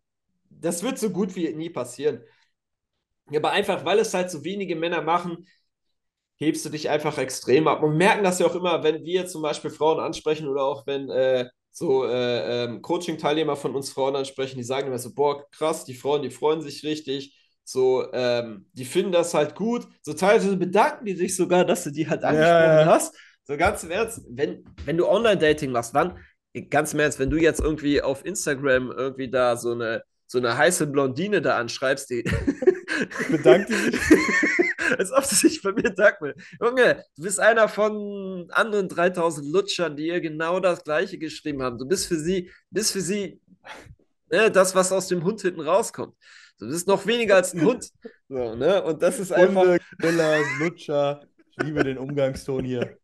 das 0.50 0.82
wird 0.82 0.98
so 0.98 1.10
gut 1.10 1.34
wie 1.36 1.52
nie 1.54 1.70
passieren. 1.70 2.22
Aber 3.34 3.50
einfach, 3.50 3.84
weil 3.84 3.98
es 3.98 4.14
halt 4.14 4.30
so 4.30 4.44
wenige 4.44 4.76
Männer 4.76 5.02
machen, 5.02 5.46
hebst 6.36 6.64
du 6.64 6.70
dich 6.70 6.90
einfach 6.90 7.16
extrem 7.18 7.68
ab. 7.68 7.82
Und 7.82 7.96
merken 7.96 8.24
das 8.24 8.38
ja 8.38 8.46
auch 8.46 8.54
immer, 8.54 8.82
wenn 8.82 9.04
wir 9.04 9.26
zum 9.26 9.42
Beispiel 9.42 9.70
Frauen 9.70 10.00
ansprechen 10.00 10.48
oder 10.48 10.62
auch 10.62 10.86
wenn 10.86 11.08
äh, 11.10 11.48
so 11.70 12.06
äh, 12.06 12.64
ähm, 12.64 12.82
Coaching-Teilnehmer 12.82 13.56
von 13.56 13.74
uns 13.74 13.90
Frauen 13.90 14.16
ansprechen, 14.16 14.56
die 14.56 14.64
sagen 14.64 14.88
immer 14.88 14.98
so, 14.98 15.12
boah, 15.14 15.48
krass, 15.50 15.84
die 15.84 15.94
Frauen, 15.94 16.22
die 16.22 16.30
freuen 16.30 16.60
sich 16.60 16.84
richtig. 16.84 17.36
So, 17.64 18.12
ähm, 18.12 18.66
die 18.74 18.84
finden 18.84 19.12
das 19.12 19.32
halt 19.32 19.54
gut. 19.54 19.86
So 20.02 20.12
teilweise 20.12 20.56
bedanken 20.56 21.06
die 21.06 21.16
sich 21.16 21.34
sogar, 21.34 21.64
dass 21.64 21.84
du 21.84 21.90
die 21.90 22.08
halt 22.08 22.22
angesprochen 22.22 22.86
ja. 22.86 22.86
hast. 22.86 23.16
So 23.44 23.56
ganz 23.56 23.82
im 23.84 23.90
Ernst, 23.90 24.22
wenn, 24.30 24.64
wenn 24.84 24.96
du 24.96 25.08
Online-Dating 25.08 25.72
machst, 25.72 25.94
wann, 25.94 26.18
ganz 26.70 26.92
im 26.92 27.00
Ernst, 27.00 27.18
wenn 27.18 27.30
du 27.30 27.36
jetzt 27.36 27.60
irgendwie 27.60 28.02
auf 28.02 28.24
Instagram 28.24 28.92
irgendwie 28.92 29.30
da 29.30 29.56
so 29.56 29.72
eine, 29.72 30.02
so 30.26 30.38
eine 30.38 30.56
heiße 30.56 30.86
Blondine 30.86 31.42
da 31.42 31.56
anschreibst, 31.58 32.10
die 32.10 32.24
Bedankt 33.30 33.68
sich? 33.68 34.00
Als 34.98 35.12
ob 35.12 35.24
sie 35.24 35.34
sich 35.34 35.62
bei 35.62 35.72
mir 35.72 35.90
danken 35.90 36.26
will. 36.26 36.34
Junge, 36.60 37.04
du 37.16 37.22
bist 37.22 37.40
einer 37.40 37.68
von 37.68 38.46
anderen 38.50 38.88
3000 38.88 39.46
Lutschern, 39.46 39.96
die 39.96 40.08
ihr 40.08 40.20
genau 40.20 40.60
das 40.60 40.84
Gleiche 40.84 41.18
geschrieben 41.18 41.62
haben. 41.62 41.78
Du 41.78 41.86
bist 41.86 42.06
für 42.06 42.18
sie, 42.18 42.50
bist 42.70 42.92
für 42.92 43.00
sie 43.00 43.40
ne, 44.30 44.50
das, 44.50 44.74
was 44.74 44.92
aus 44.92 45.08
dem 45.08 45.24
Hund 45.24 45.40
hinten 45.40 45.60
rauskommt. 45.60 46.14
Du 46.58 46.68
bist 46.68 46.86
noch 46.86 47.06
weniger 47.06 47.36
als 47.36 47.54
ein 47.54 47.64
Hund. 47.64 47.90
So, 48.28 48.54
ne? 48.54 48.82
Und 48.82 49.02
das 49.02 49.18
ist 49.18 49.32
einfach, 49.32 49.62
Hunde, 49.62 50.42
Lutscher. 50.58 51.22
Ich 51.56 51.64
liebe 51.64 51.84
den 51.84 51.98
Umgangston 51.98 52.64
hier 52.64 52.98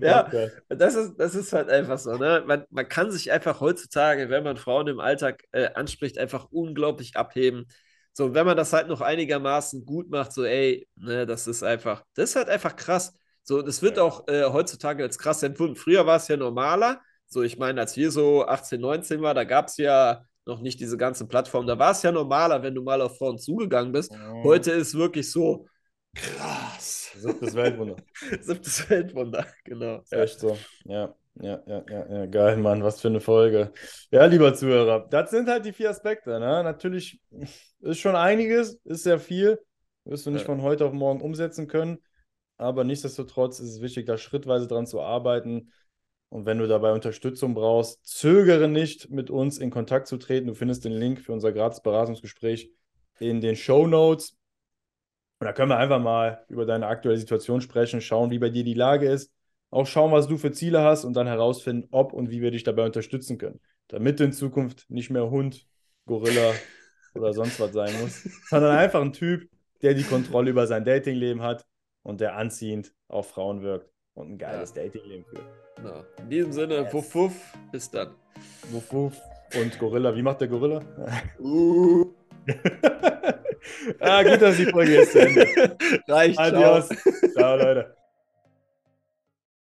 Ja. 0.00 0.30
Das 0.68 0.94
ist, 0.94 1.16
das 1.16 1.34
ist 1.34 1.52
halt 1.52 1.68
einfach 1.70 1.98
so. 1.98 2.16
Ne? 2.16 2.44
Man, 2.46 2.64
man 2.70 2.88
kann 2.88 3.10
sich 3.10 3.32
einfach 3.32 3.60
heutzutage, 3.60 4.30
wenn 4.30 4.44
man 4.44 4.56
Frauen 4.56 4.86
im 4.86 5.00
Alltag 5.00 5.44
äh, 5.52 5.70
anspricht, 5.74 6.18
einfach 6.18 6.46
unglaublich 6.50 7.16
abheben. 7.16 7.66
So, 8.12 8.34
wenn 8.34 8.46
man 8.46 8.56
das 8.56 8.72
halt 8.72 8.88
noch 8.88 9.00
einigermaßen 9.00 9.84
gut 9.84 10.10
macht, 10.10 10.32
so, 10.32 10.44
ey, 10.44 10.88
ne, 10.96 11.26
das 11.26 11.46
ist 11.46 11.62
einfach, 11.62 12.04
das 12.14 12.30
ist 12.30 12.36
halt 12.36 12.48
einfach 12.48 12.76
krass. 12.76 13.14
So, 13.42 13.62
das 13.62 13.82
wird 13.82 13.98
auch 13.98 14.26
äh, 14.28 14.44
heutzutage 14.44 15.02
als 15.02 15.18
krass 15.18 15.42
empfunden. 15.42 15.76
Früher 15.76 16.06
war 16.06 16.16
es 16.16 16.28
ja 16.28 16.36
normaler. 16.36 17.00
So, 17.26 17.42
ich 17.42 17.58
meine, 17.58 17.80
als 17.80 17.96
wir 17.96 18.10
so 18.10 18.44
18, 18.46 18.80
19 18.80 19.22
waren, 19.22 19.36
da 19.36 19.44
gab 19.44 19.68
es 19.68 19.76
ja 19.76 20.24
noch 20.46 20.60
nicht 20.60 20.80
diese 20.80 20.96
ganzen 20.96 21.28
Plattformen. 21.28 21.66
Da 21.66 21.78
war 21.78 21.92
es 21.92 22.02
ja 22.02 22.12
normaler, 22.12 22.62
wenn 22.62 22.74
du 22.74 22.82
mal 22.82 23.00
auf 23.00 23.16
Frauen 23.18 23.38
zugegangen 23.38 23.92
bist. 23.92 24.12
Mhm. 24.12 24.42
Heute 24.42 24.72
ist 24.72 24.94
wirklich 24.94 25.30
so 25.30 25.66
krass. 26.14 27.12
Siebtes 27.16 27.54
Weltwunder. 27.54 27.96
Siebtes 28.40 28.90
Weltwunder, 28.90 29.46
genau. 29.64 30.00
Ist 30.00 30.12
echt 30.12 30.40
so. 30.40 30.58
Ja, 30.84 31.14
ja, 31.40 31.62
ja, 31.66 31.84
ja, 31.88 32.06
ja. 32.12 32.26
Geil, 32.26 32.56
Mann. 32.56 32.82
Was 32.82 33.00
für 33.00 33.08
eine 33.08 33.20
Folge. 33.20 33.72
Ja, 34.10 34.24
lieber 34.26 34.54
Zuhörer, 34.54 35.06
das 35.08 35.30
sind 35.30 35.48
halt 35.48 35.64
die 35.64 35.72
vier 35.72 35.90
Aspekte. 35.90 36.38
Ne? 36.38 36.62
Natürlich 36.62 37.20
ist 37.80 37.98
schon 37.98 38.16
einiges, 38.16 38.74
ist 38.84 39.02
sehr 39.04 39.18
viel. 39.18 39.58
Wirst 40.04 40.26
du 40.26 40.30
nicht 40.30 40.42
Ja. 40.42 40.46
von 40.46 40.62
heute 40.62 40.86
auf 40.86 40.92
morgen 40.92 41.20
umsetzen 41.20 41.66
können. 41.66 41.98
Aber 42.56 42.84
nichtsdestotrotz 42.84 43.58
ist 43.60 43.70
es 43.70 43.80
wichtig, 43.80 44.06
da 44.06 44.18
schrittweise 44.18 44.66
dran 44.66 44.86
zu 44.86 45.00
arbeiten. 45.00 45.72
Und 46.28 46.46
wenn 46.46 46.58
du 46.58 46.68
dabei 46.68 46.92
Unterstützung 46.92 47.54
brauchst, 47.54 48.04
zögere 48.06 48.68
nicht, 48.68 49.10
mit 49.10 49.30
uns 49.30 49.58
in 49.58 49.70
Kontakt 49.70 50.06
zu 50.06 50.16
treten. 50.16 50.46
Du 50.46 50.54
findest 50.54 50.84
den 50.84 50.92
Link 50.92 51.20
für 51.20 51.32
unser 51.32 51.52
gratis 51.52 51.80
Beratungsgespräch 51.80 52.70
in 53.18 53.40
den 53.40 53.56
Show 53.56 53.86
Notes. 53.86 54.36
Und 55.40 55.46
da 55.46 55.52
können 55.52 55.70
wir 55.70 55.78
einfach 55.78 56.00
mal 56.00 56.44
über 56.48 56.66
deine 56.66 56.86
aktuelle 56.86 57.18
Situation 57.18 57.60
sprechen, 57.62 58.00
schauen, 58.00 58.30
wie 58.30 58.38
bei 58.38 58.50
dir 58.50 58.62
die 58.62 58.74
Lage 58.74 59.08
ist, 59.10 59.32
auch 59.70 59.86
schauen, 59.86 60.12
was 60.12 60.26
du 60.26 60.36
für 60.36 60.52
Ziele 60.52 60.82
hast 60.82 61.04
und 61.04 61.14
dann 61.14 61.26
herausfinden, 61.26 61.88
ob 61.90 62.12
und 62.12 62.30
wie 62.30 62.42
wir 62.42 62.50
dich 62.50 62.64
dabei 62.64 62.84
unterstützen 62.84 63.38
können. 63.38 63.60
Damit 63.88 64.20
du 64.20 64.24
in 64.24 64.32
Zukunft 64.32 64.90
nicht 64.90 65.10
mehr 65.10 65.30
Hund, 65.30 65.66
Gorilla 66.06 66.52
oder 67.14 67.32
sonst 67.32 67.60
was 67.60 67.72
sein 67.72 67.92
musst, 68.00 68.28
sondern 68.48 68.76
einfach 68.76 69.00
ein 69.00 69.12
Typ, 69.12 69.48
der 69.82 69.94
die 69.94 70.04
Kontrolle 70.04 70.50
über 70.50 70.66
sein 70.66 70.84
Datingleben 70.84 71.42
hat 71.42 71.66
und 72.02 72.20
der 72.20 72.36
anziehend 72.36 72.92
auf 73.08 73.30
Frauen 73.30 73.62
wirkt 73.62 73.90
und 74.14 74.32
ein 74.32 74.38
geiles 74.38 74.72
Datingleben 74.72 75.24
führt. 75.24 75.44
Genau. 75.76 76.04
In 76.18 76.30
diesem 76.30 76.52
Sinne, 76.52 76.92
wuff, 76.92 77.14
wuff, 77.14 77.56
bis 77.72 77.90
dann. 77.90 78.14
Wuff, 78.70 78.92
wuff. 78.92 79.20
Und 79.60 79.78
Gorilla, 79.78 80.14
wie 80.14 80.22
macht 80.22 80.40
der 80.40 80.48
Gorilla? 80.48 80.80
Uh. 81.38 82.06
ah, 84.00 84.22
gut, 84.22 84.40
dass 84.40 84.56
die 84.56 84.66
Folge 84.66 84.92
jetzt 84.94 85.12
zu 85.12 85.20
Ende. 85.20 85.76
Reicht, 86.08 86.36
ciao. 86.36 86.46
Adios. 86.46 86.88
Ciao, 87.34 87.56
Leute. 87.56 87.99